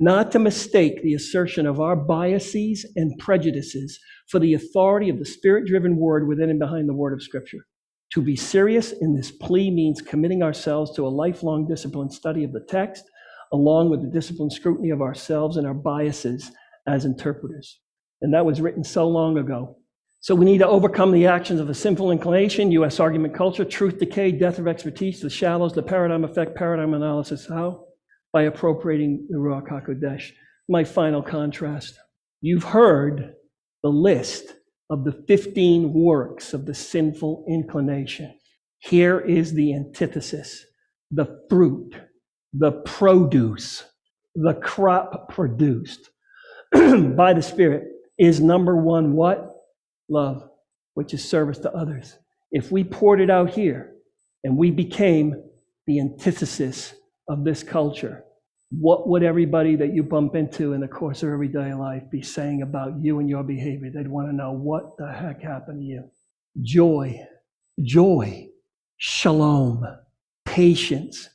not 0.01 0.33
to 0.33 0.39
mistake 0.39 1.03
the 1.03 1.13
assertion 1.13 1.67
of 1.67 1.79
our 1.79 1.95
biases 1.95 2.91
and 2.97 3.19
prejudices 3.19 4.01
for 4.29 4.39
the 4.41 4.55
authority 4.55 5.11
of 5.11 5.19
the 5.19 5.27
spirit 5.27 5.67
driven 5.67 5.97
word 5.97 6.27
within 6.27 6.49
and 6.49 6.59
behind 6.59 6.89
the 6.89 6.95
word 6.95 7.13
of 7.13 7.23
Scripture. 7.23 7.67
To 8.15 8.23
be 8.23 8.35
serious 8.35 8.93
in 8.93 9.15
this 9.15 9.31
plea 9.31 9.71
means 9.71 10.01
committing 10.01 10.43
ourselves 10.43 10.97
to 10.97 11.07
a 11.07 11.09
lifelong 11.09 11.69
disciplined 11.69 12.15
study 12.15 12.45
of 12.45 12.53
the 12.53 12.65
text, 12.67 13.05
along 13.53 13.91
with 13.91 14.01
the 14.01 14.09
disciplined 14.09 14.53
scrutiny 14.53 14.89
of 14.89 15.03
ourselves 15.03 15.59
and 15.59 15.67
our 15.67 15.75
biases 15.75 16.51
as 16.87 17.05
interpreters. 17.05 17.79
And 18.23 18.33
that 18.33 18.47
was 18.47 18.61
written 18.61 18.83
so 18.83 19.07
long 19.07 19.37
ago. 19.37 19.77
So 20.21 20.35
we 20.35 20.45
need 20.47 20.59
to 20.59 20.69
overcome 20.69 21.13
the 21.13 21.27
actions 21.27 21.61
of 21.61 21.69
a 21.69 21.75
sinful 21.75 22.11
inclination, 22.11 22.73
U.S. 22.73 23.01
argument 23.01 23.35
culture, 23.35 23.65
truth 23.65 23.99
decay, 23.99 24.33
death 24.33 24.59
of 24.59 24.67
expertise, 24.67 25.21
the 25.21 25.31
shallows, 25.31 25.75
the 25.75 25.83
paradigm 25.83 26.25
effect, 26.25 26.57
paradigm 26.57 26.91
paralysis. 26.91 27.47
How? 27.47 27.85
By 28.33 28.43
appropriating 28.43 29.27
the 29.29 29.39
Ruach 29.39 29.69
HaKodesh. 29.69 30.33
My 30.69 30.85
final 30.85 31.23
contrast. 31.23 31.99
You've 32.41 32.65
heard 32.65 33.35
the 33.83 33.91
list 33.91 34.55
of 34.89 35.05
the 35.05 35.13
15 35.27 35.93
works 35.93 36.53
of 36.55 36.67
the 36.67 36.75
sinful 36.75 37.45
inclination. 37.49 38.35
Here 38.79 39.21
is 39.21 39.53
the 39.53 39.75
antithesis 39.75 40.65
the 41.13 41.41
fruit, 41.49 41.93
the 42.53 42.71
produce, 42.71 43.85
the 44.37 44.55
crop 44.55 45.29
produced 45.29 46.11
by 46.73 47.33
the 47.33 47.43
Spirit 47.43 47.85
is 48.19 48.41
number 48.41 48.77
one 48.77 49.15
what? 49.15 49.55
Love, 50.09 50.49
which 50.95 51.15
is 51.15 51.29
service 51.29 51.59
to 51.59 51.73
others. 51.75 52.17
If 52.53 52.71
we 52.71 52.85
poured 52.85 53.21
it 53.21 53.31
out 53.31 53.51
here 53.51 53.93
and 54.45 54.57
we 54.57 54.71
became 54.71 55.43
the 55.87 56.01
antithesis 56.01 56.95
of 57.31 57.45
this 57.45 57.63
culture, 57.63 58.25
what 58.71 59.09
would 59.09 59.23
everybody 59.23 59.77
that 59.77 59.95
you 59.95 60.03
bump 60.03 60.35
into 60.35 60.73
in 60.73 60.81
the 60.81 60.89
course 60.89 61.23
of 61.23 61.31
everyday 61.31 61.73
life 61.75 62.03
be 62.11 62.23
saying 62.23 62.63
about 62.63 63.01
you 63.01 63.21
and 63.21 63.29
your 63.29 63.45
behavior? 63.45 63.91
They'd 63.91 64.09
want 64.09 64.29
to 64.29 64.35
know 64.35 64.53
what 64.53 64.97
the 64.99 65.11
heck 65.11 65.41
happened 65.41 65.81
to 65.81 65.87
you. 65.87 66.11
Joy, 66.61 67.21
joy, 67.83 68.49
shalom, 68.97 69.85
patience, 70.45 71.29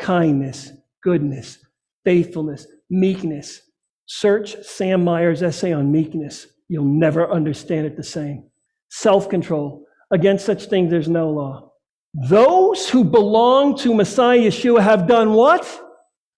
kindness, 0.00 0.70
goodness, 1.02 1.58
faithfulness, 2.04 2.66
meekness. 2.88 3.60
Search 4.06 4.62
Sam 4.64 5.04
Meyer's 5.04 5.42
essay 5.42 5.72
on 5.72 5.92
meekness. 5.92 6.46
You'll 6.68 6.84
never 6.84 7.30
understand 7.30 7.86
it 7.86 7.96
the 7.96 8.04
same. 8.04 8.48
Self 8.88 9.28
control. 9.28 9.84
Against 10.12 10.46
such 10.46 10.66
things, 10.66 10.90
there's 10.90 11.08
no 11.08 11.30
law. 11.30 11.69
Those 12.14 12.88
who 12.88 13.04
belong 13.04 13.76
to 13.78 13.94
Messiah 13.94 14.40
Yeshua 14.40 14.80
have 14.80 15.06
done 15.06 15.32
what? 15.32 15.80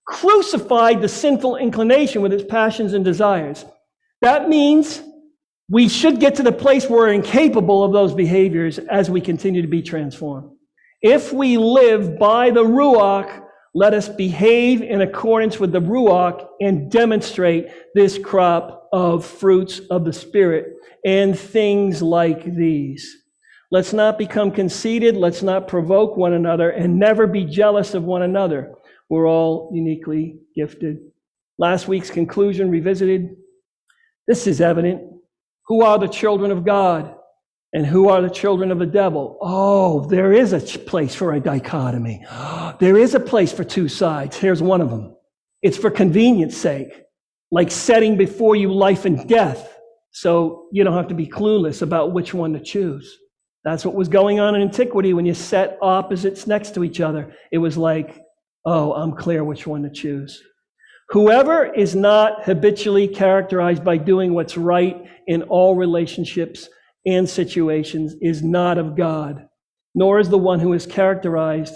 Crucified 0.06 1.00
the 1.00 1.08
sinful 1.08 1.56
inclination 1.56 2.20
with 2.20 2.32
its 2.32 2.44
passions 2.44 2.92
and 2.92 3.04
desires. 3.04 3.64
That 4.20 4.48
means 4.48 5.02
we 5.70 5.88
should 5.88 6.20
get 6.20 6.34
to 6.36 6.42
the 6.42 6.52
place 6.52 6.88
where 6.88 7.00
we're 7.00 7.12
incapable 7.12 7.82
of 7.82 7.92
those 7.92 8.12
behaviors 8.12 8.78
as 8.78 9.08
we 9.08 9.20
continue 9.20 9.62
to 9.62 9.68
be 9.68 9.80
transformed. 9.80 10.50
If 11.00 11.32
we 11.32 11.56
live 11.56 12.18
by 12.18 12.50
the 12.50 12.62
Ruach, 12.62 13.42
let 13.74 13.94
us 13.94 14.08
behave 14.08 14.82
in 14.82 15.00
accordance 15.00 15.58
with 15.58 15.72
the 15.72 15.80
Ruach 15.80 16.46
and 16.60 16.90
demonstrate 16.90 17.68
this 17.94 18.18
crop 18.18 18.90
of 18.92 19.24
fruits 19.24 19.80
of 19.90 20.04
the 20.04 20.12
Spirit 20.12 20.74
and 21.04 21.38
things 21.38 22.02
like 22.02 22.44
these. 22.44 23.21
Let's 23.72 23.94
not 23.94 24.18
become 24.18 24.50
conceited. 24.50 25.16
Let's 25.16 25.42
not 25.42 25.66
provoke 25.66 26.14
one 26.14 26.34
another 26.34 26.68
and 26.68 26.98
never 26.98 27.26
be 27.26 27.46
jealous 27.46 27.94
of 27.94 28.04
one 28.04 28.20
another. 28.20 28.74
We're 29.08 29.26
all 29.26 29.70
uniquely 29.72 30.40
gifted. 30.54 30.98
Last 31.56 31.88
week's 31.88 32.10
conclusion 32.10 32.70
revisited. 32.70 33.30
This 34.28 34.46
is 34.46 34.60
evident. 34.60 35.00
Who 35.68 35.82
are 35.82 35.98
the 35.98 36.06
children 36.06 36.50
of 36.50 36.66
God 36.66 37.14
and 37.72 37.86
who 37.86 38.10
are 38.10 38.20
the 38.20 38.28
children 38.28 38.70
of 38.70 38.78
the 38.78 38.84
devil? 38.84 39.38
Oh, 39.40 40.06
there 40.06 40.34
is 40.34 40.52
a 40.52 40.60
place 40.60 41.14
for 41.14 41.32
a 41.32 41.40
dichotomy. 41.40 42.26
There 42.78 42.98
is 42.98 43.14
a 43.14 43.20
place 43.20 43.52
for 43.52 43.64
two 43.64 43.88
sides. 43.88 44.36
Here's 44.36 44.62
one 44.62 44.80
of 44.80 44.90
them. 44.90 45.16
It's 45.62 45.78
for 45.78 45.90
convenience 45.90 46.56
sake, 46.56 47.04
like 47.50 47.70
setting 47.70 48.16
before 48.16 48.56
you 48.56 48.72
life 48.72 49.04
and 49.06 49.26
death. 49.28 49.78
So 50.10 50.66
you 50.72 50.84
don't 50.84 50.96
have 50.96 51.08
to 51.08 51.14
be 51.14 51.26
clueless 51.26 51.80
about 51.80 52.12
which 52.12 52.34
one 52.34 52.52
to 52.54 52.60
choose. 52.60 53.18
That's 53.64 53.84
what 53.84 53.94
was 53.94 54.08
going 54.08 54.40
on 54.40 54.54
in 54.54 54.62
antiquity 54.62 55.12
when 55.12 55.26
you 55.26 55.34
set 55.34 55.78
opposites 55.80 56.46
next 56.46 56.74
to 56.74 56.84
each 56.84 57.00
other. 57.00 57.34
It 57.52 57.58
was 57.58 57.76
like, 57.76 58.20
oh, 58.64 58.92
I'm 58.92 59.12
clear 59.12 59.44
which 59.44 59.66
one 59.66 59.82
to 59.82 59.90
choose. 59.90 60.42
Whoever 61.10 61.66
is 61.66 61.94
not 61.94 62.44
habitually 62.44 63.06
characterized 63.06 63.84
by 63.84 63.98
doing 63.98 64.34
what's 64.34 64.56
right 64.56 65.06
in 65.26 65.42
all 65.44 65.76
relationships 65.76 66.68
and 67.06 67.28
situations 67.28 68.14
is 68.20 68.42
not 68.42 68.78
of 68.78 68.96
God, 68.96 69.46
nor 69.94 70.18
is 70.18 70.28
the 70.28 70.38
one 70.38 70.58
who 70.58 70.72
is 70.72 70.86
characterized, 70.86 71.74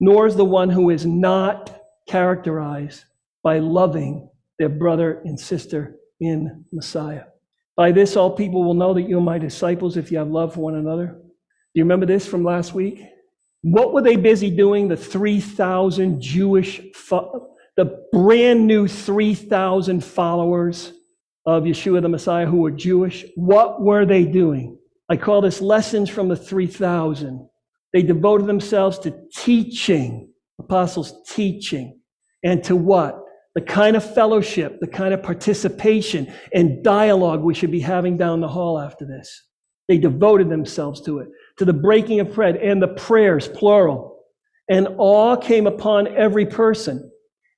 nor 0.00 0.26
is 0.26 0.36
the 0.36 0.44
one 0.44 0.70
who 0.70 0.90
is 0.90 1.04
not 1.04 1.82
characterized 2.08 3.04
by 3.42 3.58
loving 3.58 4.30
their 4.58 4.68
brother 4.68 5.22
and 5.24 5.38
sister 5.38 5.96
in 6.20 6.64
Messiah. 6.72 7.24
By 7.78 7.92
this, 7.92 8.16
all 8.16 8.32
people 8.32 8.64
will 8.64 8.74
know 8.74 8.92
that 8.92 9.08
you 9.08 9.18
are 9.18 9.22
my 9.22 9.38
disciples 9.38 9.96
if 9.96 10.10
you 10.10 10.18
have 10.18 10.28
love 10.28 10.52
for 10.52 10.60
one 10.62 10.74
another. 10.74 11.06
Do 11.06 11.22
you 11.74 11.84
remember 11.84 12.06
this 12.06 12.26
from 12.26 12.42
last 12.42 12.74
week? 12.74 13.00
What 13.62 13.92
were 13.92 14.02
they 14.02 14.16
busy 14.16 14.50
doing? 14.50 14.88
The 14.88 14.96
3,000 14.96 16.20
Jewish, 16.20 16.80
the 17.76 18.04
brand 18.10 18.66
new 18.66 18.88
3,000 18.88 20.02
followers 20.02 20.92
of 21.46 21.62
Yeshua 21.62 22.02
the 22.02 22.08
Messiah 22.08 22.46
who 22.46 22.62
were 22.62 22.72
Jewish. 22.72 23.24
What 23.36 23.80
were 23.80 24.04
they 24.04 24.24
doing? 24.24 24.76
I 25.08 25.16
call 25.16 25.40
this 25.40 25.60
lessons 25.60 26.10
from 26.10 26.26
the 26.26 26.36
3,000. 26.36 27.48
They 27.92 28.02
devoted 28.02 28.48
themselves 28.48 28.98
to 29.00 29.14
teaching, 29.36 30.32
apostles 30.58 31.22
teaching, 31.30 32.00
and 32.42 32.64
to 32.64 32.74
what? 32.74 33.22
The 33.54 33.60
kind 33.60 33.96
of 33.96 34.14
fellowship, 34.14 34.78
the 34.80 34.86
kind 34.86 35.12
of 35.12 35.22
participation 35.22 36.32
and 36.52 36.84
dialogue 36.84 37.42
we 37.42 37.54
should 37.54 37.70
be 37.70 37.80
having 37.80 38.16
down 38.16 38.40
the 38.40 38.48
hall 38.48 38.78
after 38.78 39.04
this. 39.04 39.44
They 39.88 39.98
devoted 39.98 40.50
themselves 40.50 41.00
to 41.02 41.20
it, 41.20 41.28
to 41.56 41.64
the 41.64 41.72
breaking 41.72 42.20
of 42.20 42.34
bread 42.34 42.56
and 42.56 42.80
the 42.80 42.88
prayers, 42.88 43.48
plural. 43.48 44.18
And 44.68 44.86
awe 44.98 45.36
came 45.36 45.66
upon 45.66 46.14
every 46.16 46.44
person. 46.44 47.10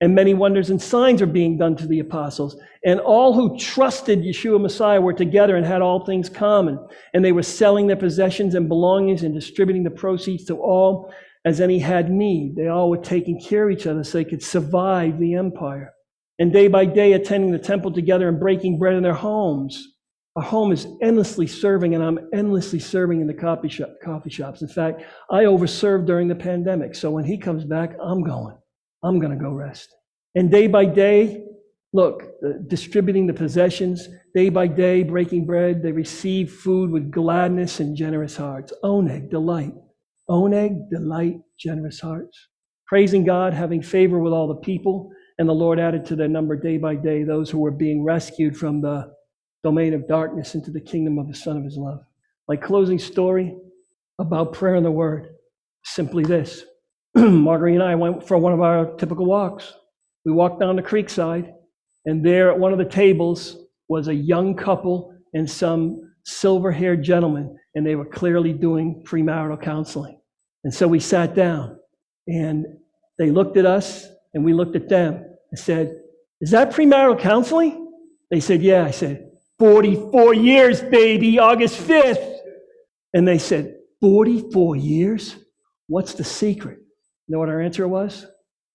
And 0.03 0.14
many 0.14 0.32
wonders 0.32 0.70
and 0.70 0.80
signs 0.80 1.20
are 1.20 1.26
being 1.26 1.59
done 1.59 1.76
to 1.76 1.86
the 1.86 1.99
apostles. 1.99 2.57
And 2.86 3.01
all 3.01 3.34
who 3.34 3.59
trusted 3.59 4.20
Yeshua 4.20 4.59
Messiah 4.59 5.01
were 5.01 5.12
together 5.12 5.57
and 5.57 5.66
had 5.66 5.82
all 5.82 6.07
things 6.07 6.30
common. 6.30 6.78
And 7.12 7.22
they 7.22 7.32
were 7.32 7.43
selling 7.43 7.86
their 7.86 7.97
possessions 7.97 8.55
and 8.55 8.68
belongings 8.68 9.24
and 9.24 9.34
distributing 9.34 9.82
the 9.82 9.91
proceeds 9.91 10.45
to 10.47 10.57
all 10.57 11.12
as 11.45 11.61
any 11.61 11.78
had 11.78 12.11
need. 12.11 12.57
They 12.57 12.68
all 12.68 12.91
were 12.91 12.99
taking 12.99 13.41
care 13.41 13.68
of 13.68 13.76
each 13.76 13.86
other 13.86 14.05
so 14.05 14.18
they 14.18 14.24
could 14.24 14.43
survive 14.43 15.18
the 15.18 15.34
empire. 15.34 15.93
And 16.38 16.53
day 16.53 16.68
by 16.68 16.86
day, 16.86 17.12
attending 17.12 17.51
the 17.51 17.59
temple 17.59 17.93
together 17.93 18.28
and 18.28 18.41
breaking 18.41 18.78
bread 18.78 18.95
in 18.95 19.03
their 19.03 19.14
homes. 19.14 19.88
Our 20.36 20.43
home 20.43 20.72
is 20.72 20.86
endlessly 21.03 21.47
serving, 21.47 21.95
and 21.95 22.05
I'm 22.05 22.30
endlessly 22.32 22.78
serving 22.78 23.20
in 23.20 23.26
the 23.26 23.34
coffee, 23.34 23.68
shop, 23.68 23.91
coffee 24.03 24.30
shops. 24.30 24.62
In 24.62 24.68
fact, 24.68 25.03
I 25.30 25.43
overserved 25.43 26.07
during 26.07 26.28
the 26.28 26.34
pandemic. 26.34 26.95
So 26.95 27.11
when 27.11 27.24
he 27.24 27.36
comes 27.36 27.64
back, 27.64 27.95
I'm 28.03 28.22
going. 28.22 28.57
I'm 29.03 29.18
going 29.18 29.36
to 29.36 29.43
go 29.43 29.51
rest. 29.51 29.95
And 30.34 30.51
day 30.51 30.66
by 30.66 30.84
day, 30.84 31.45
look, 31.93 32.22
uh, 32.45 32.51
distributing 32.68 33.26
the 33.26 33.34
possessions, 33.34 34.09
day 34.34 34.49
by 34.51 34.68
day, 34.68 35.03
breaking 35.03 35.47
bread, 35.47 35.82
they 35.82 35.93
receive 35.93 36.53
food 36.53 36.91
with 36.91 37.11
gladness 37.11 37.80
and 37.80 37.97
generous 37.97 38.36
hearts. 38.36 38.72
Oneg, 38.84 39.30
delight. 39.30 39.74
Oneg, 40.31 40.89
delight, 40.91 41.41
generous 41.59 42.01
hearts. 42.01 42.49
Praising 42.87 43.24
God, 43.24 43.53
having 43.53 43.83
favor 43.83 44.20
with 44.20 44.33
all 44.33 44.49
the 44.49 44.55
people. 44.55 45.11
And 45.39 45.49
the 45.49 45.55
Lord 45.55 45.81
added 45.81 46.05
to 46.07 46.16
their 46.16 46.28
number 46.28 46.57
day 46.57 46.78
by 46.78 46.95
day 46.95 47.24
those 47.24 47.51
who 47.51 47.59
were 47.59 47.70
being 47.70 48.05
rescued 48.05 48.57
from 48.57 48.81
the 48.81 49.12
domain 49.64 49.95
of 49.95 50.07
darkness 50.09 50.55
into 50.55 50.70
the 50.70 50.81
kingdom 50.81 51.18
of 51.18 51.28
the 51.28 51.35
Son 51.35 51.57
of 51.57 51.64
His 51.64 51.76
love. 51.76 52.01
My 52.49 52.57
closing 52.57 52.99
story 52.99 53.57
about 54.18 54.53
prayer 54.53 54.76
and 54.76 54.87
the 54.87 54.91
Word 54.91 55.31
simply 55.85 56.24
this. 56.24 56.64
Marguerite 57.16 57.74
and 57.74 57.83
I 57.83 57.95
went 57.95 58.26
for 58.26 58.39
one 58.39 58.53
of 58.53 58.61
our 58.61 58.95
typical 58.97 59.26
walks. 59.26 59.72
We 60.24 60.33
walked 60.33 60.61
down 60.61 60.76
the 60.76 60.83
creekside, 60.83 61.53
and 62.07 62.24
there 62.24 62.51
at 62.51 62.59
one 62.59 62.72
of 62.72 62.78
the 62.78 62.85
tables 62.85 63.57
was 63.89 64.09
a 64.09 64.14
young 64.14 64.55
couple 64.55 65.14
and 65.35 65.51
some 65.51 66.12
silver 66.24 66.70
haired 66.70 67.03
gentleman, 67.03 67.57
and 67.74 67.87
they 67.87 67.97
were 67.97 68.05
clearly 68.05 68.53
doing 68.53 69.03
premarital 69.07 69.61
counseling. 69.62 70.20
And 70.65 70.73
so 70.75 70.87
we 70.87 71.01
sat 71.01 71.35
down 71.35 71.79
and 72.27 72.67
they 73.19 73.31
looked 73.31 73.57
at 73.57 73.67
us 73.67 74.07
and 74.35 74.45
we 74.45 74.53
looked 74.53 74.77
at 74.77 74.89
them 74.89 75.25
and 75.51 75.59
said, 75.59 76.01
Is 76.41 76.51
that 76.51 76.71
premarital 76.71 77.21
counseling? 77.21 77.93
They 78.31 78.41
said, 78.41 78.63
Yeah. 78.63 78.85
I 78.85 78.91
said, 78.91 79.31
44 79.59 80.35
years, 80.35 80.81
baby, 80.83 81.39
August 81.39 81.79
5th. 81.81 82.39
And 83.13 83.27
they 83.27 83.39
said, 83.39 83.77
44 84.01 84.77
years? 84.77 85.37
What's 85.89 86.15
the 86.15 86.25
secret? 86.25 86.79
You 87.27 87.35
know 87.35 87.39
what 87.41 87.49
our 87.49 87.61
answer 87.61 87.87
was? 87.87 88.27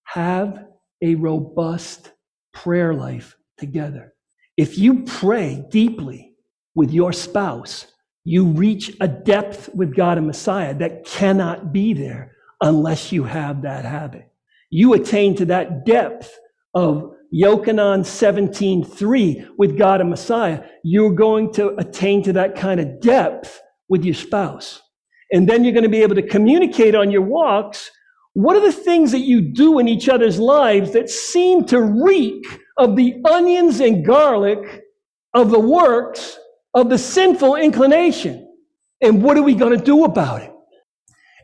Have 0.04 0.66
a 1.02 1.14
robust 1.14 2.12
prayer 2.52 2.94
life 2.94 3.36
together. 3.58 4.14
If 4.56 4.78
you 4.78 5.02
pray 5.04 5.64
deeply 5.70 6.34
with 6.74 6.92
your 6.92 7.12
spouse, 7.12 7.86
you 8.26 8.44
reach 8.44 8.96
a 9.00 9.06
depth 9.06 9.70
with 9.72 9.94
God 9.94 10.18
and 10.18 10.26
Messiah 10.26 10.74
that 10.78 11.04
cannot 11.04 11.72
be 11.72 11.94
there 11.94 12.32
unless 12.60 13.12
you 13.12 13.22
have 13.22 13.62
that 13.62 13.84
habit. 13.84 14.28
You 14.68 14.94
attain 14.94 15.36
to 15.36 15.44
that 15.44 15.86
depth 15.86 16.36
of 16.74 17.12
Yochanan 17.32 18.04
17:3 18.04 19.46
with 19.56 19.78
God 19.78 20.00
and 20.00 20.10
Messiah. 20.10 20.64
You're 20.82 21.14
going 21.14 21.52
to 21.52 21.76
attain 21.76 22.24
to 22.24 22.32
that 22.32 22.56
kind 22.56 22.80
of 22.80 23.00
depth 23.00 23.62
with 23.88 24.04
your 24.04 24.14
spouse. 24.14 24.82
And 25.30 25.48
then 25.48 25.62
you're 25.62 25.72
going 25.72 25.84
to 25.84 25.88
be 25.88 26.02
able 26.02 26.16
to 26.16 26.22
communicate 26.26 26.96
on 26.96 27.12
your 27.12 27.22
walks. 27.22 27.92
What 28.32 28.56
are 28.56 28.60
the 28.60 28.72
things 28.72 29.12
that 29.12 29.20
you 29.20 29.40
do 29.40 29.78
in 29.78 29.86
each 29.86 30.08
other's 30.08 30.40
lives 30.40 30.92
that 30.94 31.10
seem 31.10 31.64
to 31.66 31.80
reek 31.80 32.44
of 32.76 32.96
the 32.96 33.22
onions 33.24 33.78
and 33.78 34.04
garlic 34.04 34.82
of 35.32 35.52
the 35.52 35.60
works 35.60 36.40
of 36.76 36.90
the 36.90 36.98
sinful 36.98 37.56
inclination. 37.56 38.54
And 39.00 39.22
what 39.22 39.36
are 39.36 39.42
we 39.42 39.54
going 39.54 39.76
to 39.76 39.84
do 39.84 40.04
about 40.04 40.42
it? 40.42 40.52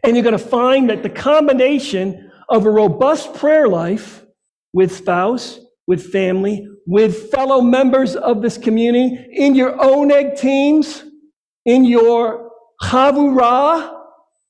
And 0.05 0.15
you're 0.15 0.23
going 0.23 0.39
to 0.39 0.39
find 0.39 0.91
that 0.91 1.03
the 1.03 1.11
combination 1.11 2.31
of 2.49 2.67
a 2.67 2.71
robust 2.71 3.35
prayer 3.35 3.67
life 3.67 4.25
with 4.73 4.95
spouse, 4.95 5.59
with 5.87 6.13
family, 6.13 6.69
with 6.87 7.31
fellow 7.31 7.61
members 7.61 8.15
of 8.15 8.43
this 8.43 8.59
community, 8.59 9.27
in 9.33 9.55
your 9.55 9.73
oneg 9.79 10.39
teams, 10.39 11.05
in 11.65 11.85
your 11.85 12.51
chavurah, 12.83 14.03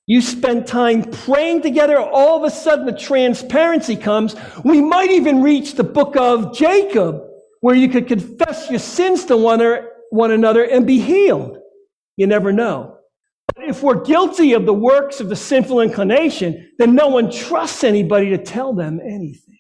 You 0.07 0.21
spend 0.21 0.67
time 0.67 1.05
praying 1.05 1.63
together, 1.63 1.99
all 1.99 2.37
of 2.39 2.45
a 2.45 2.51
sudden 2.51 2.87
the 2.87 2.93
transparency 2.93 3.95
comes. 3.95 4.35
We 4.65 4.81
might 4.81 5.11
even 5.11 5.43
reach 5.43 5.75
the 5.75 5.85
book 5.85 6.17
of 6.17 6.55
Jacob, 6.55 7.23
where 7.61 7.77
you 7.77 7.89
could 7.89 8.09
confess 8.09 8.69
your 8.69 8.81
sins 8.81 9.25
to 9.27 9.37
one, 9.37 9.63
or, 9.63 9.92
one 10.13 10.31
another 10.31 10.63
and 10.65 10.87
be 10.87 11.01
healed. 11.01 11.57
You 12.17 12.27
never 12.27 12.53
know. 12.53 12.99
But 13.55 13.65
if 13.69 13.83
we're 13.83 14.03
guilty 14.03 14.53
of 14.53 14.67
the 14.67 14.75
works 14.75 15.21
of 15.21 15.31
the 15.31 15.37
sinful 15.37 15.81
inclination, 15.81 16.71
then 16.79 16.95
no 16.95 17.09
one 17.09 17.31
trusts 17.31 17.83
anybody 17.83 18.29
to 18.31 18.39
tell 18.39 18.75
them 18.75 19.01
anything. 19.01 19.59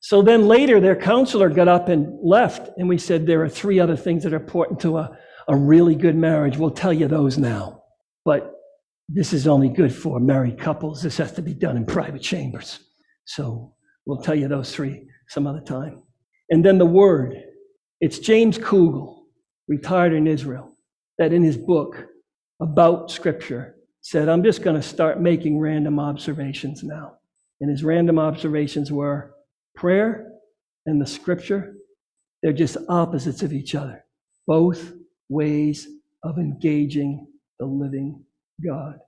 So 0.00 0.20
then 0.20 0.46
later, 0.46 0.80
their 0.80 0.96
counselor 0.96 1.48
got 1.48 1.66
up 1.66 1.88
and 1.88 2.18
left, 2.22 2.68
and 2.76 2.88
we 2.88 2.98
said, 2.98 3.26
There 3.26 3.42
are 3.42 3.48
three 3.48 3.80
other 3.80 3.96
things 3.96 4.22
that 4.22 4.34
are 4.34 4.36
important 4.36 4.80
to 4.80 4.98
a, 4.98 5.16
a 5.48 5.56
really 5.56 5.94
good 5.94 6.14
marriage. 6.14 6.58
We'll 6.58 6.70
tell 6.70 6.92
you 6.92 7.08
those 7.08 7.38
now. 7.38 7.82
But 8.24 8.52
this 9.08 9.32
is 9.32 9.46
only 9.46 9.70
good 9.70 9.94
for 9.94 10.20
married 10.20 10.58
couples. 10.60 11.02
This 11.02 11.16
has 11.16 11.32
to 11.32 11.42
be 11.42 11.54
done 11.54 11.76
in 11.76 11.86
private 11.86 12.22
chambers. 12.22 12.80
So 13.24 13.74
we'll 14.04 14.20
tell 14.20 14.34
you 14.34 14.46
those 14.46 14.74
three 14.74 15.08
some 15.28 15.46
other 15.46 15.62
time. 15.62 16.02
And 16.50 16.64
then 16.64 16.76
the 16.76 16.86
word. 16.86 17.34
It's 17.98 18.18
James 18.18 18.58
Kugel, 18.58 19.25
retired 19.68 20.12
in 20.12 20.26
Israel, 20.26 20.72
that 21.18 21.32
in 21.32 21.42
his 21.42 21.56
book 21.56 22.06
about 22.60 23.10
scripture 23.10 23.76
said, 24.00 24.28
I'm 24.28 24.44
just 24.44 24.62
going 24.62 24.76
to 24.76 24.82
start 24.82 25.20
making 25.20 25.58
random 25.58 25.98
observations 25.98 26.82
now. 26.82 27.16
And 27.60 27.70
his 27.70 27.82
random 27.82 28.18
observations 28.18 28.92
were 28.92 29.34
prayer 29.74 30.30
and 30.86 31.00
the 31.00 31.06
scripture, 31.06 31.74
they're 32.42 32.52
just 32.52 32.76
opposites 32.88 33.42
of 33.42 33.52
each 33.52 33.74
other, 33.74 34.04
both 34.46 34.92
ways 35.28 35.88
of 36.22 36.38
engaging 36.38 37.26
the 37.58 37.66
living 37.66 38.22
God. 38.64 38.98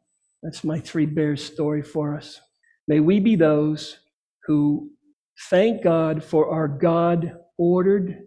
That's 0.42 0.64
my 0.64 0.80
three 0.80 1.06
bears 1.06 1.44
story 1.44 1.82
for 1.82 2.16
us. 2.16 2.40
May 2.88 3.00
we 3.00 3.20
be 3.20 3.36
those 3.36 3.98
who 4.46 4.90
thank 5.50 5.84
God 5.84 6.24
for 6.24 6.50
our 6.50 6.66
God 6.66 7.36
ordered, 7.58 8.22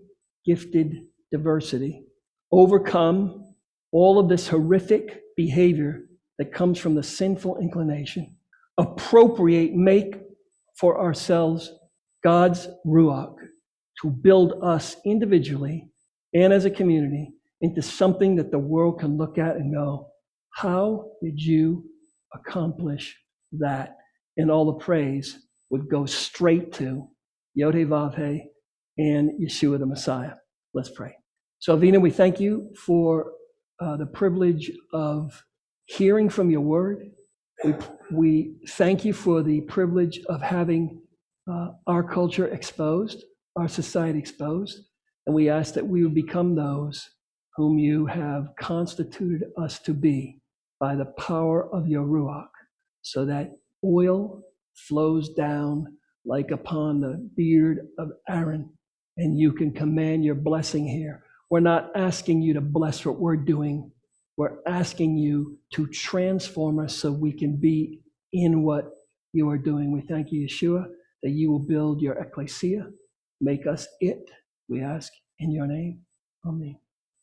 gifted 0.45 1.05
diversity, 1.31 2.05
overcome 2.51 3.53
all 3.91 4.19
of 4.19 4.29
this 4.29 4.47
horrific 4.47 5.21
behavior 5.35 6.05
that 6.37 6.53
comes 6.53 6.79
from 6.79 6.95
the 6.95 7.03
sinful 7.03 7.57
inclination, 7.59 8.35
appropriate, 8.77 9.73
make 9.73 10.15
for 10.75 10.99
ourselves 10.99 11.71
God's 12.23 12.67
Ruach 12.85 13.35
to 14.01 14.09
build 14.09 14.53
us 14.63 14.95
individually 15.05 15.89
and 16.33 16.53
as 16.53 16.65
a 16.65 16.71
community 16.71 17.33
into 17.61 17.81
something 17.81 18.35
that 18.37 18.51
the 18.51 18.59
world 18.59 18.99
can 18.99 19.17
look 19.17 19.37
at 19.37 19.55
and 19.55 19.73
go, 19.73 20.07
how 20.51 21.11
did 21.21 21.39
you 21.39 21.83
accomplish 22.33 23.15
that? 23.53 23.97
And 24.37 24.49
all 24.49 24.65
the 24.65 24.83
praise 24.83 25.39
would 25.69 25.89
go 25.89 26.05
straight 26.05 26.71
to 26.73 27.07
Yod-Heh-Vav-Heh 27.53 28.39
and 28.97 29.31
Yeshua 29.39 29.77
the 29.77 29.85
Messiah. 29.85 30.33
Let's 30.73 30.89
pray. 30.89 31.20
So, 31.61 31.77
Avinu, 31.77 32.01
we 32.01 32.09
thank 32.09 32.39
you 32.39 32.73
for 32.75 33.33
uh, 33.79 33.95
the 33.95 34.07
privilege 34.07 34.71
of 34.93 35.45
hearing 35.85 36.27
from 36.27 36.49
your 36.49 36.61
word. 36.61 37.11
We, 37.63 37.75
we 38.11 38.55
thank 38.69 39.05
you 39.05 39.13
for 39.13 39.43
the 39.43 39.61
privilege 39.61 40.21
of 40.27 40.41
having 40.41 41.03
uh, 41.47 41.67
our 41.85 42.01
culture 42.01 42.47
exposed, 42.47 43.25
our 43.55 43.67
society 43.67 44.17
exposed. 44.17 44.79
And 45.27 45.35
we 45.35 45.49
ask 45.49 45.75
that 45.75 45.85
we 45.85 46.01
would 46.01 46.15
become 46.15 46.55
those 46.55 47.07
whom 47.55 47.77
you 47.77 48.07
have 48.07 48.47
constituted 48.59 49.43
us 49.55 49.77
to 49.81 49.93
be 49.93 50.41
by 50.79 50.95
the 50.95 51.13
power 51.19 51.71
of 51.71 51.87
your 51.87 52.07
Ruach, 52.07 52.49
so 53.03 53.23
that 53.25 53.51
oil 53.85 54.41
flows 54.73 55.29
down 55.35 55.95
like 56.25 56.49
upon 56.49 57.01
the 57.01 57.29
beard 57.35 57.81
of 57.99 58.09
Aaron, 58.27 58.67
and 59.17 59.37
you 59.37 59.53
can 59.53 59.71
command 59.71 60.25
your 60.25 60.33
blessing 60.33 60.87
here. 60.87 61.23
We're 61.51 61.61
not 61.61 61.91
asking 61.95 62.43
you 62.43 62.55
to 62.55 62.61
bless 62.61 63.05
what 63.05 63.19
we're 63.19 63.37
doing. 63.37 63.91
We're 64.37 64.59
asking 64.67 65.17
you 65.17 65.59
to 65.75 65.87
transform 65.87 66.79
us 66.79 66.95
so 66.97 67.13
we 67.13 67.33
can 67.33 67.57
be 67.57 68.01
in 68.33 68.63
what 68.63 68.91
you 69.33 69.49
are 69.51 69.59
doing. 69.59 69.93
We 69.93 70.01
thank 70.01 70.33
you, 70.33 70.47
Yeshua, 70.47 70.87
that 71.23 71.31
you 71.31 71.51
will 71.51 71.59
build 71.59 72.01
your 72.01 72.15
ecclesia, 72.15 72.87
make 73.41 73.67
us 73.67 73.87
it. 74.01 74.31
We 74.69 74.81
ask 74.83 75.13
in 75.39 75.51
your 75.51 75.67
name. 75.67 76.01
Amen. 76.47 76.80